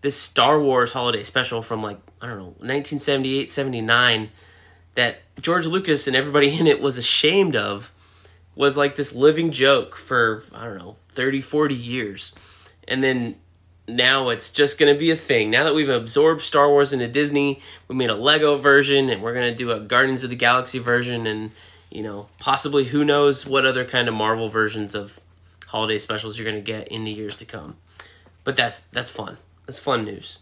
this 0.00 0.16
Star 0.16 0.60
Wars 0.60 0.92
holiday 0.92 1.22
special 1.22 1.62
from 1.62 1.80
like 1.80 2.00
I 2.20 2.26
don't 2.26 2.38
know 2.38 2.54
1978 2.58 3.52
79 3.52 4.30
that 4.96 5.18
George 5.40 5.66
Lucas 5.66 6.08
and 6.08 6.16
everybody 6.16 6.50
in 6.58 6.66
it 6.66 6.80
was 6.80 6.98
ashamed 6.98 7.54
of 7.54 7.92
was 8.58 8.76
like 8.76 8.96
this 8.96 9.14
living 9.14 9.52
joke 9.52 9.94
for 9.94 10.42
I 10.52 10.66
don't 10.66 10.78
know 10.78 10.96
30 11.10 11.40
40 11.40 11.74
years. 11.74 12.34
And 12.88 13.04
then 13.04 13.36
now 13.86 14.30
it's 14.30 14.50
just 14.50 14.78
going 14.78 14.92
to 14.92 14.98
be 14.98 15.10
a 15.10 15.16
thing. 15.16 15.48
Now 15.50 15.62
that 15.62 15.74
we've 15.74 15.88
absorbed 15.88 16.42
Star 16.42 16.68
Wars 16.68 16.92
into 16.92 17.06
Disney, 17.06 17.62
we 17.86 17.94
made 17.94 18.10
a 18.10 18.16
Lego 18.16 18.56
version 18.56 19.08
and 19.08 19.22
we're 19.22 19.32
going 19.32 19.50
to 19.50 19.56
do 19.56 19.70
a 19.70 19.78
Guardians 19.78 20.24
of 20.24 20.30
the 20.30 20.36
Galaxy 20.36 20.80
version 20.80 21.26
and 21.26 21.52
you 21.88 22.02
know, 22.02 22.28
possibly 22.38 22.86
who 22.86 23.04
knows 23.04 23.46
what 23.46 23.64
other 23.64 23.84
kind 23.84 24.08
of 24.08 24.14
Marvel 24.14 24.50
versions 24.50 24.94
of 24.94 25.20
holiday 25.68 25.96
specials 25.96 26.36
you're 26.36 26.44
going 26.44 26.62
to 26.62 26.72
get 26.72 26.88
in 26.88 27.04
the 27.04 27.12
years 27.12 27.36
to 27.36 27.44
come. 27.44 27.76
But 28.42 28.56
that's 28.56 28.80
that's 28.80 29.08
fun. 29.08 29.38
That's 29.66 29.78
fun 29.78 30.04
news. 30.04 30.38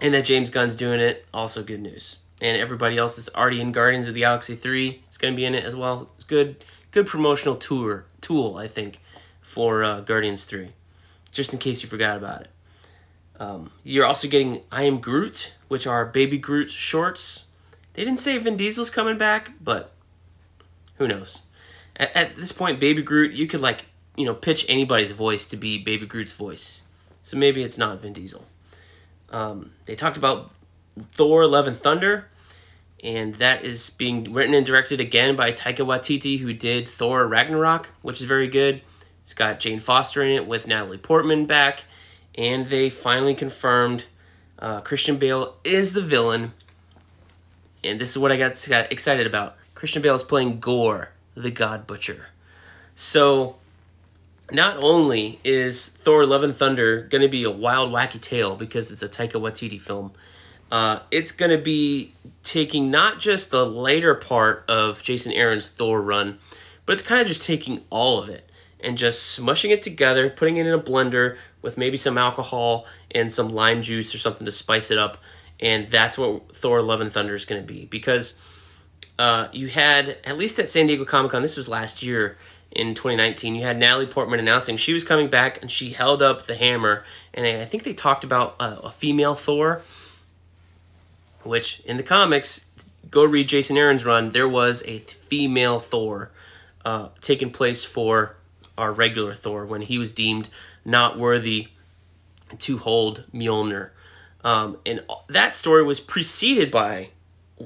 And 0.00 0.14
that 0.14 0.24
James 0.24 0.50
Gunn's 0.50 0.76
doing 0.76 1.00
it, 1.00 1.26
also 1.32 1.62
good 1.62 1.80
news. 1.80 2.16
And 2.40 2.56
everybody 2.56 2.96
else 2.96 3.16
that's 3.16 3.28
already 3.34 3.60
in 3.60 3.72
Guardians 3.72 4.08
of 4.08 4.14
the 4.14 4.20
Galaxy 4.20 4.56
3 4.56 5.02
is 5.10 5.18
going 5.18 5.34
to 5.34 5.36
be 5.36 5.44
in 5.44 5.54
it 5.54 5.64
as 5.64 5.76
well. 5.76 6.10
It's 6.16 6.24
good 6.24 6.64
good 6.96 7.06
promotional 7.06 7.56
tour 7.56 8.06
tool, 8.22 8.56
I 8.56 8.68
think, 8.68 9.00
for 9.42 9.84
uh, 9.84 10.00
Guardians 10.00 10.44
3. 10.46 10.70
Just 11.30 11.52
in 11.52 11.58
case 11.58 11.82
you 11.82 11.90
forgot 11.90 12.16
about 12.16 12.40
it. 12.40 12.48
Um, 13.38 13.70
you're 13.84 14.06
also 14.06 14.28
getting 14.28 14.62
I 14.72 14.84
Am 14.84 15.00
Groot, 15.00 15.52
which 15.68 15.86
are 15.86 16.06
Baby 16.06 16.38
Groot 16.38 16.70
shorts. 16.70 17.44
They 17.92 18.02
didn't 18.02 18.20
say 18.20 18.38
Vin 18.38 18.56
Diesel's 18.56 18.88
coming 18.88 19.18
back, 19.18 19.52
but 19.62 19.92
who 20.96 21.06
knows? 21.06 21.42
At, 21.96 22.16
at 22.16 22.36
this 22.36 22.50
point, 22.50 22.80
Baby 22.80 23.02
Groot, 23.02 23.32
you 23.34 23.46
could 23.46 23.60
like 23.60 23.84
you 24.16 24.24
know 24.24 24.32
pitch 24.32 24.64
anybody's 24.66 25.10
voice 25.10 25.46
to 25.48 25.56
be 25.58 25.76
Baby 25.76 26.06
Groot's 26.06 26.32
voice. 26.32 26.80
So 27.22 27.36
maybe 27.36 27.62
it's 27.62 27.76
not 27.76 28.00
Vin 28.00 28.14
Diesel. 28.14 28.46
Um, 29.28 29.72
they 29.84 29.94
talked 29.94 30.16
about 30.16 30.50
Thor: 31.12 31.46
Love 31.46 31.66
and 31.66 31.76
Thunder, 31.76 32.28
and 33.02 33.34
that 33.36 33.64
is 33.64 33.90
being 33.90 34.32
written 34.32 34.54
and 34.54 34.64
directed 34.64 35.00
again 35.00 35.36
by 35.36 35.52
Taika 35.52 35.86
Waititi, 35.86 36.40
who 36.40 36.52
did 36.52 36.88
Thor: 36.88 37.26
Ragnarok, 37.26 37.90
which 38.02 38.20
is 38.20 38.26
very 38.26 38.48
good. 38.48 38.82
It's 39.22 39.34
got 39.34 39.60
Jane 39.60 39.80
Foster 39.80 40.22
in 40.22 40.30
it 40.30 40.46
with 40.46 40.66
Natalie 40.66 40.98
Portman 40.98 41.46
back, 41.46 41.84
and 42.36 42.66
they 42.66 42.90
finally 42.90 43.34
confirmed 43.34 44.04
uh, 44.58 44.80
Christian 44.80 45.16
Bale 45.16 45.56
is 45.64 45.92
the 45.92 46.02
villain. 46.02 46.52
And 47.84 48.00
this 48.00 48.10
is 48.10 48.18
what 48.18 48.32
I 48.32 48.36
got, 48.36 48.64
got 48.68 48.90
excited 48.90 49.26
about. 49.26 49.56
Christian 49.74 50.02
Bale 50.02 50.14
is 50.14 50.22
playing 50.22 50.60
Gorr, 50.60 51.12
the 51.34 51.50
God 51.50 51.86
Butcher. 51.86 52.28
So, 52.94 53.56
not 54.50 54.76
only 54.78 55.38
is 55.44 55.88
Thor: 55.88 56.24
Love 56.24 56.42
and 56.42 56.56
Thunder 56.56 57.02
going 57.02 57.22
to 57.22 57.28
be 57.28 57.44
a 57.44 57.50
wild, 57.50 57.92
wacky 57.92 58.20
tale 58.20 58.56
because 58.56 58.90
it's 58.90 59.02
a 59.02 59.08
Taika 59.08 59.40
Waititi 59.40 59.80
film, 59.80 60.12
uh, 60.70 61.00
it's 61.10 61.32
going 61.32 61.50
to 61.50 61.62
be 61.62 62.12
taking 62.46 62.90
not 62.90 63.20
just 63.20 63.50
the 63.50 63.66
later 63.66 64.14
part 64.14 64.64
of 64.68 65.02
Jason 65.02 65.32
Aaron's 65.32 65.68
Thor 65.68 66.00
run, 66.00 66.38
but 66.84 66.94
it's 66.94 67.02
kind 67.02 67.20
of 67.20 67.26
just 67.26 67.42
taking 67.42 67.82
all 67.90 68.22
of 68.22 68.28
it 68.28 68.48
and 68.80 68.96
just 68.96 69.38
smushing 69.38 69.70
it 69.70 69.82
together, 69.82 70.30
putting 70.30 70.56
it 70.56 70.66
in 70.66 70.72
a 70.72 70.78
blender 70.78 71.36
with 71.62 71.76
maybe 71.76 71.96
some 71.96 72.16
alcohol 72.16 72.86
and 73.10 73.32
some 73.32 73.48
lime 73.48 73.82
juice 73.82 74.14
or 74.14 74.18
something 74.18 74.44
to 74.44 74.52
spice 74.52 74.90
it 74.90 74.98
up. 74.98 75.18
And 75.58 75.88
that's 75.90 76.16
what 76.16 76.54
Thor 76.54 76.82
Love 76.82 77.00
and 77.00 77.12
Thunder 77.12 77.34
is 77.34 77.44
going 77.44 77.60
to 77.60 77.66
be. 77.66 77.86
Because 77.86 78.38
uh, 79.18 79.48
you 79.52 79.68
had, 79.68 80.18
at 80.24 80.38
least 80.38 80.58
at 80.58 80.68
San 80.68 80.86
Diego 80.86 81.04
Comic 81.04 81.32
Con, 81.32 81.42
this 81.42 81.56
was 81.56 81.68
last 81.68 82.02
year 82.02 82.36
in 82.72 82.94
2019, 82.94 83.54
you 83.54 83.62
had 83.62 83.78
Natalie 83.78 84.06
Portman 84.06 84.38
announcing 84.38 84.76
she 84.76 84.92
was 84.92 85.02
coming 85.02 85.28
back 85.28 85.60
and 85.62 85.70
she 85.70 85.90
held 85.90 86.22
up 86.22 86.46
the 86.46 86.54
hammer. 86.54 87.04
And 87.32 87.46
I 87.46 87.64
think 87.64 87.84
they 87.84 87.94
talked 87.94 88.22
about 88.22 88.56
a, 88.60 88.80
a 88.80 88.90
female 88.90 89.34
Thor, 89.34 89.82
which 91.46 91.80
in 91.80 91.96
the 91.96 92.02
comics, 92.02 92.66
go 93.10 93.24
read 93.24 93.48
Jason 93.48 93.76
Aaron's 93.76 94.04
run, 94.04 94.30
there 94.30 94.48
was 94.48 94.82
a 94.86 94.98
female 94.98 95.78
Thor 95.78 96.30
uh, 96.84 97.08
taking 97.20 97.50
place 97.50 97.84
for 97.84 98.36
our 98.78 98.92
regular 98.92 99.34
Thor 99.34 99.64
when 99.64 99.82
he 99.82 99.98
was 99.98 100.12
deemed 100.12 100.48
not 100.84 101.18
worthy 101.18 101.68
to 102.58 102.78
hold 102.78 103.24
Mjolnir. 103.32 103.90
Um, 104.44 104.78
and 104.86 105.02
that 105.28 105.54
story 105.54 105.82
was 105.82 105.98
preceded 105.98 106.70
by 106.70 107.10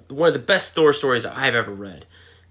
one 0.08 0.28
of 0.28 0.34
the 0.34 0.40
best 0.40 0.74
Thor 0.74 0.92
stories 0.92 1.26
I've 1.26 1.54
ever 1.54 1.72
read 1.72 2.06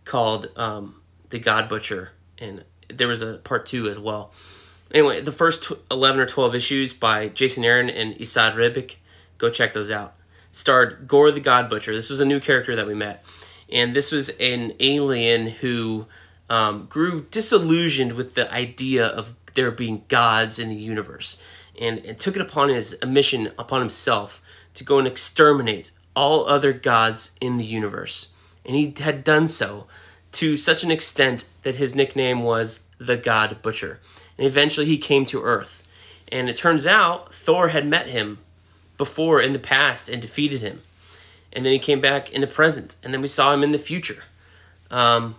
called 0.05 0.49
um, 0.55 1.01
The 1.29 1.39
God 1.39 1.67
Butcher. 1.69 2.11
And 2.37 2.63
there 2.89 3.07
was 3.07 3.21
a 3.21 3.37
part 3.37 3.65
two 3.65 3.87
as 3.89 3.99
well. 3.99 4.31
Anyway, 4.91 5.21
the 5.21 5.31
first 5.31 5.71
11 5.91 6.19
or 6.19 6.25
12 6.25 6.55
issues 6.55 6.93
by 6.93 7.27
Jason 7.29 7.63
Aaron 7.63 7.89
and 7.89 8.15
Esad 8.19 8.55
Ribic, 8.55 8.95
go 9.37 9.49
check 9.49 9.73
those 9.73 9.91
out. 9.91 10.15
Starred 10.59 11.07
Gorr 11.07 11.31
the 11.31 11.39
God 11.39 11.69
Butcher. 11.69 11.95
This 11.95 12.09
was 12.09 12.19
a 12.19 12.25
new 12.25 12.41
character 12.41 12.75
that 12.75 12.85
we 12.85 12.93
met. 12.93 13.23
And 13.71 13.95
this 13.95 14.11
was 14.11 14.27
an 14.41 14.73
alien 14.81 15.47
who 15.47 16.05
um, 16.49 16.87
grew 16.89 17.27
disillusioned 17.31 18.11
with 18.13 18.35
the 18.35 18.53
idea 18.53 19.05
of 19.05 19.35
there 19.53 19.71
being 19.71 20.03
gods 20.09 20.59
in 20.59 20.67
the 20.67 20.75
universe 20.75 21.37
and, 21.79 21.99
and 21.99 22.19
took 22.19 22.35
it 22.35 22.41
upon 22.41 22.67
his 22.67 22.97
a 23.01 23.05
mission 23.05 23.53
upon 23.57 23.79
himself 23.79 24.41
to 24.73 24.83
go 24.83 24.99
and 24.99 25.07
exterminate 25.07 25.91
all 26.13 26.45
other 26.45 26.73
gods 26.73 27.31
in 27.39 27.55
the 27.55 27.65
universe. 27.65 28.27
And 28.65 28.75
he 28.75 28.93
had 28.97 29.23
done 29.23 29.47
so 29.47 29.87
to 30.33 30.57
such 30.57 30.83
an 30.83 30.91
extent 30.91 31.45
that 31.63 31.75
his 31.75 31.95
nickname 31.95 32.43
was 32.43 32.81
the 32.97 33.15
God 33.15 33.61
Butcher. 33.61 34.01
And 34.37 34.45
eventually 34.45 34.87
he 34.87 34.97
came 34.97 35.25
to 35.27 35.41
Earth. 35.41 35.87
And 36.29 36.49
it 36.49 36.57
turns 36.57 36.85
out 36.85 37.33
Thor 37.33 37.69
had 37.69 37.87
met 37.87 38.07
him 38.07 38.39
before 38.99 39.41
in 39.41 39.53
the 39.53 39.59
past 39.59 40.09
and 40.09 40.21
defeated 40.21 40.61
him. 40.61 40.81
And 41.51 41.65
then 41.65 41.73
he 41.73 41.79
came 41.79 42.01
back 42.01 42.29
in 42.29 42.41
the 42.41 42.47
present. 42.47 42.95
And 43.01 43.11
then 43.11 43.21
we 43.21 43.27
saw 43.27 43.51
him 43.51 43.63
in 43.63 43.71
the 43.71 43.79
future. 43.79 44.25
Um, 44.91 45.35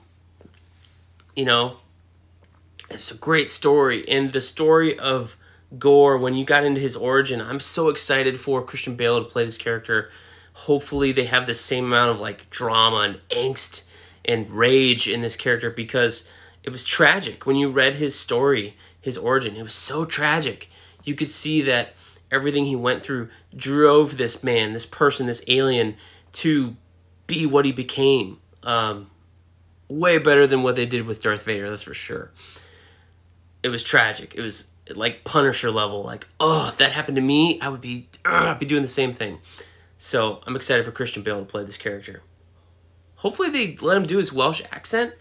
you 1.37 1.45
know, 1.45 1.77
it's 2.89 3.13
a 3.13 3.17
great 3.17 3.51
story. 3.51 4.09
And 4.09 4.33
the 4.33 4.41
story 4.41 4.99
of 4.99 5.37
Gorr, 5.79 6.17
when 6.17 6.35
you 6.35 6.45
got 6.45 6.65
into 6.65 6.81
his 6.81 6.97
origin, 6.97 7.41
I'm 7.41 7.61
so 7.61 7.91
excited 7.91 8.41
for 8.41 8.63
Christian 8.63 8.97
Bale 8.97 9.23
to 9.23 9.31
play 9.31 9.45
this 9.45 9.59
character. 9.59 10.11
Hopefully, 10.55 11.13
they 11.13 11.27
have 11.27 11.47
the 11.47 11.55
same 11.55 11.85
amount 11.85 12.11
of 12.11 12.19
like 12.19 12.51
drama 12.51 12.97
and 12.97 13.21
angst 13.29 13.83
and 14.25 14.51
rage 14.51 15.07
in 15.07 15.21
this 15.21 15.37
character 15.37 15.71
because 15.71 16.27
it 16.65 16.71
was 16.71 16.83
tragic 16.83 17.47
when 17.47 17.57
you 17.57 17.71
read 17.71 17.97
his 17.97 18.19
story, 18.19 18.75
his 19.01 19.17
origin. 19.17 19.55
It 19.55 19.63
was 19.63 19.75
so 19.75 20.05
tragic. 20.05 20.69
You 21.05 21.15
could 21.15 21.31
see 21.31 21.63
that 21.63 21.95
everything 22.31 22.65
he 22.65 22.77
went 22.77 23.03
through 23.03 23.29
drove 23.55 24.17
this 24.17 24.43
man, 24.43 24.73
this 24.73 24.87
person, 24.87 25.27
this 25.27 25.43
alien 25.49 25.97
to 26.33 26.77
be 27.27 27.47
what 27.47 27.65
he 27.65 27.73
became. 27.73 28.39
Um, 28.63 29.11
way 29.89 30.19
better 30.19 30.47
than 30.47 30.63
what 30.63 30.77
they 30.77 30.87
did 30.87 31.07
with 31.07 31.23
Darth 31.23 31.45
Vader, 31.45 31.69
that's 31.69 31.83
for 31.83 31.95
sure. 31.95 32.31
It 33.63 33.69
was 33.69 33.83
tragic. 33.83 34.35
It 34.35 34.43
was 34.43 34.71
like 34.89 35.25
Punisher 35.25 35.71
level. 35.71 36.03
Like, 36.03 36.27
oh, 36.39 36.69
if 36.69 36.79
that 36.79 36.93
happened 36.93 37.17
to 37.17 37.23
me, 37.23 37.61
I 37.61 37.69
would 37.69 37.81
be, 37.81 38.09
uh, 38.25 38.49
I'd 38.51 38.59
be 38.59 38.67
doing 38.67 38.83
the 38.83 38.89
same 38.89 39.13
thing. 39.13 39.39
So 39.99 40.41
I'm 40.47 40.57
excited 40.57 40.85
for 40.85 40.93
Christian 40.93 41.23
Bale 41.23 41.41
to 41.41 41.45
play 41.45 41.65
this 41.65 41.77
character. 41.77 42.23
Hopefully 43.17 43.51
they 43.51 43.77
let 43.85 43.97
him 43.97 44.05
do 44.05 44.17
his 44.17 44.33
Welsh 44.33 44.63
accent. 44.73 45.13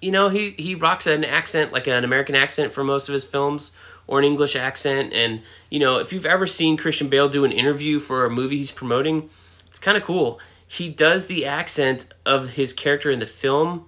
You 0.00 0.10
know, 0.10 0.30
he, 0.30 0.50
he 0.52 0.74
rocks 0.74 1.06
an 1.06 1.24
accent, 1.24 1.72
like 1.72 1.86
an 1.86 2.04
American 2.04 2.34
accent 2.34 2.72
for 2.72 2.82
most 2.82 3.08
of 3.08 3.12
his 3.12 3.24
films, 3.24 3.72
or 4.06 4.18
an 4.18 4.24
English 4.24 4.56
accent. 4.56 5.12
And, 5.12 5.42
you 5.70 5.78
know, 5.78 5.98
if 5.98 6.12
you've 6.12 6.26
ever 6.26 6.46
seen 6.46 6.76
Christian 6.76 7.08
Bale 7.08 7.28
do 7.28 7.44
an 7.44 7.52
interview 7.52 7.98
for 7.98 8.24
a 8.24 8.30
movie 8.30 8.58
he's 8.58 8.72
promoting, 8.72 9.30
it's 9.66 9.78
kind 9.78 9.96
of 9.96 10.02
cool 10.02 10.40
he 10.72 10.88
does 10.88 11.26
the 11.26 11.44
accent 11.44 12.06
of 12.24 12.54
his 12.54 12.72
character 12.72 13.10
in 13.10 13.18
the 13.18 13.26
film 13.26 13.84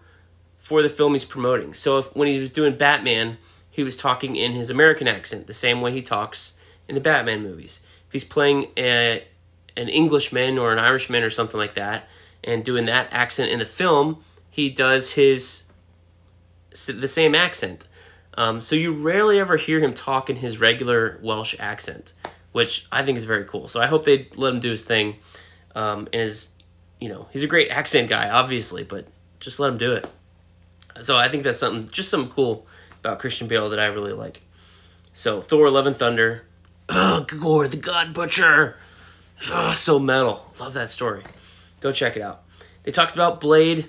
for 0.58 0.82
the 0.82 0.90
film 0.90 1.14
he's 1.14 1.24
promoting. 1.24 1.72
So 1.72 1.96
if 1.96 2.14
when 2.14 2.28
he 2.28 2.38
was 2.38 2.50
doing 2.50 2.76
Batman, 2.76 3.38
he 3.70 3.82
was 3.82 3.96
talking 3.96 4.36
in 4.36 4.52
his 4.52 4.68
American 4.68 5.08
accent, 5.08 5.46
the 5.46 5.54
same 5.54 5.80
way 5.80 5.92
he 5.92 6.02
talks 6.02 6.52
in 6.86 6.94
the 6.94 7.00
Batman 7.00 7.42
movies. 7.42 7.80
If 8.06 8.12
he's 8.12 8.24
playing 8.24 8.66
a, 8.76 9.24
an 9.78 9.88
Englishman 9.88 10.58
or 10.58 10.74
an 10.74 10.78
Irishman 10.78 11.22
or 11.22 11.30
something 11.30 11.56
like 11.56 11.72
that, 11.72 12.06
and 12.46 12.62
doing 12.62 12.84
that 12.84 13.08
accent 13.10 13.50
in 13.50 13.60
the 13.60 13.64
film, 13.64 14.22
he 14.50 14.68
does 14.68 15.12
his 15.12 15.62
the 16.86 17.08
same 17.08 17.34
accent. 17.34 17.88
Um, 18.36 18.60
so 18.60 18.76
you 18.76 18.92
rarely 18.92 19.38
ever 19.38 19.56
hear 19.56 19.80
him 19.80 19.94
talk 19.94 20.28
in 20.28 20.36
his 20.36 20.58
regular 20.58 21.18
Welsh 21.22 21.54
accent, 21.58 22.12
which 22.52 22.86
I 22.90 23.04
think 23.04 23.18
is 23.18 23.24
very 23.24 23.44
cool. 23.44 23.68
So 23.68 23.80
I 23.80 23.86
hope 23.86 24.04
they 24.04 24.28
let 24.36 24.54
him 24.54 24.60
do 24.60 24.70
his 24.70 24.84
thing 24.84 25.16
um, 25.74 26.08
in 26.12 26.20
his 26.20 26.50
you 27.04 27.10
know, 27.10 27.28
he's 27.32 27.42
a 27.42 27.46
great 27.46 27.70
accent 27.70 28.08
guy, 28.08 28.30
obviously, 28.30 28.82
but 28.82 29.06
just 29.38 29.60
let 29.60 29.68
him 29.68 29.76
do 29.76 29.92
it. 29.92 30.08
So 31.02 31.18
I 31.18 31.28
think 31.28 31.42
that's 31.42 31.58
something, 31.58 31.86
just 31.90 32.08
something 32.08 32.30
cool 32.30 32.66
about 32.98 33.18
Christian 33.18 33.46
Bale 33.46 33.68
that 33.68 33.78
I 33.78 33.86
really 33.86 34.14
like. 34.14 34.40
So 35.12 35.42
Thor: 35.42 35.68
Love 35.70 35.86
and 35.86 35.94
Thunder, 35.94 36.46
oh, 36.88 37.26
Gorr 37.28 37.68
the 37.68 37.76
God 37.76 38.14
Butcher, 38.14 38.78
oh, 39.50 39.72
so 39.72 39.98
metal. 39.98 40.50
Love 40.58 40.72
that 40.72 40.88
story. 40.88 41.24
Go 41.80 41.92
check 41.92 42.16
it 42.16 42.22
out. 42.22 42.42
They 42.84 42.90
talked 42.90 43.12
about 43.12 43.38
Blade, 43.38 43.88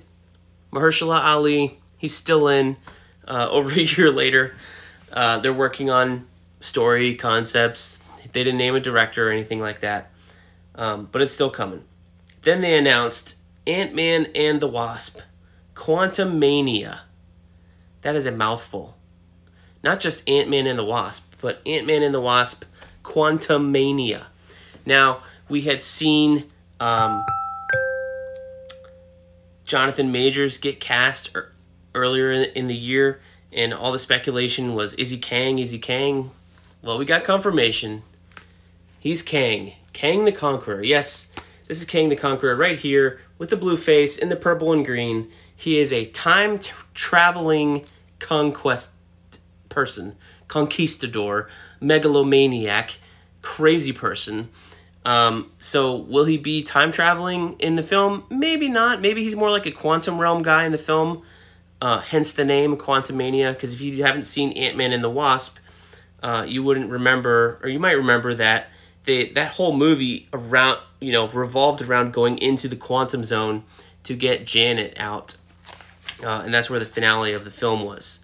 Mahershala 0.73 1.23
Ali. 1.23 1.79
He's 1.97 2.15
still 2.15 2.49
in. 2.49 2.75
Uh, 3.27 3.47
over 3.51 3.71
a 3.71 3.81
year 3.81 4.11
later, 4.11 4.55
uh, 5.11 5.37
they're 5.39 5.53
working 5.53 5.89
on 5.89 6.27
story 6.59 7.15
concepts. 7.15 7.99
They 8.31 8.43
didn't 8.43 8.57
name 8.57 8.75
a 8.75 8.79
director 8.79 9.29
or 9.29 9.31
anything 9.31 9.59
like 9.59 9.79
that, 9.79 10.11
um, 10.75 11.07
but 11.11 11.21
it's 11.21 11.33
still 11.33 11.49
coming. 11.49 11.83
Then 12.41 12.61
they 12.61 12.77
announced 12.77 13.35
Ant 13.65 13.95
Man 13.95 14.27
and 14.35 14.59
the 14.59 14.67
Wasp, 14.67 15.19
Quantumania. 15.73 17.01
That 18.01 18.15
is 18.15 18.25
a 18.25 18.31
mouthful. 18.31 18.97
Not 19.83 19.99
just 19.99 20.27
Ant 20.29 20.49
Man 20.49 20.67
and 20.67 20.77
the 20.77 20.83
Wasp, 20.83 21.35
but 21.41 21.61
Ant 21.65 21.87
Man 21.87 22.03
and 22.03 22.13
the 22.13 22.21
Wasp, 22.21 22.65
Quantumania. 23.03 24.25
Now, 24.85 25.19
we 25.47 25.61
had 25.61 25.81
seen 25.81 26.45
um, 26.79 27.23
Jonathan 29.65 30.11
Majors 30.11 30.57
get 30.57 30.79
cast 30.79 31.35
earlier 31.95 32.31
in, 32.31 32.67
the 32.67 32.75
year, 32.75 33.19
and 33.51 33.73
all 33.73 33.91
the 33.91 33.99
speculation 33.99 34.75
was 34.75 34.93
is 34.93 35.09
he 35.09 35.17
Kang? 35.17 35.57
Is 35.59 35.71
he 35.71 35.79
Kang? 35.79 36.31
Well, 36.81 36.97
we 36.97 37.05
got 37.05 37.23
confirmation. 37.23 38.03
He's 38.99 39.21
Kang. 39.21 39.73
Kang 39.93 40.25
the 40.25 40.31
Conqueror. 40.31 40.83
Yes, 40.83 41.31
this 41.67 41.79
is 41.79 41.85
Kang 41.85 42.09
the 42.09 42.15
Conqueror 42.15 42.55
right 42.55 42.77
here 42.77 43.19
with 43.37 43.49
the 43.49 43.57
blue 43.57 43.77
face 43.77 44.17
in 44.17 44.29
the 44.29 44.35
purple 44.35 44.71
and 44.71 44.85
green. 44.85 45.31
He 45.55 45.79
is 45.79 45.91
a 45.93 46.05
time 46.05 46.59
traveling 46.93 47.85
conquest 48.19 48.91
person, 49.69 50.15
conquistador, 50.47 51.49
megalomaniac, 51.79 52.97
crazy 53.41 53.93
person. 53.93 54.49
Um, 55.05 55.51
so 55.59 55.95
will 55.95 56.25
he 56.25 56.37
be 56.37 56.63
time 56.63 56.91
traveling 56.91 57.55
in 57.59 57.75
the 57.75 57.83
film? 57.83 58.23
Maybe 58.29 58.69
not. 58.69 59.01
Maybe 59.01 59.23
he's 59.23 59.35
more 59.35 59.51
like 59.51 59.65
a 59.65 59.71
quantum 59.71 60.17
realm 60.17 60.41
guy 60.41 60.65
in 60.65 60.71
the 60.71 60.77
film. 60.77 61.21
Uh, 61.85 61.99
hence 61.99 62.33
the 62.33 62.43
name 62.43 62.75
Quantumania. 62.77 63.53
Because 63.53 63.71
if 63.71 63.79
you 63.79 64.03
haven't 64.03 64.23
seen 64.23 64.51
Ant 64.53 64.75
Man 64.75 64.91
and 64.91 65.03
the 65.03 65.09
Wasp, 65.09 65.59
uh, 66.23 66.43
you 66.47 66.63
wouldn't 66.63 66.89
remember, 66.89 67.59
or 67.61 67.69
you 67.69 67.77
might 67.77 67.91
remember 67.91 68.33
that 68.33 68.69
they 69.03 69.29
that 69.33 69.51
whole 69.51 69.71
movie 69.71 70.27
around 70.33 70.79
you 70.99 71.11
know 71.11 71.27
revolved 71.27 71.83
around 71.83 72.11
going 72.11 72.39
into 72.39 72.67
the 72.67 72.75
quantum 72.75 73.23
zone 73.23 73.65
to 74.03 74.15
get 74.15 74.47
Janet 74.47 74.95
out, 74.97 75.35
uh, 76.23 76.41
and 76.43 76.51
that's 76.51 76.71
where 76.71 76.79
the 76.79 76.87
finale 76.87 77.33
of 77.33 77.45
the 77.45 77.51
film 77.51 77.83
was. 77.83 78.17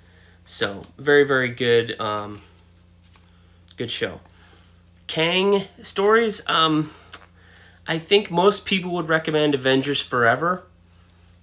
So 0.43 0.81
very 0.97 1.23
very 1.23 1.49
good, 1.49 2.01
um, 2.01 2.41
good 3.77 3.91
show. 3.91 4.21
Kang 5.05 5.65
stories. 5.83 6.41
Um, 6.49 6.89
I 7.85 7.99
think 7.99 8.31
most 8.31 8.65
people 8.65 8.91
would 8.93 9.07
recommend 9.07 9.53
Avengers 9.53 10.01
Forever. 10.01 10.63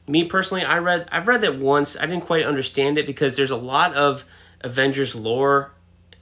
Me 0.09 0.25
personally, 0.25 0.65
I 0.65 0.79
read 0.79 1.09
I've 1.13 1.29
read 1.29 1.43
that 1.43 1.59
once. 1.59 1.97
I 1.97 2.07
didn't 2.07 2.23
quite 2.23 2.45
understand 2.45 2.99
it 2.99 3.07
because 3.07 3.37
there's 3.37 3.51
a 3.51 3.57
lot 3.57 3.95
of 3.95 4.25
Avengers 4.63 5.15
lore 5.15 5.73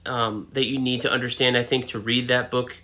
um, 0.05 0.49
that 0.53 0.67
you 0.67 0.79
need 0.79 1.01
to 1.03 1.13
understand. 1.13 1.57
I 1.57 1.63
think 1.63 1.87
to 1.89 1.99
read 1.99 2.29
that 2.29 2.51
book 2.51 2.79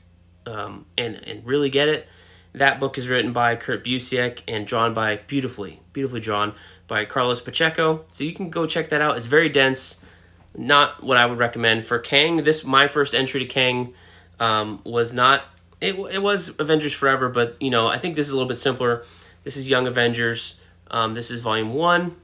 um, 0.47 0.87
and 0.97 1.17
and 1.27 1.45
really 1.45 1.71
get 1.71 1.89
it. 1.89 2.09
That 2.55 2.79
book 2.79 2.99
is 2.99 3.09
written 3.09 3.33
by 3.33 3.57
Kurt 3.57 3.83
Busiek 3.83 4.41
and 4.47 4.67
drawn 4.67 4.93
by 4.93 5.17
beautifully, 5.27 5.81
beautifully 5.93 6.21
drawn 6.21 6.55
by 6.87 7.07
Carlos 7.07 7.41
Pacheco. 7.41 8.05
So 8.13 8.25
you 8.25 8.33
can 8.35 8.51
go 8.51 8.67
check 8.67 8.91
that 8.91 9.01
out. 9.01 9.17
It's 9.17 9.27
very 9.27 9.49
dense. 9.49 9.99
Not 10.55 11.03
what 11.03 11.17
I 11.17 11.25
would 11.25 11.39
recommend 11.39 11.87
for 11.87 11.99
Kang. 11.99 12.39
This 12.45 12.63
my 12.63 12.87
first 12.87 13.15
entry 13.15 13.41
to 13.41 13.47
Kang 13.47 13.95
um, 14.39 14.81
was 14.85 15.13
not. 15.13 15.45
It, 15.81 15.95
it 15.95 16.23
was 16.23 16.55
Avengers 16.61 16.93
Forever, 16.93 17.29
but 17.29 17.57
you 17.59 17.71
know 17.71 17.89
I 17.89 17.99
think 17.99 18.17
this 18.17 18.27
is 18.27 18.33
a 18.33 18.37
little 18.37 18.49
bit 18.49 18.59
simpler. 18.59 19.05
This 19.45 19.57
is 19.57 19.71
Young 19.71 19.87
Avengers. 19.87 20.57
Um, 20.93 21.15
this 21.15 21.31
is 21.31 21.41
Volume 21.41 21.73
One. 21.73 22.17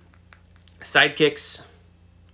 Sidekicks. 0.81 1.65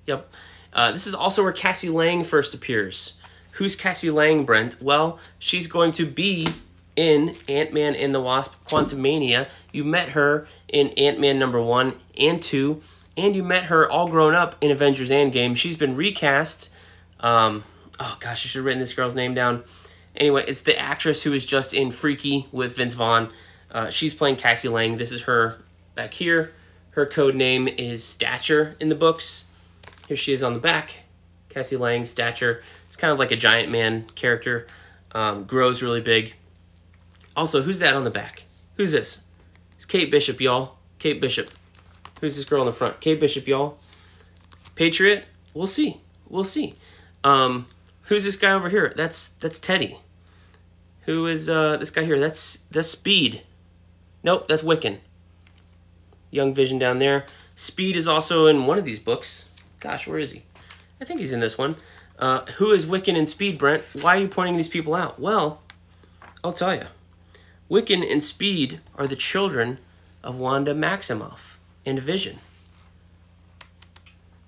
Yep. 0.07 0.30
Uh, 0.72 0.93
this 0.93 1.07
is 1.07 1.14
also 1.14 1.43
where 1.43 1.53
Cassie 1.53 1.89
Lang 1.89 2.24
first 2.24 2.53
appears. 2.53 3.14
Who's 3.53 3.76
Cassie 3.76 4.11
Lang, 4.11 4.45
Brent? 4.45 4.82
Well, 4.82 5.20
she's 5.39 5.68
going 5.68 5.93
to 5.93 6.05
be 6.05 6.49
in 6.97 7.35
Ant 7.49 7.72
Man 7.72 7.95
and 7.95 8.12
the 8.12 8.20
Wasp 8.20 8.53
Quantumania. 8.66 9.47
You 9.72 9.85
met 9.85 10.11
her 10.11 10.49
in 10.68 10.89
Ant 10.91 11.20
Man 11.20 11.39
number 11.39 11.62
one 11.62 11.95
and 12.18 12.43
two, 12.43 12.82
and 13.16 13.37
you 13.37 13.45
met 13.45 13.64
her 13.64 13.89
all 13.89 14.09
grown 14.09 14.35
up 14.35 14.57
in 14.61 14.72
Avengers 14.72 15.11
Endgame. 15.11 15.57
She's 15.57 15.76
been 15.76 15.95
recast. 15.95 16.68
Um, 17.20 17.62
oh 18.01 18.16
gosh, 18.18 18.45
I 18.45 18.49
should 18.49 18.59
have 18.59 18.64
written 18.64 18.80
this 18.80 18.93
girl's 18.93 19.14
name 19.14 19.35
down. 19.35 19.62
Anyway, 20.16 20.45
it's 20.47 20.62
the 20.62 20.76
actress 20.76 21.22
who 21.22 21.30
was 21.30 21.47
just 21.47 21.72
in 21.72 21.93
Freaky 21.93 22.49
with 22.51 22.76
Vince 22.76 22.95
Vaughn. 22.95 23.30
Uh, 23.70 23.91
she's 23.91 24.14
playing 24.14 24.37
Cassie 24.37 24.68
Lang. 24.68 24.97
This 24.97 25.12
is 25.12 25.22
her 25.22 25.63
back 25.95 26.14
here. 26.14 26.53
Her 26.90 27.07
code 27.07 27.34
name 27.34 27.68
is 27.68 28.05
Stature 28.05 28.76
in 28.80 28.88
the 28.88 28.95
books. 28.95 29.47
Here 30.09 30.16
she 30.16 30.32
is 30.32 30.42
on 30.42 30.53
the 30.53 30.61
back. 30.61 30.97
Cassie 31.49 31.76
Lang, 31.76 32.05
Stature. 32.07 32.62
It's 32.86 32.97
kind 32.97 33.12
of 33.12 33.18
like 33.18 33.30
a 33.30 33.36
giant 33.36 33.70
man 33.70 34.07
character. 34.14 34.66
Um, 35.12 35.45
grows 35.45 35.82
really 35.82 36.01
big. 36.01 36.34
Also, 37.36 37.62
who's 37.62 37.78
that 37.80 37.95
on 37.95 38.05
the 38.05 38.11
back? 38.11 38.45
Who's 38.76 38.92
this? 38.92 39.22
It's 39.76 39.84
Kate 39.84 40.11
Bishop, 40.11 40.40
y'all. 40.40 40.76
Kate 40.99 41.20
Bishop. 41.20 41.51
Who's 42.20 42.36
this 42.36 42.45
girl 42.45 42.62
in 42.62 42.66
the 42.66 42.72
front? 42.72 43.01
Kate 43.01 43.18
Bishop, 43.18 43.47
y'all. 43.47 43.78
Patriot? 44.74 45.24
We'll 45.53 45.66
see. 45.66 46.01
We'll 46.28 46.45
see. 46.45 46.74
Um, 47.22 47.66
who's 48.03 48.24
this 48.24 48.36
guy 48.36 48.53
over 48.53 48.68
here? 48.68 48.92
That's 48.97 49.28
that's 49.28 49.59
Teddy. 49.59 49.99
Who 51.03 51.26
is 51.26 51.49
uh, 51.49 51.76
this 51.76 51.90
guy 51.90 52.05
here? 52.05 52.18
That's 52.18 52.59
that's 52.70 52.88
Speed. 52.88 53.42
Nope, 54.22 54.49
that's 54.49 54.62
Wiccan. 54.62 54.99
Young 56.35 56.55
Vision 56.55 56.78
down 56.78 56.99
there. 56.99 57.24
Speed 57.57 57.97
is 57.97 58.09
also 58.09 58.47
in 58.47 58.66
one 58.66 58.78
of 58.78 58.85
these 58.85 58.99
books. 58.99 59.49
Gosh, 59.80 60.07
where 60.07 60.18
is 60.18 60.32
he? 60.32 60.43
I 61.01 61.05
think 61.05 61.20
he's 61.20 61.32
in 61.32 61.41
this 61.41 61.57
one. 61.57 61.76
Uh, 62.18 62.41
who 62.57 62.72
is 62.72 62.87
Wiccan 62.87 63.16
and 63.16 63.28
Speed, 63.28 63.59
Brent? 63.59 63.85
Why 64.01 64.16
are 64.16 64.20
you 64.20 64.28
pointing 64.28 64.57
these 64.57 64.68
people 64.68 64.95
out? 64.95 65.18
Well, 65.18 65.62
I'll 66.43 66.53
tell 66.53 66.74
you. 66.74 66.87
Wiccan 67.70 68.11
and 68.11 68.22
Speed 68.22 68.80
are 68.97 69.07
the 69.07 69.16
children 69.16 69.78
of 70.22 70.39
Wanda 70.39 70.74
Maximoff 70.74 71.57
and 71.85 71.99
Vision. 71.99 72.39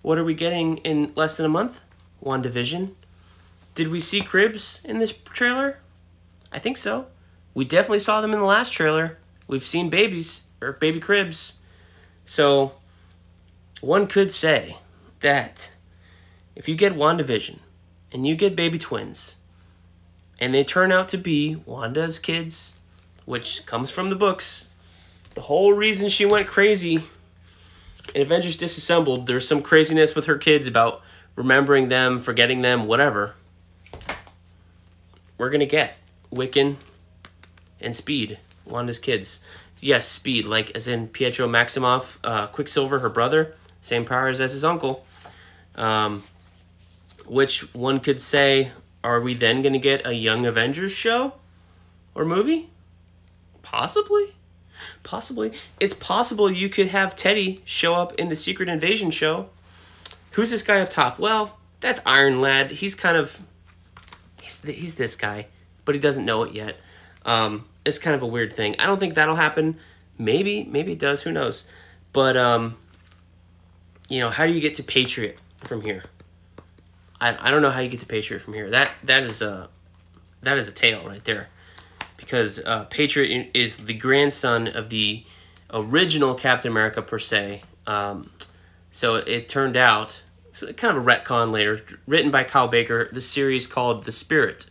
What 0.03 0.18
are 0.18 0.24
we 0.24 0.34
getting 0.34 0.78
in 0.78 1.12
less 1.16 1.37
than 1.37 1.47
a 1.47 1.49
month? 1.49 1.80
WandaVision. 2.24 2.93
Did 3.74 3.89
we 3.89 4.01
see 4.01 4.20
cribs 4.20 4.80
in 4.84 4.99
this 4.99 5.12
trailer? 5.12 5.78
I 6.53 6.59
think 6.59 6.76
so. 6.76 7.07
We 7.55 7.64
definitely 7.64 7.99
saw 7.99 8.20
them 8.20 8.32
in 8.32 8.39
the 8.39 8.45
last 8.47 8.72
trailer. 8.72 9.18
We've 9.49 9.64
seen 9.64 9.91
babies, 9.91 10.45
or 10.61 10.72
baby 10.72 11.01
cribs. 11.01 11.59
So, 12.27 12.72
one 13.81 14.07
could 14.07 14.33
say 14.33 14.77
that 15.20 15.70
if 16.55 16.68
you 16.68 16.77
get 16.77 16.93
WandaVision 16.93 17.61
and 18.12 18.27
you 18.27 18.37
get 18.37 18.55
baby 18.55 18.77
twins, 18.77 19.37
and 20.39 20.53
they 20.53 20.64
turn 20.64 20.93
out 20.93 21.09
to 21.11 21.16
be 21.16 21.57
Wanda's 21.64 22.18
kids, 22.18 22.74
which 23.24 23.64
comes 23.64 23.91
from 23.91 24.11
the 24.11 24.16
books, 24.16 24.68
the 25.35 25.43
whole 25.43 25.72
reason 25.72 26.09
she 26.09 26.27
went 26.27 26.47
crazy 26.47 27.03
in 28.14 28.22
Avengers 28.22 28.57
Disassembled, 28.57 29.27
there's 29.27 29.47
some 29.47 29.62
craziness 29.62 30.14
with 30.14 30.27
her 30.27 30.39
kids 30.39 30.66
about 30.66 31.03
remembering 31.35 31.89
them, 31.89 32.20
forgetting 32.20 32.62
them, 32.62 32.87
whatever. 32.87 33.35
We're 35.39 35.51
gonna 35.51 35.66
get 35.66 35.99
Wiccan 36.33 36.77
and 37.81 37.95
Speed, 37.95 38.39
Wanda's 38.64 38.99
kids. 38.99 39.41
Yes, 39.81 40.09
Speed, 40.09 40.47
like 40.47 40.70
as 40.72 40.89
in 40.89 41.09
Pietro 41.09 41.47
Maximoff, 41.47 42.18
uh, 42.24 42.47
Quicksilver, 42.47 43.01
her 43.01 43.09
brother, 43.11 43.55
same 43.81 44.05
powers 44.05 44.41
as 44.41 44.53
his 44.53 44.64
uncle. 44.64 45.05
Um, 45.74 46.24
which 47.27 47.74
one 47.74 48.01
could 48.01 48.20
say, 48.20 48.70
are 49.05 49.20
we 49.20 49.35
then 49.35 49.62
going 49.62 49.74
to 49.74 49.79
get 49.79 50.07
a 50.07 50.14
Young 50.14 50.47
Avengers 50.47 50.93
show 50.93 51.35
or 52.14 52.24
movie? 52.24 52.70
Possibly. 53.62 54.35
Possibly. 55.03 55.53
It's 55.81 55.95
possible 55.95 56.51
you 56.51 56.68
could 56.68 56.89
have 56.89 57.16
Teddy 57.16 57.61
show 57.64 57.95
up 57.95 58.14
in 58.14 58.29
the 58.29 58.37
Secret 58.37 58.68
Invasion 58.68 59.11
show. 59.11 59.51
Who's 60.33 60.51
this 60.51 60.62
guy 60.62 60.81
up 60.81 60.91
top? 60.91 61.18
Well, 61.18 61.59
that's 61.81 62.01
Iron 62.07 62.41
Lad. 62.41 62.70
He's 62.70 62.95
kind 62.95 63.16
of. 63.16 63.39
He's, 64.43 64.62
he's 64.62 64.95
this 64.95 65.16
guy, 65.16 65.47
but 65.85 65.95
he 65.95 66.01
doesn't 66.01 66.24
know 66.24 66.43
it 66.43 66.53
yet. 66.53 66.77
Um, 67.24 67.66
it's 67.87 67.99
kind 67.99 68.14
of 68.14 68.22
a 68.22 68.26
weird 68.26 68.53
thing. 68.53 68.76
I 68.78 68.87
don't 68.87 69.01
think 69.01 69.14
that'll 69.14 69.37
happen. 69.37 69.78
Maybe, 70.18 70.64
maybe 70.64 70.93
it 70.93 70.99
does. 70.99 71.22
Who 71.22 71.32
knows? 71.32 71.64
But, 72.12 72.37
um, 72.37 72.76
you 74.09 74.20
know, 74.20 74.30
how 74.30 74.47
do 74.47 74.53
you 74.53 74.61
get 74.61 74.74
to 74.76 74.82
Patriot 74.82 75.39
from 75.64 75.80
here? 75.82 76.05
I, 77.20 77.49
I 77.49 77.51
don't 77.51 77.62
know 77.62 77.70
how 77.70 77.80
you 77.80 77.89
get 77.89 78.01
to 78.01 78.07
Patriot 78.07 78.41
from 78.41 78.55
here. 78.55 78.70
That 78.70 78.91
that 79.05 79.22
is 79.22 79.41
a 79.41 79.68
that 80.43 80.59
is 80.59 80.68
a 80.68 80.72
tale 80.72 81.03
right 81.07 81.24
there, 81.24 81.49
because 82.16 82.59
uh, 82.59 82.84
Patriot 82.84 83.51
is 83.55 83.87
the 83.87 83.95
grandson 83.95 84.68
of 84.68 84.91
the 84.91 85.24
original 85.72 86.34
Captain 86.34 86.70
America 86.70 87.01
per 87.03 87.18
se. 87.18 87.62
Um, 87.87 88.30
so 88.91 89.14
it 89.14 89.49
turned 89.49 89.76
out 89.76 90.22
so 90.53 90.72
kind 90.74 90.97
of 90.97 91.03
a 91.03 91.07
retcon 91.07 91.53
later, 91.53 91.80
written 92.07 92.30
by 92.30 92.45
Kyle 92.45 92.68
Baker. 92.68 93.09
The 93.11 93.20
series 93.20 93.66
called 93.66 94.05
The 94.05 94.12
Spirit. 94.12 94.70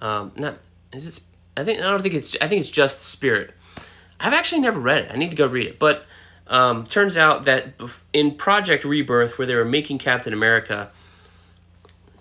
Um, 0.00 0.32
not 0.36 0.58
is 0.92 1.06
it? 1.06 1.20
I 1.56 1.64
think 1.64 1.80
I 1.80 1.82
don't 1.82 2.02
think 2.02 2.14
it's. 2.14 2.36
I 2.40 2.48
think 2.48 2.60
it's 2.60 2.70
just 2.70 2.98
The 2.98 3.04
Spirit. 3.04 3.54
I've 4.18 4.32
actually 4.32 4.60
never 4.60 4.80
read 4.80 5.04
it. 5.04 5.10
I 5.12 5.16
need 5.16 5.30
to 5.30 5.36
go 5.36 5.46
read 5.46 5.66
it. 5.66 5.78
But 5.78 6.06
um, 6.46 6.86
turns 6.86 7.16
out 7.16 7.44
that 7.44 7.74
in 8.12 8.36
Project 8.36 8.84
Rebirth, 8.84 9.36
where 9.38 9.46
they 9.46 9.54
were 9.54 9.64
making 9.64 9.98
Captain 9.98 10.32
America 10.32 10.90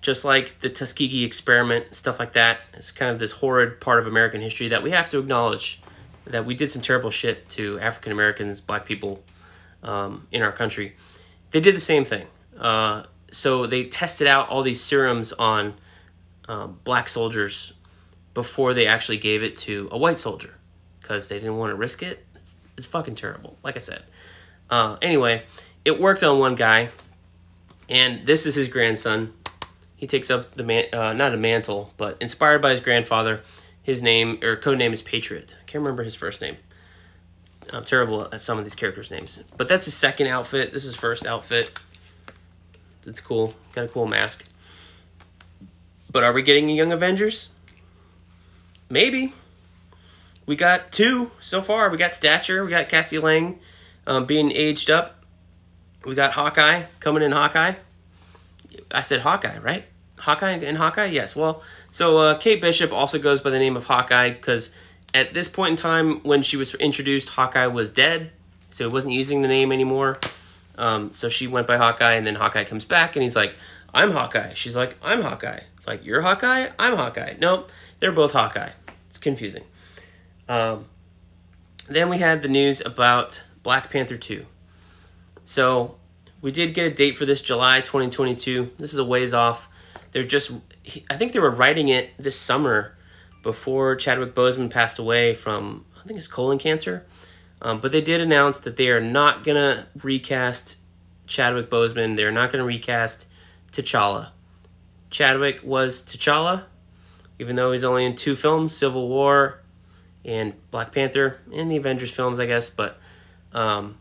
just 0.01 0.25
like 0.25 0.59
the 0.59 0.69
Tuskegee 0.69 1.23
experiment, 1.23 1.93
stuff 1.93 2.19
like 2.19 2.33
that. 2.33 2.59
It's 2.73 2.91
kind 2.91 3.11
of 3.11 3.19
this 3.19 3.33
horrid 3.33 3.79
part 3.79 3.99
of 3.99 4.07
American 4.07 4.41
history 4.41 4.67
that 4.69 4.83
we 4.83 4.91
have 4.91 5.09
to 5.11 5.19
acknowledge 5.19 5.81
that 6.25 6.45
we 6.45 6.55
did 6.55 6.71
some 6.71 6.81
terrible 6.81 7.11
shit 7.11 7.47
to 7.49 7.79
African 7.79 8.11
Americans, 8.11 8.59
black 8.59 8.85
people 8.85 9.23
um, 9.83 10.27
in 10.31 10.41
our 10.41 10.51
country. 10.51 10.95
They 11.51 11.59
did 11.59 11.75
the 11.75 11.81
same 11.81 12.03
thing. 12.03 12.27
Uh, 12.57 13.03
so 13.31 13.65
they 13.65 13.85
tested 13.85 14.27
out 14.27 14.49
all 14.49 14.63
these 14.63 14.81
serums 14.81 15.33
on 15.33 15.75
um, 16.47 16.79
black 16.83 17.07
soldiers 17.07 17.73
before 18.33 18.73
they 18.73 18.87
actually 18.87 19.17
gave 19.17 19.43
it 19.43 19.57
to 19.57 19.89
a 19.91 19.97
white 19.97 20.19
soldier 20.19 20.55
because 21.01 21.27
they 21.27 21.39
didn't 21.39 21.57
want 21.57 21.71
to 21.71 21.75
risk 21.75 22.01
it. 22.03 22.25
It's, 22.35 22.57
it's 22.77 22.85
fucking 22.85 23.15
terrible, 23.15 23.57
like 23.63 23.75
I 23.75 23.79
said. 23.79 24.03
Uh, 24.69 24.97
anyway, 25.01 25.43
it 25.83 25.99
worked 25.99 26.23
on 26.23 26.39
one 26.39 26.55
guy, 26.55 26.89
and 27.89 28.25
this 28.25 28.45
is 28.45 28.55
his 28.55 28.67
grandson, 28.67 29.33
he 30.01 30.07
takes 30.07 30.31
up 30.31 30.55
the 30.55 30.63
man, 30.63 30.85
uh, 30.93 31.13
not 31.13 31.31
a 31.31 31.37
mantle, 31.37 31.93
but 31.95 32.17
inspired 32.19 32.59
by 32.59 32.71
his 32.71 32.79
grandfather. 32.79 33.41
His 33.83 34.01
name 34.01 34.39
or 34.41 34.55
code 34.55 34.79
name 34.79 34.93
is 34.93 35.01
Patriot. 35.03 35.55
I 35.61 35.65
can't 35.65 35.83
remember 35.83 36.03
his 36.03 36.15
first 36.15 36.41
name. 36.41 36.57
I'm 37.71 37.83
terrible 37.83 38.27
at 38.33 38.41
some 38.41 38.57
of 38.57 38.63
these 38.63 38.73
characters' 38.73 39.11
names, 39.11 39.43
but 39.57 39.67
that's 39.67 39.85
his 39.85 39.93
second 39.93 40.25
outfit. 40.25 40.73
This 40.73 40.85
is 40.85 40.95
first 40.95 41.27
outfit. 41.27 41.79
It's 43.05 43.21
cool. 43.21 43.53
Got 43.73 43.85
a 43.85 43.87
cool 43.87 44.07
mask. 44.07 44.45
But 46.11 46.23
are 46.23 46.33
we 46.33 46.41
getting 46.41 46.69
a 46.71 46.73
Young 46.73 46.91
Avengers? 46.91 47.49
Maybe. 48.91 49.33
We 50.45 50.55
got 50.55 50.91
two 50.91 51.31
so 51.39 51.61
far. 51.61 51.89
We 51.89 51.97
got 51.97 52.13
Stature. 52.13 52.63
We 52.63 52.71
got 52.71 52.89
Cassie 52.89 53.19
Lang 53.19 53.59
um, 54.05 54.25
being 54.25 54.51
aged 54.51 54.89
up. 54.89 55.23
We 56.05 56.15
got 56.15 56.31
Hawkeye 56.31 56.83
coming 56.99 57.23
in 57.23 57.31
Hawkeye. 57.31 57.75
I 58.91 59.01
said 59.01 59.21
Hawkeye, 59.21 59.59
right? 59.59 59.85
Hawkeye 60.19 60.51
and 60.51 60.77
Hawkeye? 60.77 61.05
Yes. 61.05 61.35
Well, 61.35 61.63
so 61.89 62.17
uh, 62.17 62.37
Kate 62.37 62.61
Bishop 62.61 62.91
also 62.91 63.17
goes 63.17 63.41
by 63.41 63.49
the 63.49 63.59
name 63.59 63.75
of 63.75 63.85
Hawkeye 63.85 64.31
because 64.31 64.71
at 65.13 65.33
this 65.33 65.47
point 65.47 65.71
in 65.71 65.77
time 65.77 66.21
when 66.23 66.41
she 66.41 66.57
was 66.57 66.75
introduced, 66.75 67.29
Hawkeye 67.29 67.67
was 67.67 67.89
dead. 67.89 68.31
So 68.71 68.87
he 68.87 68.93
wasn't 68.93 69.13
using 69.13 69.41
the 69.41 69.47
name 69.47 69.71
anymore. 69.71 70.19
Um, 70.77 71.13
so 71.13 71.29
she 71.29 71.47
went 71.47 71.67
by 71.67 71.77
Hawkeye, 71.77 72.13
and 72.13 72.25
then 72.25 72.35
Hawkeye 72.35 72.63
comes 72.63 72.85
back, 72.85 73.15
and 73.15 73.23
he's 73.23 73.35
like, 73.35 73.55
I'm 73.93 74.11
Hawkeye. 74.11 74.53
She's 74.53 74.75
like, 74.75 74.95
I'm 75.03 75.21
Hawkeye. 75.21 75.59
It's 75.77 75.85
like, 75.85 76.05
you're 76.05 76.21
Hawkeye? 76.21 76.69
I'm 76.79 76.95
Hawkeye. 76.95 77.35
No, 77.39 77.65
they're 77.99 78.13
both 78.13 78.31
Hawkeye. 78.31 78.71
It's 79.11 79.19
confusing. 79.19 79.63
Um, 80.47 80.85
then 81.87 82.09
we 82.09 82.19
had 82.19 82.41
the 82.41 82.47
news 82.47 82.81
about 82.81 83.43
Black 83.61 83.89
Panther 83.89 84.17
2. 84.17 84.45
So 85.43 85.97
we 86.41 86.51
did 86.51 86.73
get 86.73 86.87
a 86.87 86.95
date 86.95 87.17
for 87.17 87.25
this 87.25 87.41
July 87.41 87.81
2022. 87.81 88.71
This 88.79 88.93
is 88.93 88.99
a 88.99 89.03
ways 89.03 89.33
off. 89.33 89.67
They're 90.13 90.23
just, 90.23 90.53
I 91.09 91.17
think 91.17 91.33
they 91.33 91.39
were 91.39 91.51
writing 91.51 91.89
it 91.89 92.13
this 92.17 92.37
summer 92.37 92.97
before 93.43 93.97
Chadwick 93.97 94.33
Boseman 94.33 94.69
passed 94.69 94.97
away 94.97 95.33
from, 95.33 95.85
I 96.01 96.07
think 96.07 96.17
it's 96.17 96.29
colon 96.29 96.57
cancer. 96.57 97.05
Um, 97.61 97.81
but 97.81 97.91
they 97.91 98.01
did 98.01 98.21
announce 98.21 98.59
that 98.61 98.77
they 98.77 98.89
are 98.89 99.01
not 99.01 99.43
going 99.43 99.57
to 99.57 99.87
recast 100.01 100.77
Chadwick 101.27 101.69
Boseman. 101.69 102.15
They're 102.15 102.31
not 102.31 102.49
going 102.49 102.61
to 102.61 102.65
recast 102.65 103.27
T'Challa. 103.73 104.29
Chadwick 105.09 105.59
was 105.63 106.01
T'Challa, 106.01 106.63
even 107.41 107.55
though 107.55 107.71
he's 107.71 107.83
only 107.83 108.05
in 108.05 108.15
two 108.15 108.35
films 108.35 108.71
Civil 108.71 109.09
War 109.09 109.59
and 110.23 110.53
Black 110.69 110.91
Panther, 110.91 111.39
and 111.51 111.71
the 111.71 111.75
Avengers 111.75 112.11
films, 112.11 112.39
I 112.39 112.45
guess. 112.45 112.69
But 112.69 112.99
um, 113.51 113.97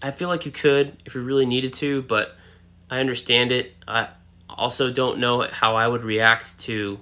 I 0.00 0.10
feel 0.10 0.28
like 0.28 0.46
you 0.46 0.50
could 0.50 0.96
if 1.04 1.14
you 1.14 1.20
really 1.20 1.44
needed 1.44 1.74
to, 1.74 2.00
but 2.00 2.34
I 2.90 3.00
understand 3.00 3.52
it. 3.52 3.74
I 3.86 4.08
also 4.48 4.90
don't 4.90 5.18
know 5.18 5.46
how 5.52 5.76
I 5.76 5.86
would 5.86 6.02
react 6.02 6.58
to 6.60 7.00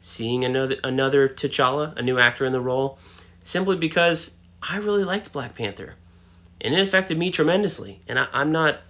seeing 0.00 0.44
another 0.44 0.76
another 0.84 1.30
T'Challa, 1.30 1.96
a 1.96 2.02
new 2.02 2.18
actor 2.18 2.44
in 2.44 2.52
the 2.52 2.60
role, 2.60 2.98
simply 3.42 3.76
because 3.76 4.36
I 4.62 4.76
really 4.76 5.04
liked 5.04 5.32
Black 5.32 5.54
Panther, 5.54 5.94
and 6.60 6.74
it 6.74 6.80
affected 6.80 7.16
me 7.16 7.30
tremendously. 7.30 8.02
And 8.06 8.18
I, 8.18 8.28
am 8.34 8.52
not, 8.52 8.80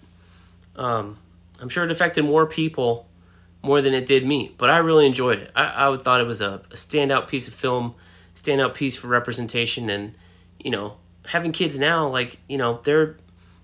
um, 0.74 1.18
I'm 1.60 1.68
sure 1.68 1.84
it 1.84 1.92
affected 1.92 2.24
more 2.24 2.46
people 2.46 3.07
more 3.62 3.80
than 3.82 3.94
it 3.94 4.06
did 4.06 4.26
me, 4.26 4.54
but 4.56 4.70
I 4.70 4.78
really 4.78 5.06
enjoyed 5.06 5.38
it. 5.38 5.50
I, 5.54 5.88
I 5.88 5.96
thought 5.96 6.20
it 6.20 6.26
was 6.26 6.40
a, 6.40 6.62
a 6.70 6.74
standout 6.74 7.28
piece 7.28 7.48
of 7.48 7.54
film, 7.54 7.94
standout 8.34 8.74
piece 8.74 8.96
for 8.96 9.08
representation, 9.08 9.90
and 9.90 10.14
you 10.58 10.70
know, 10.70 10.96
having 11.26 11.52
kids 11.52 11.78
now, 11.78 12.08
like 12.08 12.38
you 12.48 12.58
know, 12.58 12.80
there 12.84 13.00
are 13.00 13.18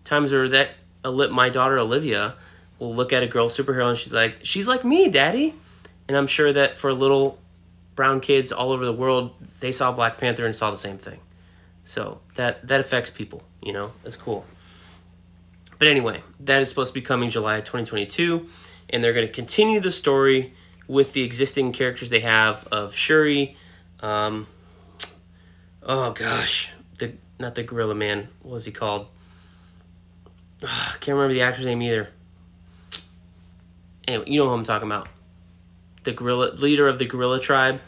times 0.04 0.32
where 0.32 0.48
that 0.48 0.70
my 1.04 1.48
daughter 1.48 1.78
Olivia 1.78 2.34
will 2.78 2.94
look 2.94 3.12
at 3.12 3.22
a 3.22 3.26
girl 3.26 3.48
superhero 3.48 3.88
and 3.88 3.98
she's 3.98 4.12
like, 4.12 4.38
she's 4.42 4.66
like 4.66 4.84
me, 4.84 5.08
daddy. 5.08 5.54
And 6.08 6.16
I'm 6.16 6.26
sure 6.26 6.52
that 6.52 6.76
for 6.76 6.92
little 6.92 7.38
brown 7.94 8.20
kids 8.20 8.52
all 8.52 8.72
over 8.72 8.84
the 8.84 8.92
world, 8.92 9.34
they 9.60 9.72
saw 9.72 9.92
Black 9.92 10.18
Panther 10.18 10.44
and 10.44 10.54
saw 10.54 10.70
the 10.70 10.76
same 10.76 10.98
thing. 10.98 11.20
So 11.84 12.20
that 12.34 12.66
that 12.68 12.80
affects 12.80 13.10
people, 13.10 13.42
you 13.62 13.72
know. 13.72 13.92
That's 14.02 14.16
cool. 14.16 14.44
But 15.78 15.88
anyway, 15.88 16.22
that 16.40 16.62
is 16.62 16.68
supposed 16.68 16.90
to 16.90 16.94
be 16.94 17.02
coming 17.02 17.30
July 17.30 17.58
2022, 17.58 18.48
and 18.90 19.02
they're 19.02 19.12
going 19.12 19.26
to 19.26 19.32
continue 19.32 19.80
the 19.80 19.92
story 19.92 20.52
with 20.86 21.12
the 21.12 21.22
existing 21.22 21.72
characters 21.72 22.10
they 22.10 22.20
have 22.20 22.66
of 22.70 22.94
Shuri. 22.94 23.56
Um, 24.00 24.46
oh 25.82 26.12
gosh, 26.12 26.70
the 26.98 27.12
not 27.38 27.54
the 27.54 27.62
Gorilla 27.62 27.94
Man. 27.94 28.28
What 28.42 28.54
was 28.54 28.64
he 28.64 28.72
called? 28.72 29.06
Oh, 30.62 30.90
I 30.94 30.96
can't 30.98 31.16
remember 31.16 31.34
the 31.34 31.42
actor's 31.42 31.66
name 31.66 31.82
either. 31.82 32.08
Anyway, 34.06 34.24
you 34.26 34.38
know 34.38 34.48
who 34.48 34.54
I'm 34.54 34.64
talking 34.64 34.88
about. 34.88 35.08
The 36.04 36.12
gorilla 36.12 36.52
leader 36.52 36.86
of 36.86 36.98
the 36.98 37.06
gorilla 37.06 37.40
tribe. 37.40 37.80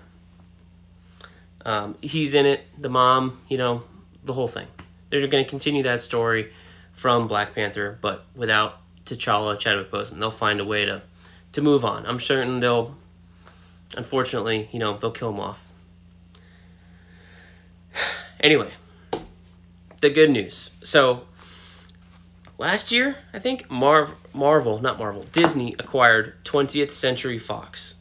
Um, 1.64 1.96
he's 2.00 2.32
in 2.32 2.46
it, 2.46 2.62
the 2.78 2.88
mom, 2.88 3.40
you 3.48 3.58
know, 3.58 3.82
the 4.24 4.32
whole 4.32 4.48
thing. 4.48 4.66
They're 5.10 5.26
going 5.26 5.44
to 5.44 5.50
continue 5.50 5.82
that 5.82 6.00
story 6.00 6.52
from 6.92 7.28
Black 7.28 7.54
Panther, 7.54 7.98
but 8.00 8.24
without 8.34 8.80
T'Challa, 9.06 9.58
Chadwick 9.58 9.90
Boseman. 9.90 10.18
They'll 10.18 10.30
find 10.30 10.60
a 10.60 10.64
way 10.64 10.84
to, 10.84 11.02
to 11.52 11.62
move 11.62 11.84
on. 11.84 12.04
I'm 12.04 12.20
certain 12.20 12.60
they'll, 12.60 12.96
unfortunately, 13.96 14.68
you 14.72 14.78
know, 14.78 14.98
they'll 14.98 15.10
kill 15.10 15.30
him 15.30 15.40
off. 15.40 15.64
Anyway, 18.38 18.70
the 20.02 20.10
good 20.10 20.30
news. 20.30 20.70
So, 20.82 21.22
last 22.58 22.92
year, 22.92 23.16
I 23.32 23.38
think, 23.38 23.70
Marv, 23.70 24.14
Marvel, 24.34 24.78
not 24.78 24.98
Marvel, 24.98 25.24
Disney 25.32 25.74
acquired 25.78 26.34
20th 26.44 26.90
Century 26.90 27.38
Fox. 27.38 27.94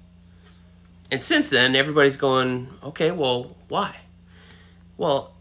And 1.10 1.24
since 1.24 1.50
then, 1.50 1.74
everybody's 1.76 2.18
going, 2.18 2.68
okay, 2.84 3.12
well, 3.12 3.56
why? 3.70 3.96
Well, 4.98 5.34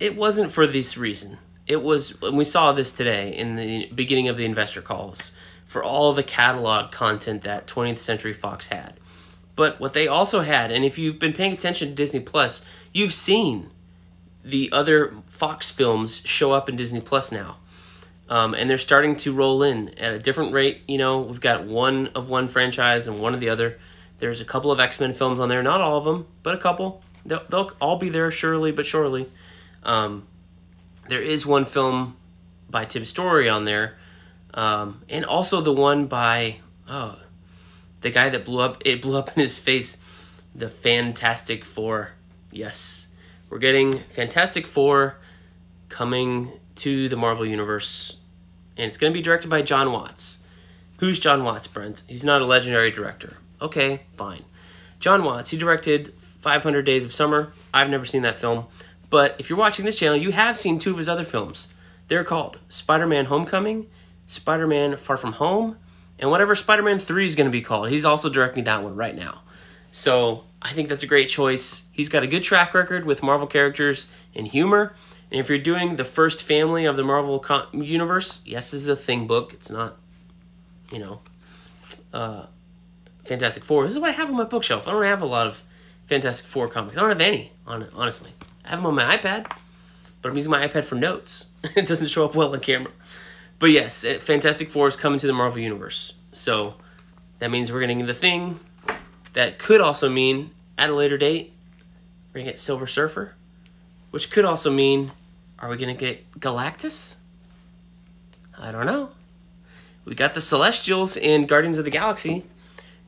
it 0.00 0.16
wasn't 0.16 0.50
for 0.50 0.66
this 0.66 0.96
reason. 0.98 1.38
It 1.70 1.84
was, 1.84 2.20
and 2.20 2.36
we 2.36 2.42
saw 2.42 2.72
this 2.72 2.90
today 2.90 3.32
in 3.32 3.54
the 3.54 3.88
beginning 3.94 4.26
of 4.26 4.36
the 4.36 4.44
investor 4.44 4.82
calls, 4.82 5.30
for 5.68 5.84
all 5.84 6.12
the 6.12 6.24
catalog 6.24 6.90
content 6.90 7.42
that 7.42 7.68
20th 7.68 7.98
Century 7.98 8.32
Fox 8.32 8.66
had. 8.66 8.94
But 9.54 9.78
what 9.78 9.92
they 9.92 10.08
also 10.08 10.40
had, 10.40 10.72
and 10.72 10.84
if 10.84 10.98
you've 10.98 11.20
been 11.20 11.32
paying 11.32 11.52
attention 11.52 11.90
to 11.90 11.94
Disney 11.94 12.18
Plus, 12.18 12.64
you've 12.92 13.14
seen 13.14 13.70
the 14.44 14.68
other 14.72 15.14
Fox 15.28 15.70
films 15.70 16.22
show 16.24 16.50
up 16.50 16.68
in 16.68 16.74
Disney 16.74 17.00
Plus 17.00 17.30
now. 17.30 17.58
Um, 18.28 18.52
and 18.52 18.68
they're 18.68 18.76
starting 18.76 19.14
to 19.18 19.32
roll 19.32 19.62
in 19.62 19.90
at 19.90 20.12
a 20.12 20.18
different 20.18 20.52
rate. 20.52 20.82
You 20.88 20.98
know, 20.98 21.20
we've 21.20 21.40
got 21.40 21.66
one 21.66 22.08
of 22.16 22.28
one 22.28 22.48
franchise 22.48 23.06
and 23.06 23.20
one 23.20 23.32
of 23.32 23.38
the 23.38 23.48
other. 23.48 23.78
There's 24.18 24.40
a 24.40 24.44
couple 24.44 24.72
of 24.72 24.80
X 24.80 24.98
Men 24.98 25.14
films 25.14 25.38
on 25.38 25.48
there, 25.48 25.62
not 25.62 25.80
all 25.80 25.98
of 25.98 26.04
them, 26.04 26.26
but 26.42 26.52
a 26.52 26.58
couple. 26.58 27.00
They'll, 27.24 27.44
they'll 27.48 27.70
all 27.80 27.96
be 27.96 28.08
there 28.08 28.32
surely, 28.32 28.72
but 28.72 28.86
surely. 28.86 29.30
Um, 29.84 30.26
there 31.10 31.20
is 31.20 31.44
one 31.44 31.66
film 31.66 32.16
by 32.70 32.84
Tim 32.84 33.04
Story 33.04 33.48
on 33.48 33.64
there, 33.64 33.98
um, 34.54 35.02
and 35.08 35.24
also 35.24 35.60
the 35.60 35.72
one 35.72 36.06
by 36.06 36.58
oh, 36.88 37.18
the 38.00 38.10
guy 38.10 38.28
that 38.28 38.44
blew 38.44 38.60
up. 38.60 38.80
It 38.86 39.02
blew 39.02 39.18
up 39.18 39.28
in 39.36 39.42
his 39.42 39.58
face. 39.58 39.98
The 40.54 40.68
Fantastic 40.68 41.64
Four. 41.64 42.12
Yes, 42.52 43.08
we're 43.50 43.58
getting 43.58 43.98
Fantastic 43.98 44.66
Four 44.66 45.18
coming 45.88 46.52
to 46.76 47.08
the 47.08 47.16
Marvel 47.16 47.44
Universe, 47.44 48.18
and 48.76 48.86
it's 48.86 48.96
going 48.96 49.12
to 49.12 49.18
be 49.18 49.22
directed 49.22 49.48
by 49.48 49.62
Jon 49.62 49.90
Watts. 49.90 50.38
Who's 50.98 51.18
Jon 51.18 51.42
Watts, 51.42 51.66
Brent? 51.66 52.04
He's 52.06 52.24
not 52.24 52.40
a 52.40 52.46
legendary 52.46 52.92
director. 52.92 53.38
Okay, 53.60 54.02
fine. 54.16 54.44
Jon 55.00 55.24
Watts, 55.24 55.50
he 55.50 55.58
directed 55.58 56.14
500 56.18 56.82
Days 56.82 57.04
of 57.04 57.12
Summer. 57.12 57.52
I've 57.74 57.90
never 57.90 58.04
seen 58.06 58.22
that 58.22 58.40
film. 58.40 58.66
But 59.10 59.36
if 59.38 59.50
you're 59.50 59.58
watching 59.58 59.84
this 59.84 59.96
channel, 59.96 60.16
you 60.16 60.30
have 60.30 60.56
seen 60.56 60.78
two 60.78 60.92
of 60.92 60.98
his 60.98 61.08
other 61.08 61.24
films. 61.24 61.68
They're 62.08 62.24
called 62.24 62.58
Spider 62.68 63.06
Man 63.06 63.26
Homecoming, 63.26 63.86
Spider 64.26 64.66
Man 64.66 64.96
Far 64.96 65.16
From 65.16 65.32
Home, 65.34 65.76
and 66.18 66.30
whatever 66.30 66.54
Spider 66.54 66.82
Man 66.82 66.98
3 66.98 67.24
is 67.24 67.34
going 67.34 67.46
to 67.46 67.50
be 67.50 67.60
called. 67.60 67.88
He's 67.88 68.04
also 68.04 68.28
directing 68.28 68.64
that 68.64 68.82
one 68.82 68.94
right 68.94 69.14
now. 69.14 69.42
So 69.90 70.44
I 70.62 70.72
think 70.72 70.88
that's 70.88 71.02
a 71.02 71.06
great 71.06 71.28
choice. 71.28 71.84
He's 71.92 72.08
got 72.08 72.22
a 72.22 72.26
good 72.26 72.44
track 72.44 72.74
record 72.74 73.04
with 73.04 73.22
Marvel 73.22 73.46
characters 73.46 74.06
and 74.34 74.46
humor. 74.46 74.94
And 75.30 75.40
if 75.40 75.48
you're 75.48 75.58
doing 75.58 75.96
the 75.96 76.04
first 76.04 76.42
family 76.42 76.84
of 76.84 76.96
the 76.96 77.04
Marvel 77.04 77.44
universe, 77.72 78.42
yes, 78.44 78.70
this 78.70 78.82
is 78.82 78.88
a 78.88 78.96
thing 78.96 79.26
book. 79.26 79.52
It's 79.52 79.70
not, 79.70 79.96
you 80.92 80.98
know, 80.98 81.20
uh, 82.12 82.46
Fantastic 83.24 83.64
Four. 83.64 83.84
This 83.84 83.92
is 83.92 83.98
what 83.98 84.10
I 84.10 84.12
have 84.12 84.28
on 84.28 84.36
my 84.36 84.44
bookshelf. 84.44 84.86
I 84.86 84.90
don't 84.90 85.04
have 85.04 85.22
a 85.22 85.26
lot 85.26 85.46
of 85.46 85.62
Fantastic 86.06 86.46
Four 86.46 86.68
comics. 86.68 86.96
I 86.96 87.00
don't 87.00 87.10
have 87.10 87.20
any, 87.20 87.52
honestly. 87.66 88.30
I 88.64 88.70
have 88.70 88.78
them 88.78 88.86
on 88.86 88.94
my 88.94 89.16
iPad, 89.16 89.50
but 90.22 90.30
I'm 90.30 90.36
using 90.36 90.50
my 90.50 90.66
iPad 90.66 90.84
for 90.84 90.94
notes. 90.94 91.46
it 91.76 91.86
doesn't 91.86 92.08
show 92.08 92.24
up 92.24 92.34
well 92.34 92.52
on 92.52 92.60
camera. 92.60 92.92
But 93.58 93.70
yes, 93.70 94.04
Fantastic 94.20 94.68
Four 94.68 94.88
is 94.88 94.96
coming 94.96 95.18
to 95.18 95.26
the 95.26 95.32
Marvel 95.32 95.60
Universe. 95.60 96.14
So 96.32 96.74
that 97.38 97.50
means 97.50 97.70
we're 97.70 97.80
getting 97.80 98.06
the 98.06 98.14
thing. 98.14 98.60
That 99.34 99.58
could 99.58 99.80
also 99.80 100.08
mean, 100.08 100.50
at 100.78 100.90
a 100.90 100.94
later 100.94 101.18
date, 101.18 101.52
we're 102.28 102.40
going 102.40 102.46
to 102.46 102.52
get 102.52 102.60
Silver 102.60 102.86
Surfer. 102.86 103.34
Which 104.10 104.30
could 104.30 104.44
also 104.44 104.70
mean, 104.70 105.12
are 105.58 105.68
we 105.68 105.76
going 105.76 105.94
to 105.94 105.98
get 105.98 106.30
Galactus? 106.40 107.16
I 108.58 108.72
don't 108.72 108.86
know. 108.86 109.10
We 110.04 110.14
got 110.14 110.34
the 110.34 110.40
Celestials 110.40 111.16
in 111.16 111.46
Guardians 111.46 111.78
of 111.78 111.84
the 111.84 111.90
Galaxy. 111.90 112.44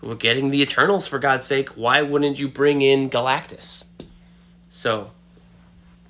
We're 0.00 0.14
getting 0.16 0.50
the 0.50 0.60
Eternals, 0.60 1.06
for 1.06 1.18
God's 1.18 1.44
sake. 1.44 1.70
Why 1.70 2.02
wouldn't 2.02 2.38
you 2.38 2.48
bring 2.48 2.82
in 2.82 3.08
Galactus? 3.08 3.86
So, 4.68 5.12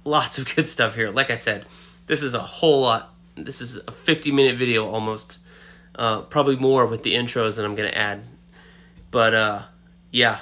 lots 0.05 0.39
of 0.39 0.55
good 0.55 0.69
stuff 0.69 0.95
here. 0.95 1.11
Like 1.11 1.31
I 1.31 1.37
said, 1.37 1.67
this 2.07 2.23
is 2.23 2.35
a 2.35 2.41
whole 2.41 2.83
lot. 2.83 3.15
This 3.37 3.61
is 3.61 3.77
a 3.77 3.93
50 3.93 4.33
minute 4.33 4.57
video 4.57 4.87
almost. 4.87 5.39
Uh, 5.95 6.23
probably 6.23 6.57
more 6.57 6.87
with 6.87 7.03
the 7.03 7.15
intros 7.15 7.57
that 7.57 7.65
I'm 7.65 7.75
going 7.75 7.91
to 7.91 7.97
add. 7.97 8.23
But, 9.11 9.35
uh, 9.35 9.63
yeah. 10.11 10.41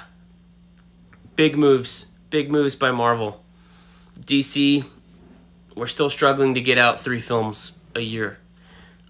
Big 1.35 1.57
moves. 1.57 2.07
big 2.29 2.49
moves 2.49 2.75
by 2.75 2.91
Marvel. 2.91 3.43
DC, 4.19 4.85
we're 5.75 5.87
still 5.87 6.09
struggling 6.09 6.53
to 6.53 6.61
get 6.61 6.77
out 6.77 6.99
three 6.99 7.19
films 7.19 7.73
a 7.95 8.01
year. 8.01 8.39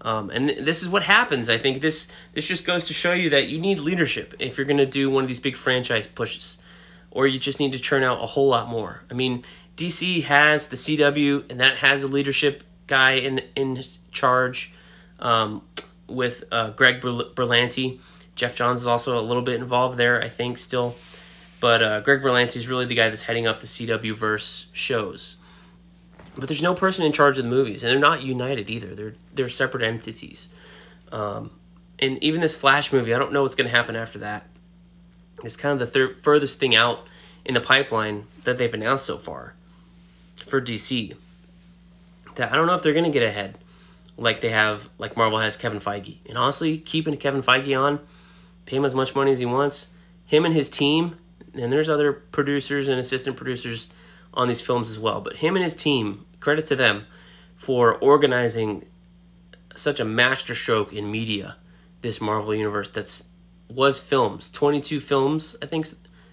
Um, 0.00 0.30
and 0.30 0.48
th- 0.48 0.64
this 0.64 0.82
is 0.82 0.88
what 0.88 1.04
happens. 1.04 1.48
I 1.48 1.58
think 1.58 1.80
this 1.80 2.10
this 2.32 2.46
just 2.46 2.66
goes 2.66 2.86
to 2.88 2.94
show 2.94 3.12
you 3.12 3.30
that 3.30 3.48
you 3.48 3.58
need 3.58 3.78
leadership 3.78 4.34
if 4.38 4.58
you're 4.58 4.66
going 4.66 4.78
to 4.78 4.86
do 4.86 5.08
one 5.08 5.24
of 5.24 5.28
these 5.28 5.38
big 5.38 5.56
franchise 5.56 6.06
pushes, 6.06 6.58
or 7.10 7.26
you 7.26 7.38
just 7.38 7.60
need 7.60 7.72
to 7.72 7.78
churn 7.78 8.02
out 8.02 8.22
a 8.22 8.26
whole 8.26 8.48
lot 8.48 8.68
more. 8.68 9.02
I 9.10 9.14
mean, 9.14 9.44
DC 9.82 10.22
has 10.24 10.68
the 10.68 10.76
CW, 10.76 11.50
and 11.50 11.58
that 11.58 11.78
has 11.78 12.04
a 12.04 12.06
leadership 12.06 12.62
guy 12.86 13.14
in 13.14 13.40
in 13.56 13.82
charge 14.12 14.72
um, 15.18 15.62
with 16.06 16.44
uh, 16.52 16.70
Greg 16.70 17.00
Berlanti. 17.00 17.98
Geoff 18.36 18.54
Johns 18.54 18.80
is 18.80 18.86
also 18.86 19.18
a 19.18 19.20
little 19.20 19.42
bit 19.42 19.56
involved 19.56 19.98
there, 19.98 20.22
I 20.22 20.28
think, 20.28 20.58
still. 20.58 20.94
But 21.58 21.82
uh, 21.82 22.00
Greg 22.00 22.22
Berlanti 22.22 22.56
is 22.56 22.68
really 22.68 22.86
the 22.86 22.94
guy 22.94 23.08
that's 23.08 23.22
heading 23.22 23.46
up 23.46 23.60
the 23.60 23.66
CW 23.66 24.14
verse 24.14 24.66
shows. 24.72 25.36
But 26.36 26.48
there's 26.48 26.62
no 26.62 26.74
person 26.74 27.04
in 27.04 27.12
charge 27.12 27.38
of 27.38 27.44
the 27.44 27.50
movies, 27.50 27.82
and 27.82 27.90
they're 27.90 27.98
not 27.98 28.22
united 28.22 28.70
either. 28.70 28.94
They're 28.94 29.14
they're 29.34 29.48
separate 29.48 29.82
entities. 29.82 30.48
Um, 31.10 31.50
and 31.98 32.22
even 32.22 32.40
this 32.40 32.54
Flash 32.54 32.92
movie, 32.92 33.12
I 33.12 33.18
don't 33.18 33.32
know 33.32 33.42
what's 33.42 33.56
going 33.56 33.68
to 33.68 33.76
happen 33.76 33.96
after 33.96 34.20
that. 34.20 34.46
It's 35.42 35.56
kind 35.56 35.72
of 35.72 35.80
the 35.80 35.86
thir- 35.86 36.14
furthest 36.22 36.60
thing 36.60 36.76
out 36.76 37.04
in 37.44 37.54
the 37.54 37.60
pipeline 37.60 38.28
that 38.44 38.58
they've 38.58 38.72
announced 38.72 39.06
so 39.06 39.18
far 39.18 39.54
for 40.52 40.60
DC. 40.60 41.16
That 42.34 42.52
I 42.52 42.56
don't 42.56 42.66
know 42.66 42.74
if 42.74 42.82
they're 42.82 42.92
going 42.92 43.06
to 43.06 43.10
get 43.10 43.22
ahead 43.22 43.56
like 44.18 44.42
they 44.42 44.50
have, 44.50 44.90
like 44.98 45.16
Marvel 45.16 45.38
has 45.38 45.56
Kevin 45.56 45.80
Feige. 45.80 46.18
And 46.28 46.36
honestly, 46.36 46.76
keeping 46.76 47.16
Kevin 47.16 47.40
Feige 47.40 47.74
on, 47.74 48.00
pay 48.66 48.76
him 48.76 48.84
as 48.84 48.94
much 48.94 49.14
money 49.14 49.32
as 49.32 49.38
he 49.38 49.46
wants. 49.46 49.88
Him 50.26 50.44
and 50.44 50.52
his 50.52 50.68
team, 50.68 51.16
and 51.54 51.72
there's 51.72 51.88
other 51.88 52.12
producers 52.12 52.86
and 52.86 53.00
assistant 53.00 53.38
producers 53.38 53.88
on 54.34 54.46
these 54.46 54.60
films 54.60 54.90
as 54.90 54.98
well. 54.98 55.22
But 55.22 55.36
him 55.36 55.56
and 55.56 55.64
his 55.64 55.74
team, 55.74 56.26
credit 56.38 56.66
to 56.66 56.76
them 56.76 57.06
for 57.56 57.94
organizing 57.94 58.84
such 59.74 60.00
a 60.00 60.04
masterstroke 60.04 60.92
in 60.92 61.10
media. 61.10 61.56
This 62.02 62.20
Marvel 62.20 62.54
universe 62.54 62.90
that's 62.90 63.24
was 63.70 63.98
films, 63.98 64.50
22 64.50 65.00
films 65.00 65.56
I 65.62 65.66
think 65.66 65.86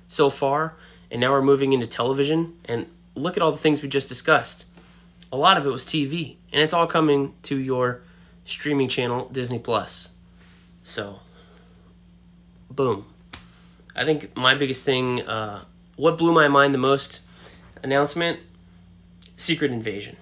so 0.10 0.30
far, 0.30 0.76
and 1.10 1.22
now 1.22 1.32
we're 1.32 1.42
moving 1.42 1.72
into 1.72 1.88
television. 1.88 2.56
And 2.66 2.88
look 3.20 3.38
at 3.38 3.44
all 3.44 3.52
the 3.52 3.58
things 3.58 3.82
we 3.82 3.90
just 3.90 4.08
discussed. 4.08 4.66
A 5.32 5.38
lot 5.38 5.58
of 5.58 5.66
it 5.66 5.70
was 5.70 5.86
TV, 5.86 6.38
and 6.52 6.62
it's 6.62 6.74
all 6.74 6.88
coming 6.88 7.34
to 7.44 7.56
your 7.56 8.02
streaming 8.46 8.88
channel 8.88 9.30
Disney 9.30 9.60
Plus. 9.60 10.10
So, 10.84 11.20
boom. 12.72 13.06
I 13.96 14.06
think 14.06 14.36
my 14.36 14.56
biggest 14.56 14.86
thing, 14.86 15.22
uh, 15.22 15.64
what 15.98 16.18
blew 16.18 16.34
my 16.34 16.48
mind 16.48 16.74
the 16.74 16.80
most 16.80 17.22
announcement 17.84 18.40
Secret 19.36 19.72
Invasion. 19.72 20.18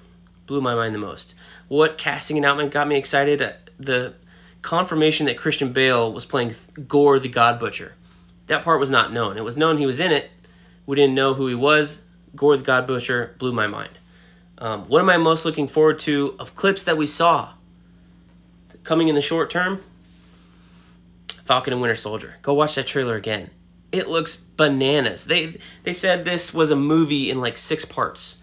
Blew 0.46 0.62
my 0.62 0.76
mind 0.76 0.94
the 0.94 1.00
most. 1.00 1.34
What 1.68 1.98
casting 1.98 2.38
announcement 2.38 2.72
got 2.72 2.88
me 2.88 2.98
excited? 2.98 3.42
Uh, 3.42 3.54
the 3.80 4.14
confirmation 4.62 5.26
that 5.26 5.38
Christian 5.38 5.74
Bale 5.74 6.12
was 6.12 6.26
playing 6.26 6.56
Gorr 6.88 7.20
the 7.20 7.28
God 7.28 7.60
Butcher. 7.60 7.94
That 8.46 8.64
part 8.64 8.80
was 8.80 8.90
not 8.90 9.12
known. 9.12 9.38
It 9.38 9.44
was 9.44 9.58
known 9.58 9.78
he 9.78 9.86
was 9.86 10.00
in 10.00 10.12
it. 10.12 10.30
We 10.86 10.96
didn't 10.96 11.16
know 11.16 11.34
who 11.34 11.48
he 11.48 11.56
was. 11.56 12.02
Gorr 12.36 12.58
the 12.58 12.64
God 12.64 12.88
Butcher 12.88 13.36
blew 13.38 13.52
my 13.52 13.68
mind. 13.68 13.92
Um, 14.58 14.86
what 14.86 15.00
am 15.00 15.10
I 15.10 15.18
most 15.18 15.46
looking 15.46 15.68
forward 15.68 16.00
to 16.00 16.36
of 16.40 16.56
clips 16.56 16.84
that 16.86 16.98
we 16.98 17.08
saw 17.08 17.54
coming 18.84 19.08
in 19.08 19.16
the 19.16 19.22
short 19.22 19.50
term? 19.50 19.82
Falcon 21.44 21.74
and 21.74 21.82
Winter 21.82 21.96
Soldier. 21.96 22.36
Go 22.42 22.54
watch 22.54 22.76
that 22.76 22.88
trailer 22.88 23.16
again 23.16 23.52
it 23.92 24.08
looks 24.08 24.36
bananas. 24.36 25.26
They 25.26 25.58
they 25.84 25.94
said 25.94 26.26
this 26.26 26.54
was 26.54 26.72
a 26.72 26.76
movie 26.76 27.30
in 27.30 27.40
like 27.40 27.58
six 27.58 27.86
parts, 27.86 28.40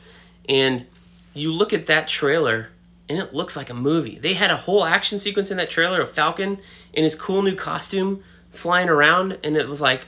and 0.49 0.87
you 1.35 1.53
look 1.53 1.73
at 1.73 1.87
that 1.87 2.09
trailer 2.09 2.71
and 3.09 3.19
it 3.19 3.35
looks 3.35 3.57
like 3.57 3.69
a 3.69 3.75
movie. 3.75 4.19
They 4.19 4.35
had 4.35 4.51
a 4.51 4.57
whole 4.57 4.85
action 4.85 5.19
sequence 5.19 5.51
in 5.51 5.59
that 5.59 5.69
trailer 5.69 6.01
of 6.01 6.11
Falcon 6.11 6.59
in 6.95 7.05
his 7.05 7.15
cool 7.15 7.43
new 7.43 7.55
costume 7.55 8.23
flying 8.51 8.89
around, 8.89 9.39
and 9.45 9.57
it 9.57 9.69
was 9.69 9.81
like, 9.81 10.07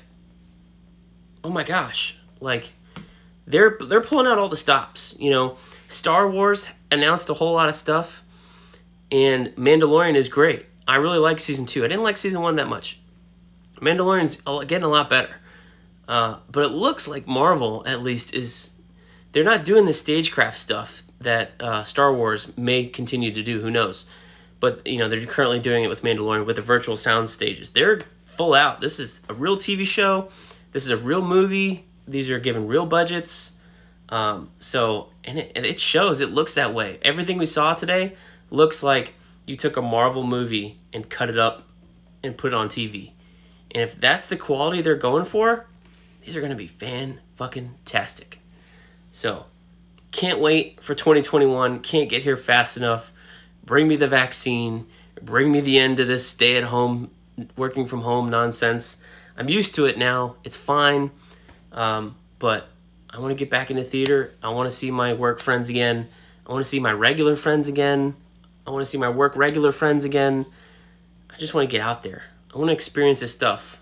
oh 1.45 1.51
my 1.51 1.63
gosh, 1.63 2.19
like 2.41 2.73
they're 3.47 3.79
they're 3.81 4.01
pulling 4.01 4.27
out 4.27 4.39
all 4.39 4.49
the 4.49 4.57
stops. 4.57 5.15
You 5.19 5.31
know, 5.31 5.57
Star 5.89 6.31
Wars 6.31 6.69
announced 6.91 7.29
a 7.29 7.35
whole 7.35 7.55
lot 7.55 7.69
of 7.69 7.75
stuff, 7.75 8.23
and 9.11 9.49
Mandalorian 9.57 10.15
is 10.15 10.29
great. 10.29 10.67
I 10.89 10.97
really 10.97 11.19
like 11.19 11.41
season 11.41 11.67
two. 11.67 11.85
I 11.85 11.89
didn't 11.89 12.03
like 12.03 12.17
season 12.17 12.43
one 12.43 12.57
that 12.57 12.69
much. 12.69 13.01
Mandalorian's 13.81 14.37
getting 14.67 14.85
a 14.85 14.89
lot 14.89 15.11
better. 15.11 15.41
Uh, 16.09 16.39
but 16.51 16.65
it 16.65 16.69
looks 16.69 17.09
like 17.09 17.27
Marvel, 17.27 17.83
at 17.87 18.01
least, 18.01 18.33
is 18.33 18.71
they're 19.33 19.45
not 19.45 19.65
doing 19.65 19.85
the 19.85 19.93
stagecraft 19.93 20.59
stuff 20.59 21.03
that 21.21 21.53
uh, 21.61 21.85
Star 21.85 22.15
Wars 22.15 22.57
may 22.57 22.87
continue 22.87 23.33
to 23.33 23.43
do. 23.43 23.61
Who 23.61 23.71
knows? 23.71 24.07
But 24.61 24.87
you 24.87 24.99
know 24.99 25.09
they're 25.09 25.25
currently 25.27 25.59
doing 25.59 25.85
it 25.85 25.89
with 25.89 26.03
Mandalorian 26.03 26.47
with 26.47 26.57
the 26.57 26.63
virtual 26.63 26.97
sound 26.97 27.29
stages. 27.29 27.71
They're 27.71 28.03
full 28.25 28.55
out. 28.55 28.81
This 28.81 28.99
is 28.99 29.21
a 29.29 29.35
real 29.35 29.57
TV 29.57 29.85
show. 29.85 30.31
This 30.73 30.85
is 30.85 30.91
a 30.91 30.97
real 30.97 31.23
movie. 31.23 31.85
These 32.07 32.31
are 32.31 32.39
given 32.39 32.67
real 32.67 32.87
budgets. 32.87 33.53
Um, 34.09 34.51
so 34.59 35.09
and 35.25 35.39
it, 35.39 35.53
and 35.57 35.67
it 35.67 35.81
shows. 35.81 36.21
It 36.21 36.31
looks 36.31 36.55
that 36.55 36.73
way. 36.73 36.99
Everything 37.03 37.39
we 37.39 37.47
saw 37.47 37.75
today 37.75 38.15
looks 38.51 38.83
like 38.83 39.15
you 39.47 39.57
took 39.57 39.77
a 39.77 39.83
Marvel 39.83 40.25
movie 40.25 40.79
and 40.93 41.09
cut 41.09 41.29
it 41.29 41.39
up 41.39 41.65
and 42.23 42.37
put 42.37 42.53
it 42.53 42.55
on 42.55 42.69
TV. 42.69 43.13
And 43.73 43.83
if 43.83 43.99
that's 43.99 44.27
the 44.27 44.37
quality 44.37 44.81
they're 44.81 44.95
going 44.95 45.25
for, 45.25 45.67
these 46.25 46.37
are 46.37 46.41
going 46.41 46.51
to 46.51 46.57
be 46.57 46.67
fan 46.67 47.21
fucking 47.37 47.75
tastic. 47.85 48.41
So, 49.11 49.47
can't 50.13 50.41
wait 50.41 50.83
for 50.83 50.95
2021. 50.95 51.81
Can't 51.81 52.09
get 52.09 52.23
here 52.23 52.37
fast 52.37 52.77
enough. 52.77 53.13
Bring 53.65 53.89
me 53.89 53.97
the 53.97 54.09
vaccine. 54.09 54.87
Bring 55.23 55.51
me 55.51 55.61
the 55.61 55.79
end 55.79 56.01
of 56.01 56.09
this 56.09 56.27
stay 56.27 56.57
at 56.57 56.65
home, 56.65 57.11
working 57.57 57.87
from 57.87 58.03
home 58.03 58.29
nonsense. 58.29 58.99
I'm 59.37 59.49
used 59.49 59.75
to 59.75 59.85
it 59.87 59.99
now. 59.99 60.37
It's 60.45 60.57
fine. 60.57 61.11
Um, 61.77 62.17
but 62.39 62.69
I 63.11 63.21
want 63.21 63.31
to 63.31 63.37
get 63.37 63.51
back 63.51 63.71
into 63.71 63.85
theater. 63.85 64.35
I 64.43 64.49
want 64.49 64.69
to 64.69 64.77
see 64.77 64.91
my 64.91 65.13
work 65.13 65.39
friends 65.39 65.69
again. 65.69 66.09
I 66.47 66.53
want 66.53 66.65
to 66.65 66.69
see 66.69 66.81
my 66.81 66.93
regular 66.93 67.37
friends 67.37 67.69
again. 67.69 68.17
I 68.67 68.71
want 68.71 68.85
to 68.85 68.91
see 68.91 68.99
my 68.99 69.09
work 69.09 69.37
regular 69.37 69.71
friends 69.71 70.05
again. 70.05 70.47
I 71.33 71.37
just 71.39 71.55
want 71.55 71.69
to 71.69 71.73
get 71.73 71.83
out 71.83 72.03
there. 72.03 72.25
I 72.53 72.59
want 72.59 72.69
to 72.69 72.73
experience 72.73 73.21
this 73.21 73.33
stuff 73.33 73.79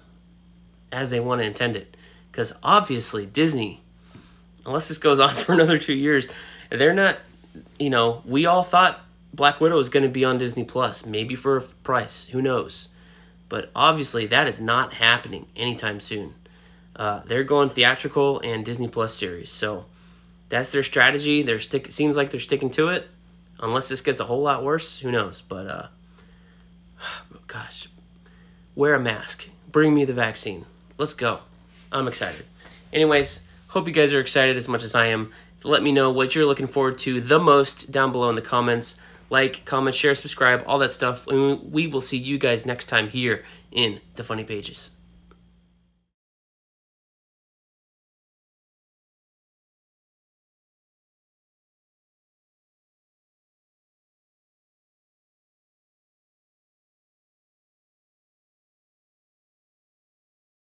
as 0.93 1.11
they 1.11 1.21
want 1.21 1.41
to 1.41 1.47
intend 1.47 1.77
it. 1.77 1.97
Because 2.31 2.53
obviously, 2.63 3.27
Disney, 3.27 3.83
unless 4.67 4.89
this 4.89 4.99
goes 4.99 5.21
on 5.21 5.35
for 5.35 5.53
another 5.53 5.79
two 5.79 5.95
years, 5.95 6.29
they're 6.71 6.93
not, 6.93 7.19
you 7.79 7.91
know, 7.91 8.23
we 8.27 8.45
all 8.47 8.63
thought 8.63 9.01
Black 9.33 9.61
Widow 9.61 9.77
was 9.77 9.89
going 9.89 10.03
to 10.03 10.09
be 10.09 10.25
on 10.25 10.39
Disney 10.39 10.65
Plus, 10.65 11.07
maybe 11.07 11.35
for 11.35 11.57
a 11.57 11.63
price. 11.63 12.27
Who 12.29 12.43
knows? 12.43 12.89
But 13.49 13.71
obviously, 13.75 14.27
that 14.27 14.49
is 14.49 14.61
not 14.61 14.95
happening 14.95 15.47
anytime 15.57 16.01
soon. 16.01 16.35
Uh, 16.97 17.23
they're 17.27 17.45
going 17.45 17.71
theatrical 17.71 18.41
and 18.41 18.65
Disney 18.65 18.89
Plus 18.89 19.15
series. 19.15 19.51
So 19.51 19.87
that's 20.49 20.73
their 20.73 20.83
strategy. 20.83 21.43
They're 21.43 21.61
stick. 21.61 21.91
Seems 21.91 22.17
like 22.17 22.31
they're 22.31 22.41
sticking 22.41 22.71
to 22.71 22.89
it. 22.89 23.09
Unless 23.61 23.89
this 23.89 24.01
gets 24.01 24.21
a 24.21 24.25
whole 24.25 24.43
lot 24.43 24.63
worse, 24.63 24.99
who 25.01 25.11
knows? 25.11 25.41
But 25.41 25.67
uh, 25.67 25.87
gosh, 27.47 27.89
wear 28.75 28.95
a 28.95 29.01
mask. 29.01 29.49
Bring 29.71 29.95
me 29.95 30.05
the 30.05 30.13
vaccine. 30.13 30.67
Let's 30.99 31.15
go. 31.15 31.41
I'm 31.91 32.09
excited. 32.09 32.45
Anyways, 32.93 33.45
hope 33.69 33.87
you 33.87 33.93
guys 33.93 34.13
are 34.13 34.21
excited 34.21 34.57
as 34.57 34.69
much 34.69 34.85
as 34.85 34.95
I 34.95 35.07
am. 35.07 35.33
Let 35.65 35.83
me 35.83 35.93
know 35.93 36.11
what 36.11 36.35
you're 36.35 36.47
looking 36.47 36.67
forward 36.67 36.99
to 36.99 37.21
the 37.21 37.39
most 37.39 37.91
down 37.91 38.13
below 38.13 38.29
in 38.29 38.37
the 38.37 38.43
comments. 38.43 38.97
Like, 39.31 39.65
comment, 39.65 39.97
share, 39.97 40.15
subscribe, 40.15 40.63
all 40.67 40.79
that 40.79 40.93
stuff. 40.93 41.27
And 41.27 41.73
we 41.73 41.87
will 41.87 42.03
see 42.03 42.19
you 42.19 42.39
guys 42.39 42.67
next 42.67 42.87
time 42.87 43.09
here 43.09 43.45
in 43.73 44.01
the 44.15 44.23
Funny 44.23 44.45
Pages. 44.45 44.94